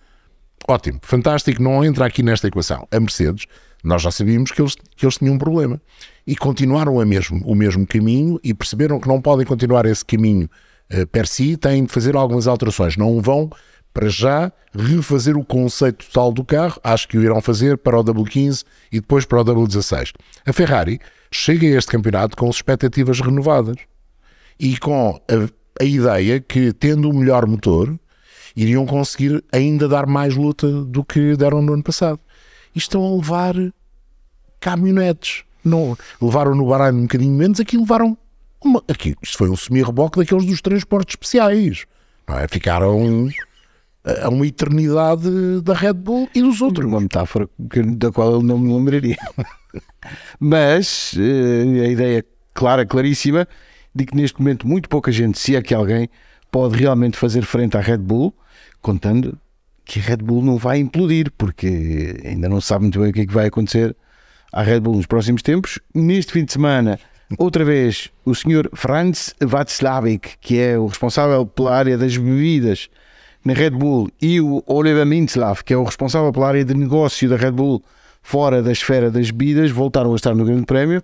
Ótimo, 0.69 1.01
fantástico, 1.03 1.63
não 1.63 1.85
entra 1.85 2.07
aqui 2.07 2.23
nesta 2.23 2.49
equação. 2.49 2.87
A 2.91 3.01
Mercedes, 3.01 3.47
nós 3.83 4.03
já 4.03 4.11
sabíamos 4.11 4.53
que 4.53 4.61
eles, 4.61 4.77
que 4.97 5.05
eles 5.05 5.17
tinham 5.17 5.35
um 5.35 5.39
problema. 5.39 5.81
E 6.27 6.37
continuaram 6.37 7.01
a 7.01 7.05
mesmo, 7.05 7.41
o 7.45 7.55
mesmo 7.55 7.87
caminho 7.87 8.39
e 8.45 8.55
perceberam 8.55 9.01
que 9.01 9.09
não 9.09 9.21
podem 9.21 9.47
continuar 9.47 9.87
esse 9.87 10.05
caminho 10.05 10.49
eh, 10.89 11.07
per 11.07 11.27
si, 11.27 11.57
têm 11.57 11.85
de 11.85 11.93
fazer 11.93 12.15
algumas 12.15 12.47
alterações. 12.47 12.97
Não 12.97 13.21
vão 13.21 13.51
para 13.93 14.09
já, 14.09 14.53
refazer 14.73 15.37
o 15.37 15.45
conceito 15.45 16.07
total 16.07 16.33
do 16.33 16.45
carro. 16.45 16.81
Acho 16.85 17.09
que 17.09 17.19
o 17.19 17.23
irão 17.23 17.41
fazer 17.41 17.79
para 17.79 17.99
o 17.99 18.05
W15 18.05 18.65
e 18.93 19.01
depois 19.01 19.25
para 19.25 19.41
o 19.41 19.45
W16. 19.45 20.13
A 20.47 20.53
Ferrari 20.53 21.01
chega 21.33 21.67
a 21.67 21.71
este 21.71 21.91
campeonato 21.91 22.37
com 22.37 22.49
expectativas 22.49 23.21
renovadas 23.21 23.77
e 24.59 24.77
com 24.79 25.21
a, 25.29 25.83
a 25.83 25.85
ideia 25.85 26.41
que, 26.41 26.73
tendo 26.73 27.11
o 27.11 27.15
melhor 27.15 27.47
motor, 27.47 27.99
iriam 28.57 28.87
conseguir 28.87 29.43
ainda 29.53 29.89
dar 29.89 30.07
mais 30.07 30.35
luta 30.35 30.71
do 30.85 31.05
que 31.05 31.37
deram 31.37 31.63
no 31.63 31.75
ano 31.75 31.83
passado. 31.83 32.21
E 32.75 32.79
estão 32.79 33.05
a 33.05 33.17
levar 33.17 33.55
caminhonetes. 34.59 35.45
Não, 35.65 35.97
levaram 36.21 36.55
no 36.55 36.67
Bahrein 36.67 36.97
um 36.97 37.03
bocadinho 37.03 37.35
menos, 37.35 37.61
aqui 37.61 37.77
levaram 37.77 38.17
uma, 38.63 38.83
aqui, 38.89 39.15
isto 39.23 39.39
foi 39.39 39.49
um 39.49 39.57
semi-reboque 39.57 40.19
daqueles 40.19 40.45
dos 40.45 40.61
transportes 40.61 41.15
especiais. 41.15 41.87
Não 42.29 42.39
é? 42.39 42.47
Ficaram 42.47 43.29
a 44.23 44.29
uma 44.29 44.47
eternidade 44.47 45.61
da 45.63 45.75
Red 45.75 45.95
Bull 45.95 46.29
e 46.35 46.43
dos 46.43 46.61
outros. 46.61 46.87
Uma 46.87 47.01
metáfora 47.01 47.49
da 47.59 48.13
qual 48.13 48.33
eu 48.33 48.43
não 48.43 48.59
me 48.59 48.73
lembraria. 48.73 49.17
Mas 50.39 51.15
eh, 51.19 51.85
a 51.85 51.89
ideia 51.89 52.25
clara, 52.53 52.85
claríssima, 52.85 53.49
de 53.95 54.05
que 54.05 54.15
neste 54.15 54.39
momento 54.39 54.67
muito 54.67 54.89
pouca 54.89 55.11
gente, 55.11 55.39
se 55.39 55.57
é 55.57 55.63
que 55.63 55.75
alguém, 55.75 56.09
pode 56.51 56.77
realmente 56.77 57.17
fazer 57.17 57.43
frente 57.43 57.77
à 57.77 57.81
Red 57.81 57.99
Bull, 57.99 58.35
contando 58.81 59.39
que 59.85 59.99
a 59.99 60.03
Red 60.03 60.19
Bull 60.19 60.43
não 60.43 60.57
vai 60.57 60.79
implodir, 60.79 61.33
porque 61.37 62.21
ainda 62.25 62.49
não 62.49 62.61
sabe 62.61 62.83
muito 62.83 63.01
bem 63.01 63.11
o 63.11 63.13
que 63.13 63.21
é 63.23 63.27
que 63.27 63.33
vai 63.33 63.47
acontecer 63.47 63.97
à 64.53 64.63
Red 64.63 64.81
Bull 64.81 64.97
nos 64.97 65.07
próximos 65.07 65.43
tempos. 65.43 65.79
Neste 65.95 66.33
fim 66.33 66.45
de 66.45 66.53
semana, 66.53 66.99
outra 67.39 67.65
vez, 67.65 68.11
o 68.25 68.35
senhor 68.35 68.71
Franz 68.73 69.35
Václavik, 69.41 70.37
que 70.41 70.59
é 70.59 70.79
o 70.79 70.87
responsável 70.87 71.47
pela 71.47 71.75
área 71.75 71.99
das 71.99 72.17
bebidas 72.17 72.89
na 73.45 73.53
Red 73.53 73.71
Bull, 73.71 74.11
e 74.21 74.41
o 74.41 74.63
Oliver 74.67 75.07
Mintzlaff, 75.07 75.65
que 75.65 75.73
é 75.73 75.77
o 75.77 75.85
responsável 75.85 76.33
pela 76.33 76.49
área 76.49 76.65
de 76.65 76.75
negócio 76.75 77.29
da 77.29 77.37
Red 77.37 77.53
Bull 77.53 77.83
fora 78.23 78.63
da 78.63 78.71
esfera 78.71 79.11
das 79.11 79.31
bebidas, 79.31 79.71
voltaram 79.71 80.13
a 80.13 80.17
estar 80.17 80.35
no 80.35 80.45
Grande 80.45 80.67
Prémio. 80.67 81.03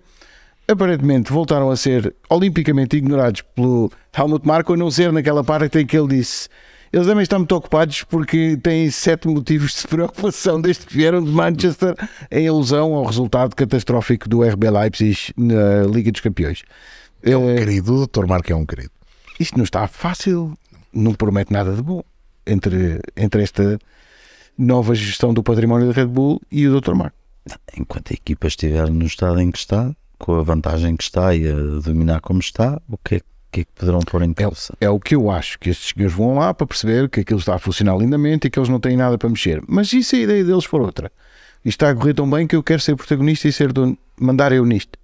Aparentemente 0.69 1.31
voltaram 1.31 1.69
a 1.69 1.77
ser 1.77 2.13
olimpicamente 2.29 2.97
ignorados 2.97 3.41
pelo 3.55 3.91
Helmut 4.17 4.45
Marko, 4.45 4.73
a 4.73 4.77
não 4.77 4.91
ser 4.91 5.13
naquela 5.13 5.43
parte 5.43 5.79
em 5.79 5.85
que 5.85 5.97
ele 5.97 6.17
disse 6.17 6.49
eles 6.91 7.05
devem 7.05 7.21
estar 7.23 7.37
muito 7.37 7.53
ocupados 7.55 8.03
porque 8.03 8.57
têm 8.57 8.89
sete 8.89 9.27
motivos 9.27 9.73
de 9.73 9.87
preocupação 9.87 10.61
desde 10.61 10.85
que 10.85 10.93
vieram 10.93 11.23
de 11.23 11.29
Manchester 11.29 11.95
em 12.31 12.47
alusão 12.47 12.93
ao 12.93 13.05
resultado 13.05 13.55
catastrófico 13.55 14.29
do 14.29 14.41
RB 14.41 14.69
Leipzig 14.69 15.33
na 15.35 15.83
Liga 15.83 16.11
dos 16.11 16.21
Campeões. 16.21 16.63
É 17.21 17.35
um 17.35 17.49
Eh, 17.49 17.57
querido, 17.57 17.93
o 17.93 18.07
Dr. 18.07 18.25
Marco 18.25 18.51
é 18.51 18.55
um 18.55 18.65
querido. 18.65 18.91
isto 19.39 19.57
não 19.57 19.63
está 19.63 19.87
fácil, 19.87 20.57
não 20.93 21.13
promete 21.13 21.51
nada 21.51 21.73
de 21.73 21.81
bom 21.81 22.01
entre, 22.45 23.01
entre 23.15 23.43
esta 23.43 23.77
nova 24.57 24.95
gestão 24.95 25.33
do 25.33 25.43
património 25.43 25.87
da 25.87 25.93
Red 25.93 26.07
Bull 26.07 26.41
e 26.51 26.67
o 26.67 26.79
Dr. 26.79 26.93
Marco. 26.93 27.17
Enquanto 27.77 28.11
a 28.11 28.13
equipa 28.13 28.47
estiver 28.47 28.89
no 28.89 29.05
estado 29.05 29.39
em 29.39 29.51
que 29.51 29.57
está, 29.57 29.93
com 30.17 30.35
a 30.39 30.43
vantagem 30.43 30.95
que 30.95 31.03
está 31.03 31.33
e 31.35 31.47
a 31.47 31.53
dominar 31.83 32.19
como 32.21 32.39
está, 32.39 32.81
o 32.89 32.97
que 32.97 33.15
é, 33.15 33.19
que, 33.51 33.61
é 33.61 33.63
que 33.63 33.71
poderão 33.75 33.99
pôr 33.99 34.21
em 34.23 34.33
causa? 34.33 34.73
É 34.81 34.89
o 34.89 34.99
que 34.99 35.15
eu 35.15 35.29
acho, 35.29 35.59
que 35.59 35.69
estes 35.69 35.93
senhores 35.93 36.15
vão 36.15 36.35
lá 36.35 36.53
para 36.53 36.65
perceber 36.67 37.09
que 37.09 37.19
aquilo 37.21 37.39
está 37.39 37.55
a 37.55 37.59
funcionar 37.59 37.95
lindamente 37.97 38.47
e 38.47 38.49
que 38.49 38.57
eles 38.59 38.69
não 38.69 38.79
têm 38.79 38.97
nada 38.97 39.17
para 39.17 39.29
mexer. 39.29 39.61
Mas 39.67 39.91
e 39.93 40.03
se 40.03 40.15
a 40.15 40.19
ideia 40.19 40.43
deles 40.43 40.65
for 40.65 40.81
outra? 40.81 41.11
Isto 41.65 41.83
está 41.83 41.89
a 41.89 41.95
correr 41.95 42.13
tão 42.13 42.29
bem 42.29 42.47
que 42.47 42.55
eu 42.55 42.63
quero 42.63 42.81
ser 42.81 42.95
protagonista 42.95 43.47
e 43.47 43.51
ser 43.51 43.71
dono, 43.73 43.97
mandar 44.19 44.51
eu 44.51 44.65
nisto. 44.65 44.97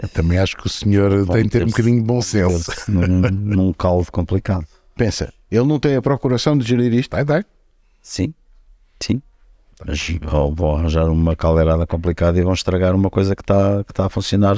Eu 0.00 0.08
também 0.08 0.38
acho 0.38 0.56
que 0.56 0.66
o 0.66 0.70
senhor 0.70 1.10
tem 1.26 1.42
de 1.42 1.48
ter 1.50 1.62
um 1.62 1.66
meter-se- 1.66 1.66
bocadinho 1.66 1.96
de 2.00 2.06
bom 2.06 2.22
senso. 2.22 2.70
Num, 2.90 3.06
num 3.30 3.72
caldo 3.72 4.10
complicado. 4.12 4.64
Pensa, 4.96 5.32
ele 5.50 5.64
não 5.66 5.78
tem 5.80 5.96
a 5.96 6.02
procuração 6.02 6.56
de 6.56 6.64
gerir 6.66 6.92
isto. 6.94 7.10
Vai, 7.10 7.24
vai. 7.24 7.44
Sim, 8.00 8.32
sim. 9.00 9.20
Mas 9.86 10.08
vão, 10.22 10.54
vão 10.54 10.76
arranjar 10.76 11.08
uma 11.08 11.36
caldeirada 11.36 11.86
complicada 11.86 12.38
e 12.38 12.42
vão 12.42 12.52
estragar 12.52 12.94
uma 12.94 13.10
coisa 13.10 13.34
que 13.36 13.42
está 13.42 13.84
que 13.84 13.92
está 13.92 14.06
a 14.06 14.08
funcionar 14.08 14.56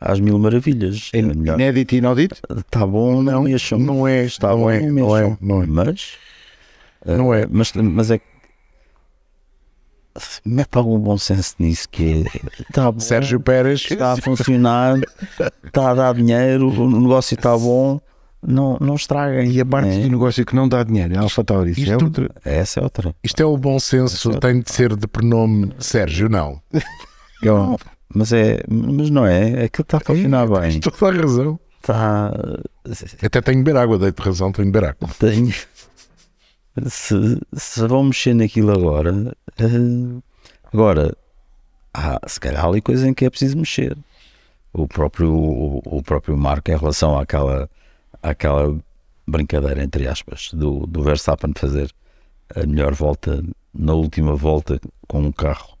às 0.00 0.20
mil 0.20 0.38
maravilhas. 0.38 1.10
É 1.12 1.18
É 1.18 1.20
inédito 1.20 1.94
e 1.94 1.98
inaudito. 1.98 2.36
Está 2.56 2.86
bom, 2.86 3.22
não, 3.22 3.44
mexam. 3.44 3.78
Não 3.78 4.06
é, 4.06 4.24
Está 4.24 4.48
não 4.48 4.58
bom, 4.58 4.70
é, 4.70 4.80
não 4.80 4.92
não 4.92 5.16
é, 5.16 5.36
não 5.40 5.62
é. 5.62 5.66
Mas, 5.66 6.12
Não 7.04 7.34
é. 7.34 7.46
mas, 7.50 7.72
mas 7.72 8.10
é 8.10 8.18
que 8.18 8.24
mete 10.44 10.76
algum 10.76 10.98
bom 10.98 11.18
senso 11.18 11.54
nisso 11.58 11.88
que 11.88 12.24
é, 12.24 12.62
está 12.68 12.90
bom, 12.90 13.00
Sérgio 13.00 13.40
Pérez, 13.40 13.86
está 13.90 14.12
a 14.12 14.16
funcionar, 14.16 14.98
está 15.64 15.90
a 15.90 15.94
dar 15.94 16.14
dinheiro, 16.14 16.68
o 16.68 17.00
negócio 17.00 17.34
está 17.34 17.56
bom, 17.56 18.00
não, 18.46 18.76
não 18.80 18.94
estraguem. 18.94 19.50
E 19.50 19.60
a 19.60 19.66
parte 19.66 19.88
É. 19.88 20.02
do 20.02 20.08
negócio 20.10 20.44
que 20.44 20.54
não 20.54 20.68
dá 20.68 20.82
dinheiro, 20.82 21.14
é 21.14 21.18
Alfa 21.18 21.42
Tauri. 21.44 21.70
É 21.70 21.80
isto- 21.80 22.04
outra. 22.04 22.30
Essa 22.44 22.80
é 22.80 22.82
outra. 22.82 23.14
isto 23.22 23.40
é 23.40 23.44
o 23.44 23.56
bom 23.56 23.78
senso, 23.78 24.30
é 24.32 24.38
tem 24.40 24.60
de 24.60 24.70
ser 24.70 24.96
de 24.96 25.06
pronome 25.06 25.72
Sérgio, 25.78 26.28
não. 26.28 26.60
Não, 27.42 27.76
mas 28.14 28.32
é, 28.32 28.60
mas 28.66 29.10
não 29.10 29.26
é, 29.26 29.64
aquilo 29.64 29.82
está 29.82 29.98
a 29.98 30.00
funcionar 30.00 30.46
bem. 30.46 30.80
Tens 30.80 30.96
toda 30.96 31.18
a 31.18 31.20
razão. 31.20 31.60
Está. 31.78 32.32
Até 33.22 33.40
tenho 33.42 33.58
de 33.58 33.64
beber 33.64 33.78
água, 33.78 33.98
deito 33.98 34.22
razão, 34.22 34.50
tenho 34.50 34.64
de 34.66 34.72
beber 34.72 34.88
água. 34.90 35.08
Tenho. 35.18 35.52
Se, 36.88 37.38
se 37.52 37.86
vão 37.86 38.04
mexer 38.04 38.34
naquilo 38.34 38.72
agora, 38.72 39.36
eh, 39.58 40.20
agora, 40.72 41.14
há, 41.92 42.18
se 42.26 42.40
calhar 42.40 42.64
há 42.64 42.68
ali 42.68 42.80
coisa 42.80 43.06
em 43.08 43.14
que 43.14 43.24
é 43.26 43.30
preciso 43.30 43.56
mexer. 43.58 43.96
O 44.72 44.88
próprio, 44.88 45.32
o, 45.32 45.82
o 45.84 46.02
próprio 46.02 46.36
Marco, 46.36 46.70
em 46.70 46.76
relação 46.76 47.16
àquela, 47.18 47.68
àquela 48.24 48.76
brincadeira, 49.26 49.82
entre 49.82 50.08
aspas, 50.08 50.50
do, 50.52 50.86
do 50.86 51.02
Verstappen 51.02 51.52
fazer 51.56 51.90
a 52.54 52.66
melhor 52.66 52.94
volta 52.94 53.42
na 53.72 53.92
última 53.94 54.34
volta 54.34 54.80
com 55.06 55.20
um 55.20 55.32
carro 55.32 55.76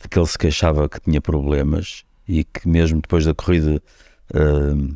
de 0.00 0.08
que 0.08 0.18
ele 0.18 0.26
se 0.26 0.38
queixava 0.38 0.88
que 0.88 1.00
tinha 1.00 1.20
problemas 1.20 2.04
e 2.26 2.44
que 2.44 2.68
mesmo 2.68 3.00
depois 3.00 3.24
da 3.24 3.34
corrida 3.34 3.82
eh, 4.34 4.94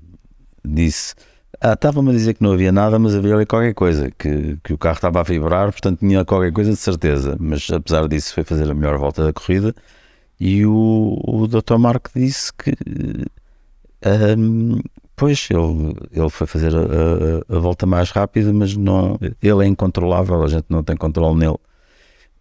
disse 0.65 1.15
ah, 1.61 1.73
estava-me 1.75 2.11
a 2.11 2.13
dizer 2.13 2.35
que 2.35 2.43
não 2.43 2.53
havia 2.53 2.73
nada, 2.73 2.99
mas 2.99 3.15
havia 3.15 3.35
ali 3.35 3.47
qualquer 3.47 3.75
coisa, 3.75 4.11
que, 4.11 4.59
que 4.63 4.73
o 4.73 4.79
carro 4.79 4.97
estava 4.97 5.21
a 5.21 5.23
vibrar, 5.23 5.71
portanto 5.73 6.01
tinha 6.01 6.25
qualquer 6.25 6.53
coisa 6.53 6.71
de 6.73 6.77
certeza. 6.77 7.37
Mas 7.41 7.71
apesar 7.71 8.07
disso, 8.09 8.35
foi 8.35 8.45
fazer 8.45 8.71
a 8.71 8.75
melhor 8.75 8.99
volta 8.99 9.25
da 9.25 9.33
corrida. 9.33 9.75
E 10.39 10.67
o, 10.67 11.19
o 11.27 11.47
Dr. 11.47 11.79
Marco 11.79 12.11
disse 12.15 12.53
que, 12.53 12.73
ahm, 14.05 14.81
pois, 15.17 15.49
ele, 15.51 15.95
ele 16.13 16.31
foi 16.31 16.47
fazer 16.47 16.75
a, 16.75 16.81
a- 16.81 17.57
a 17.57 17.61
volta 17.61 17.87
mais 17.87 18.11
rápida, 18.11 18.53
mas 18.53 18.77
não, 18.77 19.19
ele 19.43 19.65
é 19.65 19.67
incontrolável, 19.67 20.43
a 20.43 20.49
gente 20.49 20.67
não 20.69 20.83
tem 20.83 20.97
controle 20.97 21.39
nele. 21.39 21.57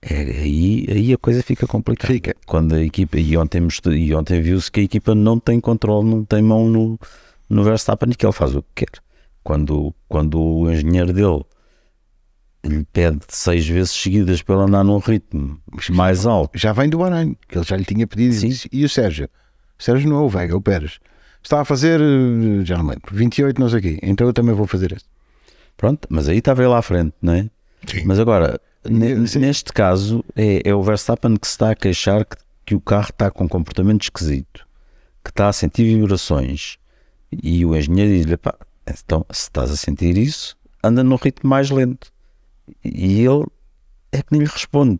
É, 0.02 0.16
aí, 0.42 0.86
aí 0.90 1.14
a 1.14 1.18
coisa 1.18 1.42
fica 1.42 1.66
complicada. 1.66 2.12
Fica. 2.14 2.36
Quando 2.46 2.76
a 2.76 2.82
equipa, 2.84 3.18
e 3.18 3.38
ontem, 3.38 3.66
e 3.96 4.14
ontem 4.14 4.42
viu-se 4.42 4.70
que 4.72 4.82
a 4.82 4.84
equipa 4.84 5.16
não 5.16 5.40
tem 5.40 5.60
controle, 5.62 6.10
não 6.10 6.26
tem 6.26 6.42
mão 6.42 6.68
no, 6.68 7.00
no 7.50 7.64
Verstappen 7.64 8.12
e 8.12 8.16
que 8.16 8.26
ele 8.26 8.34
faz 8.34 8.54
o 8.56 8.62
que 8.64 8.86
quer. 8.86 9.02
Quando, 9.44 9.94
quando 10.10 10.42
o 10.42 10.72
engenheiro 10.72 11.14
dele 11.14 11.42
lhe 12.66 12.86
pede 12.92 13.20
seis 13.30 13.68
vezes 13.68 13.92
seguidas 13.92 14.42
para 14.42 14.56
ele 14.56 14.64
andar 14.66 14.84
num 14.84 14.98
ritmo 14.98 15.60
mais 15.92 16.26
alto, 16.26 16.58
Já 16.58 16.72
vem 16.72 16.90
do 16.90 16.98
Bahrein, 16.98 17.36
que 17.48 17.58
ele 17.58 17.66
já 17.66 17.76
lhe 17.76 17.84
tinha 17.86 18.08
pedido. 18.08 18.34
Sim. 18.36 18.68
E 18.72 18.86
o 18.86 18.90
Sérgio? 18.90 19.30
O 19.80 19.84
Sérgio 19.84 20.10
não 20.10 20.18
é 20.18 20.22
o 20.22 20.30
Vega, 20.30 20.54
é 20.54 20.56
o 20.56 20.62
Pérez. 20.62 21.00
Está 21.44 21.62
a 21.62 21.66
fazer, 21.66 22.00
eh, 22.00 22.64
já 22.64 22.78
não 22.78 22.86
me 22.86 22.92
lembro, 22.92 23.14
28, 23.14 23.60
não 23.60 23.70
sei 23.70 23.80
o 23.80 23.82
quê. 23.82 24.00
Então 24.02 24.26
eu 24.26 24.34
também 24.34 24.56
vou 24.56 24.66
fazer 24.66 24.94
este. 24.94 25.10
pronto, 25.76 26.08
mas 26.10 26.30
aí 26.30 26.38
estava 26.38 26.64
ele 26.64 26.74
à 26.74 26.82
frente, 26.82 27.14
não 27.22 27.34
é? 27.34 27.50
Sim. 27.86 28.04
Mas 28.06 28.18
agora, 28.18 28.60
Sim. 28.86 29.40
neste 29.40 29.74
caso, 29.74 30.24
é, 30.36 30.62
é 30.64 30.74
o 30.74 30.82
Verstappen 30.82 31.36
que 31.36 31.48
se 31.48 31.54
está 31.54 31.72
a 31.72 31.76
queixar 31.76 32.26
que, 32.26 32.38
que 32.66 32.76
o 32.76 32.80
carro 32.80 33.10
está 33.10 33.30
com 33.30 33.44
um 33.44 33.48
comportamento 33.48 34.04
esquisito, 34.04 34.66
que 35.24 35.32
está 35.32 35.50
a 35.50 35.54
sentir 35.54 35.84
vibrações. 35.84 36.78
E 37.32 37.66
o 37.66 37.76
engenheiro 37.76 38.14
diz-lhe: 38.14 38.38
pá, 38.38 38.56
então 38.88 39.26
se 39.30 39.42
estás 39.42 39.70
a 39.70 39.76
sentir 39.76 40.18
isso, 40.18 40.56
anda 40.84 41.04
num 41.04 41.16
ritmo 41.16 41.50
mais 41.50 41.70
lento. 41.70 42.12
E 42.84 43.20
ele 43.20 43.46
é 44.12 44.22
que 44.22 44.32
nem 44.32 44.42
lhe 44.42 44.48
responde. 44.48 45.00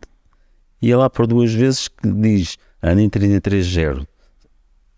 E 0.82 0.88
ele 0.88 0.96
lá 0.96 1.08
por 1.08 1.26
duas 1.26 1.52
vezes 1.54 1.88
que 1.88 2.06
diz: 2.12 2.58
anda 2.82 3.00
em 3.00 3.08
33-0, 3.08 4.06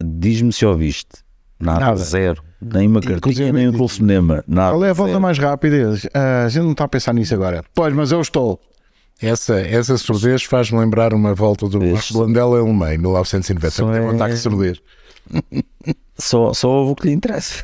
diz-me 0.02 0.52
se 0.52 0.66
ouviste. 0.66 1.25
Nada, 1.58 1.80
Nada. 1.80 1.96
zero. 1.96 2.42
Nem 2.60 2.86
uma 2.88 3.00
cartinha, 3.00 3.16
Inclusive, 3.18 3.52
nem 3.52 3.68
um 3.68 3.72
telefonema. 3.72 4.44
Nada, 4.46 4.72
Qual 4.72 4.84
é 4.84 4.90
a 4.90 4.92
volta 4.92 5.12
zero. 5.12 5.22
mais 5.22 5.38
rápida? 5.38 5.76
Eles, 5.76 6.06
"Ah, 6.12 6.44
a 6.44 6.48
gente 6.48 6.64
não 6.64 6.72
está 6.72 6.84
a 6.84 6.88
pensar 6.88 7.12
nisso 7.14 7.34
agora. 7.34 7.64
Pois, 7.74 7.94
mas 7.94 8.12
eu 8.12 8.20
estou. 8.20 8.60
Essa, 9.20 9.58
essa 9.60 9.96
surdez 9.96 10.42
faz-me 10.44 10.78
lembrar 10.78 11.14
uma 11.14 11.34
volta 11.34 11.66
do 11.68 11.82
Este- 11.82 12.12
Marco 12.14 12.18
Blandela 12.34 12.60
em 12.60 12.94
em 12.94 12.98
1990. 12.98 13.70
Só 13.70 13.90
Teve 13.90 14.04
um 14.04 14.10
é- 14.12 14.14
ataque 14.14 14.34
de 14.34 14.40
surdez. 14.40 14.78
Só, 16.18 16.54
só 16.54 16.68
ouve 16.70 16.92
o 16.92 16.94
que 16.96 17.08
lhe 17.08 17.12
interessa. 17.14 17.62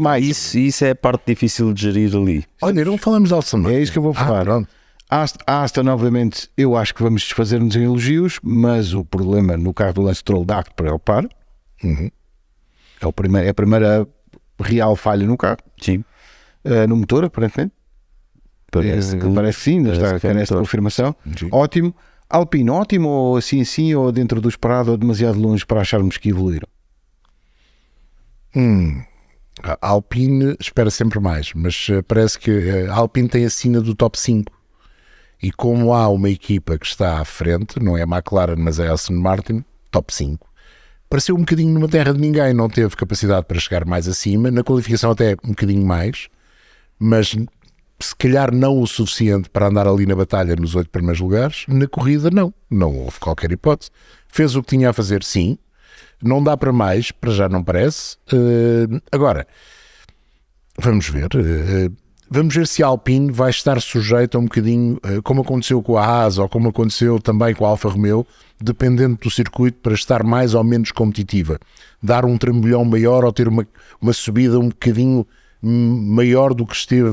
Mas 0.00 0.24
isso, 0.24 0.58
isso 0.58 0.84
é 0.84 0.90
a 0.90 0.94
parte 0.96 1.24
difícil 1.26 1.72
de 1.74 1.82
gerir 1.82 2.14
ali. 2.16 2.44
Olha, 2.62 2.84
não 2.84 2.96
falamos 2.96 3.28
de 3.28 3.34
Alson 3.34 3.68
É 3.68 3.80
isso 3.80 3.92
que 3.92 3.98
eu 3.98 4.02
vou 4.02 4.12
Ah, 4.12 4.24
falar. 4.24 4.44
pronto. 4.44 4.68
Asta, 5.10 5.38
Asta, 5.46 5.82
novamente, 5.82 6.48
eu 6.56 6.76
acho 6.76 6.94
que 6.94 7.02
vamos 7.02 7.22
desfazer-nos 7.22 7.74
em 7.76 7.84
elogios, 7.84 8.38
mas 8.42 8.92
o 8.94 9.04
problema 9.04 9.56
no 9.56 9.72
carro 9.74 9.94
do 9.94 10.02
Lance 10.02 10.20
Stroll 10.20 10.44
dá 10.44 10.62
que 10.62 10.72
preocupar. 10.74 11.26
Uhum. 11.84 12.10
É, 13.00 13.06
o 13.06 13.12
primeiro, 13.12 13.46
é 13.46 13.50
a 13.50 13.54
primeira 13.54 14.06
real 14.60 14.96
falha 14.96 15.26
no 15.26 15.36
carro. 15.36 15.58
Sim. 15.80 16.04
eh, 16.64 16.86
no 16.86 16.96
motor, 16.96 17.24
aparentemente. 17.24 17.72
Parece 18.70 19.16
Eh, 19.16 19.20
que, 19.20 19.30
parece 19.34 19.60
sim, 19.60 19.82
parece 19.84 20.02
está 20.02 20.16
é 20.16 20.20
carece 20.20 20.46
de 20.48 20.52
motor. 20.54 20.58
confirmação. 20.58 21.16
Sim. 21.38 21.48
Ótimo. 21.52 21.94
Alpine, 22.28 22.68
ótimo 22.70 23.08
ou 23.08 23.36
assim 23.38 23.60
assim, 23.62 23.94
ou 23.94 24.12
dentro 24.12 24.40
do 24.40 24.48
esperado, 24.48 24.90
ou 24.90 24.96
demasiado 24.98 25.38
longe 25.40 25.64
para 25.64 25.80
acharmos 25.80 26.18
que 26.18 26.28
evoluíram? 26.28 26.68
Hum, 28.54 29.02
a 29.62 29.78
Alpine 29.88 30.56
espera 30.60 30.90
sempre 30.90 31.20
mais, 31.20 31.52
mas 31.54 31.86
eh, 31.90 32.02
parece 32.02 32.38
que 32.38 32.50
a 32.88 32.94
Alpine 32.94 33.28
tem 33.28 33.44
a 33.44 33.50
sina 33.50 33.80
do 33.80 33.94
top 33.94 34.18
5. 34.18 34.52
E 35.42 35.52
como 35.52 35.94
há 35.94 36.08
uma 36.08 36.28
equipa 36.30 36.76
que 36.78 36.86
está 36.86 37.20
à 37.20 37.24
frente, 37.24 37.78
não 37.80 37.96
é 37.96 38.02
a 38.02 38.06
McLaren, 38.06 38.56
mas 38.58 38.78
é 38.80 38.88
a 38.88 38.92
Aston 38.92 39.14
Martin, 39.14 39.64
top 39.90 40.12
5. 40.12 40.47
Pareceu 41.08 41.34
um 41.34 41.40
bocadinho 41.40 41.72
numa 41.72 41.88
terra 41.88 42.12
de 42.12 42.20
ninguém, 42.20 42.52
não 42.52 42.68
teve 42.68 42.94
capacidade 42.94 43.46
para 43.46 43.58
chegar 43.58 43.84
mais 43.84 44.06
acima, 44.06 44.50
na 44.50 44.62
qualificação 44.62 45.10
até 45.10 45.36
um 45.44 45.50
bocadinho 45.50 45.84
mais, 45.86 46.28
mas 46.98 47.34
se 48.00 48.14
calhar 48.14 48.54
não 48.54 48.80
o 48.80 48.86
suficiente 48.86 49.48
para 49.48 49.66
andar 49.68 49.86
ali 49.88 50.06
na 50.06 50.14
batalha 50.14 50.54
nos 50.54 50.74
oito 50.74 50.90
primeiros 50.90 51.20
lugares, 51.20 51.64
na 51.66 51.86
corrida 51.86 52.30
não, 52.30 52.52
não 52.70 52.94
houve 52.94 53.18
qualquer 53.18 53.50
hipótese. 53.50 53.90
Fez 54.28 54.54
o 54.54 54.62
que 54.62 54.68
tinha 54.68 54.90
a 54.90 54.92
fazer, 54.92 55.24
sim, 55.24 55.58
não 56.22 56.42
dá 56.42 56.56
para 56.56 56.72
mais, 56.72 57.10
para 57.10 57.32
já 57.32 57.48
não 57.48 57.64
parece. 57.64 58.16
Eh, 58.32 59.00
agora, 59.10 59.46
vamos 60.78 61.08
ver. 61.08 61.28
eh, 61.34 61.90
vamos 62.30 62.54
ver 62.54 62.66
se 62.66 62.82
a 62.82 62.86
Alpine 62.86 63.30
vai 63.30 63.50
estar 63.50 63.80
sujeita 63.80 64.36
a 64.36 64.40
um 64.40 64.44
bocadinho, 64.44 64.98
eh, 65.02 65.20
como 65.22 65.42
aconteceu 65.42 65.82
com 65.82 65.96
a 65.96 66.04
Haas 66.04 66.38
ou 66.38 66.48
como 66.48 66.68
aconteceu 66.68 67.18
também 67.20 67.54
com 67.54 67.64
a 67.64 67.68
Alfa 67.70 67.88
Romeo, 67.88 68.26
dependendo 68.60 69.16
do 69.16 69.30
circuito, 69.30 69.78
para 69.80 69.94
estar 69.94 70.22
mais 70.22 70.54
ou 70.54 70.62
menos 70.64 70.90
competitiva. 70.92 71.58
Dar 72.02 72.24
um 72.24 72.36
trambolhão 72.36 72.84
maior 72.84 73.24
ou 73.24 73.32
ter 73.32 73.48
uma, 73.48 73.66
uma 74.00 74.12
subida 74.12 74.58
um 74.58 74.68
bocadinho 74.68 75.26
hum, 75.62 76.12
maior 76.14 76.54
do 76.54 76.66
que 76.66 76.74
esteve 76.76 77.08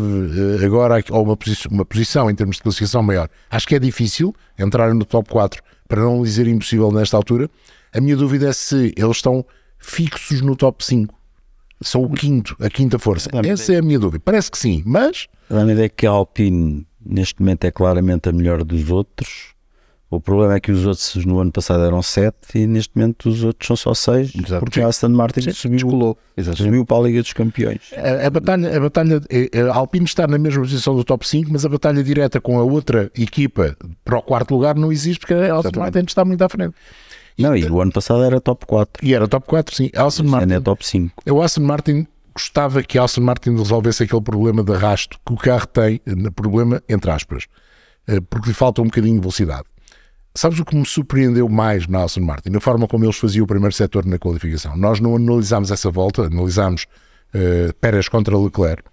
eh, 0.61 0.66
agora, 0.66 1.03
ou 1.11 1.24
uma, 1.24 1.38
posi- 1.38 1.68
uma 1.70 1.86
posição 1.86 2.30
em 2.30 2.36
termos 2.36 2.57
de 2.57 2.63
classificação 2.63 3.01
maior. 3.03 3.30
Acho 3.49 3.68
que 3.68 3.76
é 3.76 3.80
difícil 3.80 4.34
entrar 4.57 4.93
no 4.93 5.05
top 5.05 5.30
4, 5.30 5.61
para 5.88 6.01
não 6.01 6.24
dizer 6.24 6.47
impossível 6.47 6.91
nesta 6.91 7.16
altura. 7.18 7.49
A 7.93 8.01
minha 8.01 8.16
dúvida 8.18 8.49
é 8.49 8.53
se 8.53 8.93
eles 8.97 9.18
estão 9.18 9.45
fixos 9.80 10.41
no 10.41 10.55
top 10.55 10.84
5. 10.84 11.13
São 11.86 12.04
o 12.04 12.10
quinto, 12.10 12.56
a 12.60 12.70
quinta 12.70 12.98
força. 12.98 13.30
Essa 13.46 13.74
é 13.76 13.78
a 13.78 13.82
minha 13.82 14.00
dúvida. 14.00 14.22
Parece 14.26 14.50
que 14.50 14.58
sim, 14.58 14.82
mas 14.86 15.28
a 15.50 15.64
ideia 15.64 15.88
que 15.88 16.08
a 16.08 16.10
Alpine 16.10 16.86
neste 17.06 17.40
momento 17.40 17.66
é 17.66 17.72
claramente 17.72 18.28
a 18.28 18.32
melhor 18.32 18.64
dos 18.64 18.90
outros. 18.90 19.54
O 20.10 20.20
problema 20.20 20.56
é 20.56 20.60
que 20.60 20.72
os 20.72 20.86
outros 20.86 21.26
no 21.26 21.40
ano 21.40 21.52
passado 21.52 21.84
eram 21.84 22.02
7 22.02 22.36
e 22.56 22.68
neste 22.68 22.96
momento 22.96 23.28
os 23.28 23.44
outros 23.44 23.68
são 23.68 23.76
só 23.76 23.94
6 23.94 24.34
Exato. 24.36 24.64
porque 24.64 24.80
a 24.80 24.88
Aston 24.88 25.10
Martin 25.10 25.42
subiu, 25.52 25.78
Descolou. 25.78 26.18
Subiu 26.56 26.86
para 26.86 26.98
a 26.98 27.02
Liga 27.02 27.22
dos 27.22 27.34
Campeões. 27.34 27.92
a, 27.96 28.28
a 28.28 28.30
batalha, 28.30 28.78
a 28.78 28.80
batalha, 28.80 29.22
eh, 29.30 29.50
a 29.62 29.76
Alpine 29.76 30.06
está 30.06 30.26
na 30.28 30.38
mesma 30.38 30.62
posição 30.62 30.96
do 30.96 31.04
top 31.04 31.28
5, 31.28 31.52
mas 31.52 31.66
a 31.66 31.70
batalha 31.70 32.04
direta 32.04 32.40
com 32.40 32.58
a 32.58 32.64
outra 32.64 33.12
equipa 33.18 33.76
para 34.04 34.18
o 34.18 34.22
quarto 34.22 34.52
lugar 34.56 34.76
não 34.76 34.92
existe 34.92 35.20
porque 35.20 35.34
a 35.34 35.56
Aston. 35.58 35.80
Martin 35.80 36.06
está 36.08 36.24
muito 36.24 36.42
à 36.44 36.50
frente. 36.50 36.76
Não, 37.38 37.56
e 37.56 37.70
o 37.70 37.82
ano 37.82 37.92
passado 37.92 38.24
era 38.24 38.40
top 38.40 38.66
4. 38.66 39.06
E 39.06 39.14
era 39.14 39.28
top 39.28 39.46
4, 39.48 39.76
sim. 39.76 39.90
Aston 39.94 40.08
Este 40.08 40.22
ano 40.22 40.30
Martin, 40.30 40.54
é 40.54 40.60
top 40.60 40.86
5. 40.88 41.24
o 41.30 41.42
Aston 41.42 41.62
Martin 41.62 42.08
gostava 42.34 42.84
que 42.84 42.98
a 42.98 43.04
Aston 43.04 43.22
Martin 43.22 43.56
resolvesse 43.56 44.04
aquele 44.04 44.22
problema 44.22 44.64
de 44.64 44.74
arrasto 44.74 45.18
que 45.26 45.34
o 45.34 45.38
carro 45.38 45.68
tem, 45.68 46.02
eh, 46.06 46.30
problema 46.34 46.82
entre 46.88 47.12
aspas, 47.12 47.46
eh, 48.08 48.20
porque 48.30 48.50
lhe 48.50 48.54
falta 48.54 48.82
um 48.82 48.86
bocadinho 48.86 49.16
de 49.16 49.22
velocidade. 49.22 49.64
Sabes 50.34 50.60
o 50.60 50.66
que 50.66 50.76
me 50.76 50.86
surpreendeu 50.86 51.48
mais 51.48 51.88
na 51.88 52.04
Aston 52.04 52.22
Martin? 52.22 52.56
A 52.56 52.60
forma 52.60 52.88
como 52.88 53.06
eles 53.06 53.18
faziam 53.18 53.46
o 53.46 53.48
primeiro 53.48 53.74
setor 53.74 54.06
na 54.06 54.20
qualificação. 54.20 54.76
Nós 54.76 55.00
não 55.00 55.16
analisámos 55.16 55.72
essa 55.72 55.90
volta, 55.90 56.24
analisámos 56.24 56.88
eh, 57.34 57.72
Pérez 57.80 58.10
contra 58.10 58.38
Leclerc, 58.38 58.84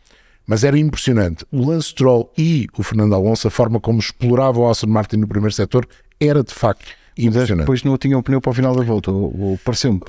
mas 0.46 0.64
era 0.64 0.78
impressionante. 0.78 1.44
O 1.50 1.68
Lance 1.68 1.88
Stroll 1.88 2.32
e 2.36 2.66
o 2.76 2.82
Fernando 2.82 3.14
Alonso, 3.14 3.48
a 3.48 3.50
forma 3.50 3.80
como 3.80 3.98
exploravam 3.98 4.64
o 4.64 4.70
Aston 4.70 4.88
Martin 4.88 5.16
no 5.16 5.28
primeiro 5.28 5.52
setor, 5.52 5.86
era 6.20 6.42
de 6.42 6.52
facto 6.52 6.90
impressionante. 7.18 7.64
depois 7.64 7.82
não 7.82 7.96
tinham 7.98 8.22
pneu 8.22 8.40
para 8.40 8.50
o 8.50 8.54
final 8.54 8.74
da 8.74 8.82
volta, 8.82 9.10
ou, 9.10 9.34
ou 9.38 9.58
pareceu-me. 9.58 10.00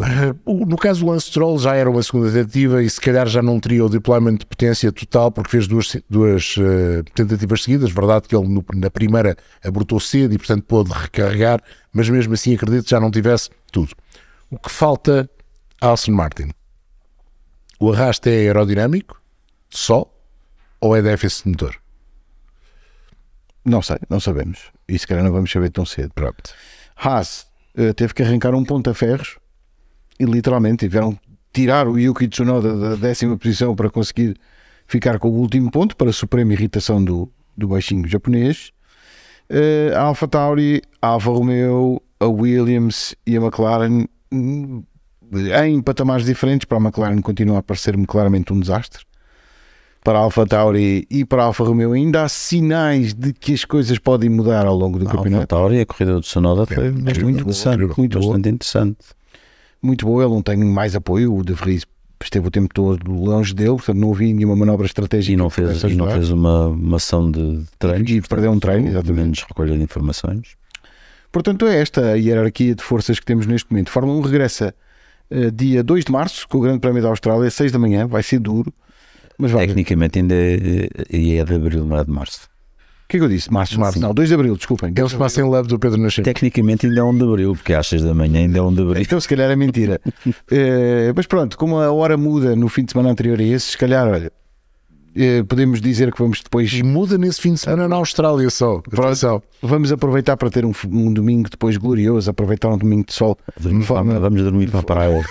Uh, 0.45 0.65
no 0.65 0.77
caso 0.77 1.01
do 1.05 1.11
Lance 1.11 1.27
Stroll 1.27 1.59
já 1.59 1.75
era 1.75 1.89
uma 1.89 2.01
segunda 2.01 2.31
tentativa 2.31 2.81
e 2.81 2.89
se 2.89 2.99
calhar 3.01 3.27
já 3.27 3.41
não 3.41 3.59
teria 3.59 3.83
o 3.85 3.89
deployment 3.89 4.35
de 4.35 4.45
potência 4.45 4.91
total 4.91 5.31
porque 5.31 5.49
fez 5.51 5.67
duas, 5.67 5.95
duas 6.09 6.55
uh, 6.57 7.03
tentativas 7.13 7.63
seguidas. 7.63 7.91
Verdade 7.91 8.27
que 8.27 8.35
ele 8.35 8.47
no- 8.47 8.65
na 8.73 8.89
primeira 8.89 9.35
abortou 9.63 9.99
cedo 9.99 10.33
e 10.33 10.37
portanto 10.37 10.63
pôde 10.63 10.91
recarregar, 10.91 11.61
mas 11.91 12.07
mesmo 12.09 12.33
assim 12.33 12.55
acredito 12.55 12.83
que 12.85 12.91
já 12.91 12.99
não 12.99 13.11
tivesse 13.11 13.49
tudo. 13.71 13.93
O 14.49 14.57
que 14.57 14.71
falta 14.71 15.29
a 15.81 15.91
Aston 15.91 16.11
Martin? 16.13 16.51
O 17.79 17.91
arrasto 17.91 18.29
é 18.29 18.31
aerodinâmico 18.31 19.21
só 19.69 20.09
ou 20.79 20.95
é 20.95 21.01
déficit 21.01 21.43
de 21.43 21.49
motor? 21.49 21.75
Não 23.65 23.81
sei, 23.81 23.97
não 24.09 24.19
sabemos. 24.19 24.71
E 24.87 24.99
se 24.99 25.07
calhar 25.07 25.23
não 25.23 25.31
vamos 25.31 25.51
saber 25.51 25.69
tão 25.69 25.85
cedo. 25.85 26.11
Pronto. 26.13 26.53
Haas 26.95 27.47
eh, 27.75 27.93
teve 27.93 28.13
que 28.13 28.23
arrancar 28.23 28.53
um 28.53 28.63
ponto 28.63 28.89
a 28.89 28.93
ferros 28.93 29.37
e 30.19 30.25
literalmente 30.25 30.85
tiveram 30.85 31.13
que 31.13 31.19
tirar 31.51 31.87
o 31.87 31.97
Yuki 31.97 32.27
Tsunoda 32.27 32.75
da 32.77 32.95
décima 32.95 33.37
posição 33.37 33.75
para 33.75 33.89
conseguir 33.89 34.35
ficar 34.87 35.19
com 35.19 35.29
o 35.29 35.39
último 35.39 35.71
ponto 35.71 35.95
para 35.95 36.09
a 36.09 36.13
suprema 36.13 36.53
irritação 36.53 37.03
do, 37.03 37.31
do 37.55 37.67
baixinho 37.67 38.07
japonês. 38.07 38.71
Eh, 39.49 39.91
a 39.95 40.01
Alfa 40.01 40.27
Tauri, 40.27 40.81
a 41.01 41.07
Alfa 41.07 41.29
Romeo, 41.29 42.01
a 42.19 42.25
Williams 42.25 43.15
e 43.25 43.37
a 43.37 43.41
McLaren 43.41 44.05
hum, 44.31 44.83
em 45.63 45.81
patamares 45.81 46.25
diferentes. 46.25 46.65
Para 46.65 46.77
a 46.77 46.81
McLaren 46.81 47.21
continua 47.21 47.59
a 47.59 47.63
parecer-me 47.63 48.05
claramente 48.05 48.53
um 48.53 48.59
desastre. 48.59 49.03
Para 50.03 50.19
a 50.19 50.21
Alfa 50.21 50.45
Tauri 50.45 51.07
e 51.09 51.23
para 51.23 51.43
a 51.43 51.45
Alfa 51.45 51.63
Romeo 51.63 51.93
ainda 51.93 52.23
há 52.23 52.29
sinais 52.29 53.13
de 53.13 53.31
que 53.31 53.53
as 53.53 53.63
coisas 53.63 53.97
podem 53.97 54.29
mudar 54.29 54.65
ao 54.65 54.75
longo 54.75 54.99
do 54.99 55.05
A 55.05 55.09
Alfa 55.09 55.17
campeonato. 55.17 55.47
Tauri, 55.47 55.79
a 55.79 55.85
corrida 55.85 56.19
do 56.19 56.23
Sonoda 56.23 56.65
foi 56.65 56.87
incrível, 56.87 57.03
bastante 57.05 57.31
interessante. 57.31 57.73
incrível. 57.75 57.95
Muito 57.97 58.19
boa. 58.19 58.33
bastante 58.33 58.49
interessante. 58.49 58.97
muito 59.81 60.05
boa, 60.05 60.23
ele 60.23 60.33
não 60.33 60.41
tem 60.41 60.57
mais 60.57 60.95
apoio, 60.95 61.33
o 61.33 61.43
De 61.43 61.53
Vries 61.53 61.85
esteve 62.21 62.47
o 62.47 62.51
tempo 62.51 62.73
todo 62.73 63.11
longe 63.11 63.53
dele, 63.53 63.75
portanto 63.75 63.97
não 63.97 64.11
havia 64.11 64.33
nenhuma 64.33 64.55
manobra 64.55 64.85
estratégica 64.85 65.33
E 65.33 65.35
não 65.35 65.49
fez, 65.49 65.83
e 65.83 65.95
não 65.95 66.09
fez 66.09 66.29
uma, 66.29 66.67
uma 66.67 66.97
ação 66.97 67.29
de 67.29 67.63
treinos. 67.77 68.09
E 68.09 68.21
perdeu 68.21 68.51
um 68.51 68.59
treino, 68.59 68.87
exatamente. 68.87 69.21
Menos 69.21 69.43
recolha 69.43 69.77
de 69.77 69.83
informações. 69.83 70.55
Portanto, 71.31 71.65
é 71.65 71.81
esta 71.81 72.11
a 72.11 72.13
hierarquia 72.13 72.75
de 72.75 72.83
forças 72.83 73.19
que 73.19 73.25
temos 73.25 73.45
neste 73.45 73.71
momento. 73.71 73.89
Fórmula 73.89 74.19
1 74.19 74.21
regressa 74.21 74.75
eh, 75.29 75.49
dia 75.49 75.83
2 75.83 76.05
de 76.05 76.11
março, 76.11 76.47
com 76.47 76.59
o 76.59 76.61
Grande 76.61 76.79
Prémio 76.79 77.01
da 77.01 77.09
Austrália, 77.09 77.49
6 77.49 77.71
da 77.71 77.79
manhã, 77.79 78.05
vai 78.05 78.21
ser 78.21 78.39
duro, 78.39 78.71
mas 79.37 79.51
vai. 79.51 79.65
O 79.65 79.67
Tecnicamente 79.67 80.19
ainda 80.19 80.35
é, 80.35 80.87
é 81.11 81.43
de 81.43 81.53
abril, 81.53 81.85
não 81.85 81.97
é 81.97 82.03
de 82.03 82.11
março. 82.11 82.49
que 83.07 83.17
é 83.17 83.19
que 83.19 83.25
eu 83.25 83.29
disse? 83.29 83.51
Março, 83.51 83.79
Março. 83.79 83.99
Não, 83.99 84.13
2 84.13 84.29
de 84.29 84.35
abril, 84.35 84.55
desculpem. 84.55 84.93
Eles 84.95 85.13
passam 85.13 85.47
em 85.47 85.51
leve 85.51 85.67
do 85.67 85.77
Pedro 85.77 85.99
Nascimento. 85.99 86.25
Tecnicamente 86.25 86.87
ainda 86.87 86.99
é 86.99 87.03
1 87.03 87.17
de 87.17 87.23
abril, 87.23 87.53
porque 87.53 87.73
às 87.73 87.87
6 87.87 88.03
da 88.03 88.13
manhã 88.13 88.39
ainda 88.39 88.57
é 88.57 88.61
1 88.61 88.73
de 88.73 88.81
abril. 88.81 89.01
Então, 89.01 89.19
se 89.19 89.27
calhar 89.27 89.49
é 89.49 89.55
mentira. 89.55 89.99
Eh, 90.51 91.11
mas 91.15 91.25
pronto, 91.25 91.57
como 91.57 91.77
a 91.79 91.91
hora 91.91 92.17
muda 92.17 92.55
no 92.55 92.69
fim 92.69 92.83
de 92.83 92.91
semana 92.91 93.09
anterior 93.09 93.39
a 93.39 93.43
esse, 93.43 93.71
se 93.71 93.77
calhar, 93.77 94.07
olha, 94.07 94.31
eh, 95.15 95.43
podemos 95.43 95.79
dizer 95.79 96.11
que 96.11 96.19
vamos 96.19 96.41
depois 96.41 96.71
E 96.73 96.83
muda 96.83 97.17
nesse 97.17 97.39
fim 97.39 97.53
de 97.53 97.59
semana 97.59 97.87
na 97.87 97.95
Austrália 97.95 98.49
só. 98.49 98.81
Atenção. 98.91 99.41
Vamos 99.61 99.91
aproveitar 99.91 100.37
para 100.37 100.49
ter 100.49 100.65
um, 100.65 100.73
um 100.91 101.13
domingo 101.13 101.49
depois 101.49 101.77
glorioso, 101.77 102.29
aproveitar 102.29 102.69
um 102.69 102.77
domingo 102.77 103.05
de 103.05 103.13
sol 103.13 103.37
de 103.59 103.83
forma, 103.83 104.19
Vamos 104.19 104.41
dormir 104.41 104.69
para 104.69 104.79
a 104.79 104.83
praia. 104.83 105.25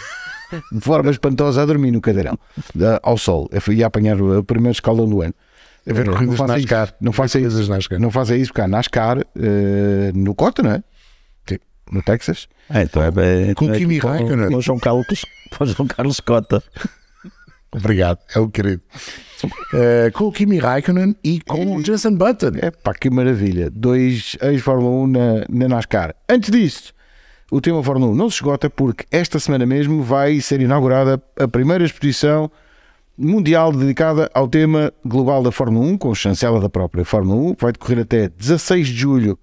De 0.72 0.80
forma 0.80 1.10
espantosa 1.10 1.62
a 1.62 1.66
dormir 1.66 1.90
no 1.90 2.00
cadeirão, 2.00 2.38
da- 2.74 3.00
ao 3.02 3.16
sol, 3.18 3.48
Eu 3.52 3.60
fui- 3.60 3.82
apanhar 3.82 4.20
o, 4.20 4.38
o 4.40 4.44
primeiro 4.44 4.72
escalão 4.74 5.08
do 5.08 5.22
ano. 5.22 5.34
A 5.88 5.92
ver 5.92 6.06
não 6.06 6.12
corridas 6.12 6.34
de 6.34 6.38
faça 6.38 6.52
NASCAR. 6.52 6.84
isso, 6.86 6.94
não 7.00 7.12
faça 7.12 7.40
isso, 7.40 7.70
NASCAR. 7.70 7.98
não 8.00 8.10
faça 8.10 8.36
isso, 8.36 8.52
porque 8.52 8.60
há 8.60 8.68
NASCAR 8.68 9.18
eh, 9.36 10.12
no 10.14 10.34
Cota, 10.34 10.62
não 10.62 10.70
é? 10.72 10.82
Sim. 11.48 11.58
No 11.90 12.02
Texas. 12.02 12.46
Ah, 12.70 12.82
então 12.82 13.02
é 13.02 13.10
bem. 13.10 13.52
Com 13.54 13.68
é 13.70 13.76
Kimi 13.78 13.98
para 13.98 14.08
o- 14.08 14.12
Raikkonen. 14.12 14.48
para 14.48 14.56
o 14.58 14.60
João 14.62 14.78
Carlos, 14.78 15.06
o 15.60 15.66
João 15.66 15.88
Carlos 15.88 16.20
Cota. 16.20 16.62
Obrigado, 17.74 18.18
é 18.34 18.38
o 18.38 18.48
querido. 18.48 18.82
Eh, 19.74 20.10
com 20.12 20.24
o 20.26 20.32
Kimi 20.32 20.58
Raikkonen 20.58 21.16
e 21.24 21.40
com 21.40 21.76
o 21.76 21.84
Jensen 21.84 22.14
Button. 22.14 22.52
É 22.60 22.70
pá, 22.70 22.92
que 22.94 23.08
maravilha. 23.10 23.70
Dois 23.70 24.36
ex-Fórmula 24.42 25.04
1 25.04 25.06
na, 25.08 25.44
na 25.48 25.68
NASCAR. 25.68 26.14
Antes 26.28 26.50
disso, 26.50 26.92
o 27.52 27.60
tema 27.60 27.82
Fórmula 27.82 28.10
1 28.12 28.14
não 28.14 28.30
se 28.30 28.36
esgota 28.36 28.70
porque 28.70 29.04
esta 29.10 29.38
semana 29.38 29.66
mesmo 29.66 30.02
vai 30.02 30.40
ser 30.40 30.62
inaugurada 30.62 31.22
a 31.38 31.46
primeira 31.46 31.84
exposição 31.84 32.50
mundial 33.16 33.70
dedicada 33.70 34.30
ao 34.32 34.48
tema 34.48 34.90
global 35.04 35.42
da 35.42 35.52
Fórmula 35.52 35.84
1, 35.84 35.98
com 35.98 36.14
chancela 36.14 36.58
da 36.58 36.70
própria 36.70 37.04
Fórmula 37.04 37.50
1. 37.50 37.56
Vai 37.60 37.72
decorrer 37.72 37.98
até 37.98 38.30
16 38.30 38.88
de 38.88 38.94
julho 38.94 39.38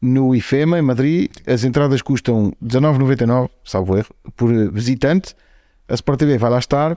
no 0.00 0.34
IFEMA, 0.34 0.78
em 0.78 0.82
Madrid. 0.82 1.30
As 1.46 1.62
entradas 1.62 2.00
custam 2.00 2.54
19,99, 2.64 3.50
salvo 3.62 3.98
erro, 3.98 4.14
por 4.34 4.50
visitante. 4.72 5.36
A 5.86 5.92
Sport 5.92 6.20
TV 6.20 6.38
vai 6.38 6.50
lá 6.50 6.58
estar 6.58 6.96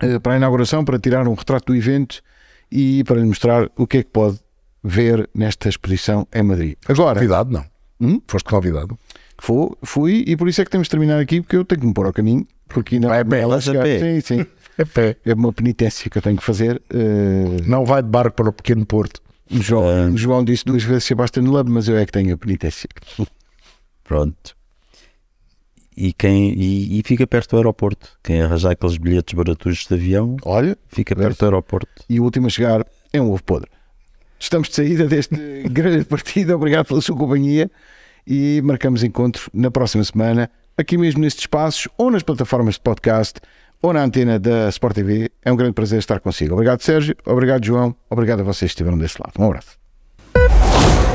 eh, 0.00 0.20
para 0.20 0.34
a 0.34 0.36
inauguração, 0.36 0.84
para 0.84 0.96
tirar 0.96 1.26
um 1.26 1.34
retrato 1.34 1.72
do 1.72 1.74
evento 1.76 2.22
e 2.70 3.02
para 3.02 3.16
lhe 3.16 3.26
mostrar 3.26 3.68
o 3.76 3.84
que 3.84 3.98
é 3.98 4.02
que 4.04 4.10
pode 4.10 4.38
ver 4.84 5.28
nesta 5.34 5.68
exposição 5.68 6.24
em 6.32 6.44
Madrid. 6.44 6.76
Agora, 6.88 7.18
Convidado, 7.18 7.50
não. 7.50 7.64
Hum? 8.00 8.20
Foste 8.28 8.48
convidado. 8.48 8.96
Fui, 9.38 9.68
fui 9.82 10.24
e 10.26 10.36
por 10.36 10.48
isso 10.48 10.60
é 10.60 10.64
que 10.64 10.70
temos 10.70 10.86
de 10.86 10.90
terminar 10.90 11.20
aqui, 11.20 11.40
porque 11.40 11.56
eu 11.56 11.64
tenho 11.64 11.80
que 11.80 11.86
me 11.86 11.94
pôr 11.94 12.06
ao 12.06 12.12
caminho, 12.12 12.46
porque 12.68 12.96
ainda 12.96 13.08
Vai 13.08 13.20
a 13.20 13.24
pé, 13.24 13.40
ela 13.40 13.54
vais 13.54 13.68
a 13.68 13.72
chegar- 13.72 13.82
pé. 13.84 14.20
Sim, 14.20 14.20
sim. 14.20 14.46
É 14.78 14.84
pé. 14.84 15.16
É 15.24 15.32
uma 15.32 15.52
penitência 15.54 16.10
que 16.10 16.18
eu 16.18 16.22
tenho 16.22 16.36
que 16.36 16.44
fazer. 16.44 16.82
Eh, 16.90 17.62
Não 17.66 17.86
vai 17.86 18.02
de 18.02 18.10
barco 18.10 18.36
para 18.36 18.50
o 18.50 18.52
pequeno 18.52 18.84
Porto. 18.84 19.22
João, 19.50 20.12
o 20.12 20.18
João 20.18 20.44
disse 20.44 20.66
duas 20.66 20.82
vezes 20.82 21.04
Sebastian 21.04 21.44
Love, 21.44 21.70
mas 21.70 21.88
eu 21.88 21.96
é 21.96 22.04
que 22.04 22.12
tenho 22.12 22.34
a 22.34 22.36
penitência. 22.36 22.86
Pronto. 24.04 24.54
E, 25.96 26.12
quem, 26.12 26.52
e, 26.52 26.98
e 26.98 27.02
fica 27.06 27.26
perto 27.26 27.52
do 27.52 27.56
aeroporto. 27.56 28.18
Quem 28.22 28.42
arranjar 28.42 28.72
aqueles 28.72 28.98
bilhetes 28.98 29.32
baratos 29.32 29.86
de 29.86 29.94
avião, 29.94 30.36
Olha, 30.44 30.76
fica 30.88 31.16
perto 31.16 31.38
do 31.38 31.44
aeroporto. 31.46 31.88
e 32.06 32.20
o 32.20 32.24
último 32.24 32.48
a 32.48 32.50
chegar 32.50 32.84
é 33.14 33.20
um 33.22 33.30
ovo 33.30 33.42
podre. 33.42 33.70
Estamos 34.38 34.68
de 34.68 34.74
saída 34.74 35.06
deste 35.06 35.34
grande 35.70 36.04
partido. 36.04 36.54
Obrigado 36.54 36.84
pela 36.86 37.00
sua 37.00 37.16
companhia 37.16 37.70
e 38.26 38.60
marcamos 38.64 39.02
encontro 39.02 39.50
na 39.52 39.70
próxima 39.70 40.02
semana, 40.02 40.50
aqui 40.76 40.98
mesmo 40.98 41.20
nestes 41.20 41.42
espaços, 41.42 41.88
ou 41.96 42.10
nas 42.10 42.22
plataformas 42.22 42.74
de 42.74 42.80
podcast, 42.80 43.40
ou 43.80 43.92
na 43.92 44.02
antena 44.02 44.38
da 44.38 44.68
Sport 44.68 44.94
TV. 44.94 45.30
É 45.44 45.52
um 45.52 45.56
grande 45.56 45.74
prazer 45.74 45.98
estar 45.98 46.20
consigo. 46.20 46.54
Obrigado, 46.54 46.80
Sérgio. 46.82 47.14
Obrigado, 47.24 47.64
João. 47.64 47.94
Obrigado 48.10 48.40
a 48.40 48.42
vocês 48.42 48.70
que 48.70 48.74
estiveram 48.74 48.98
desse 48.98 49.16
lado. 49.20 49.32
Um 49.38 49.46
abraço. 49.46 51.05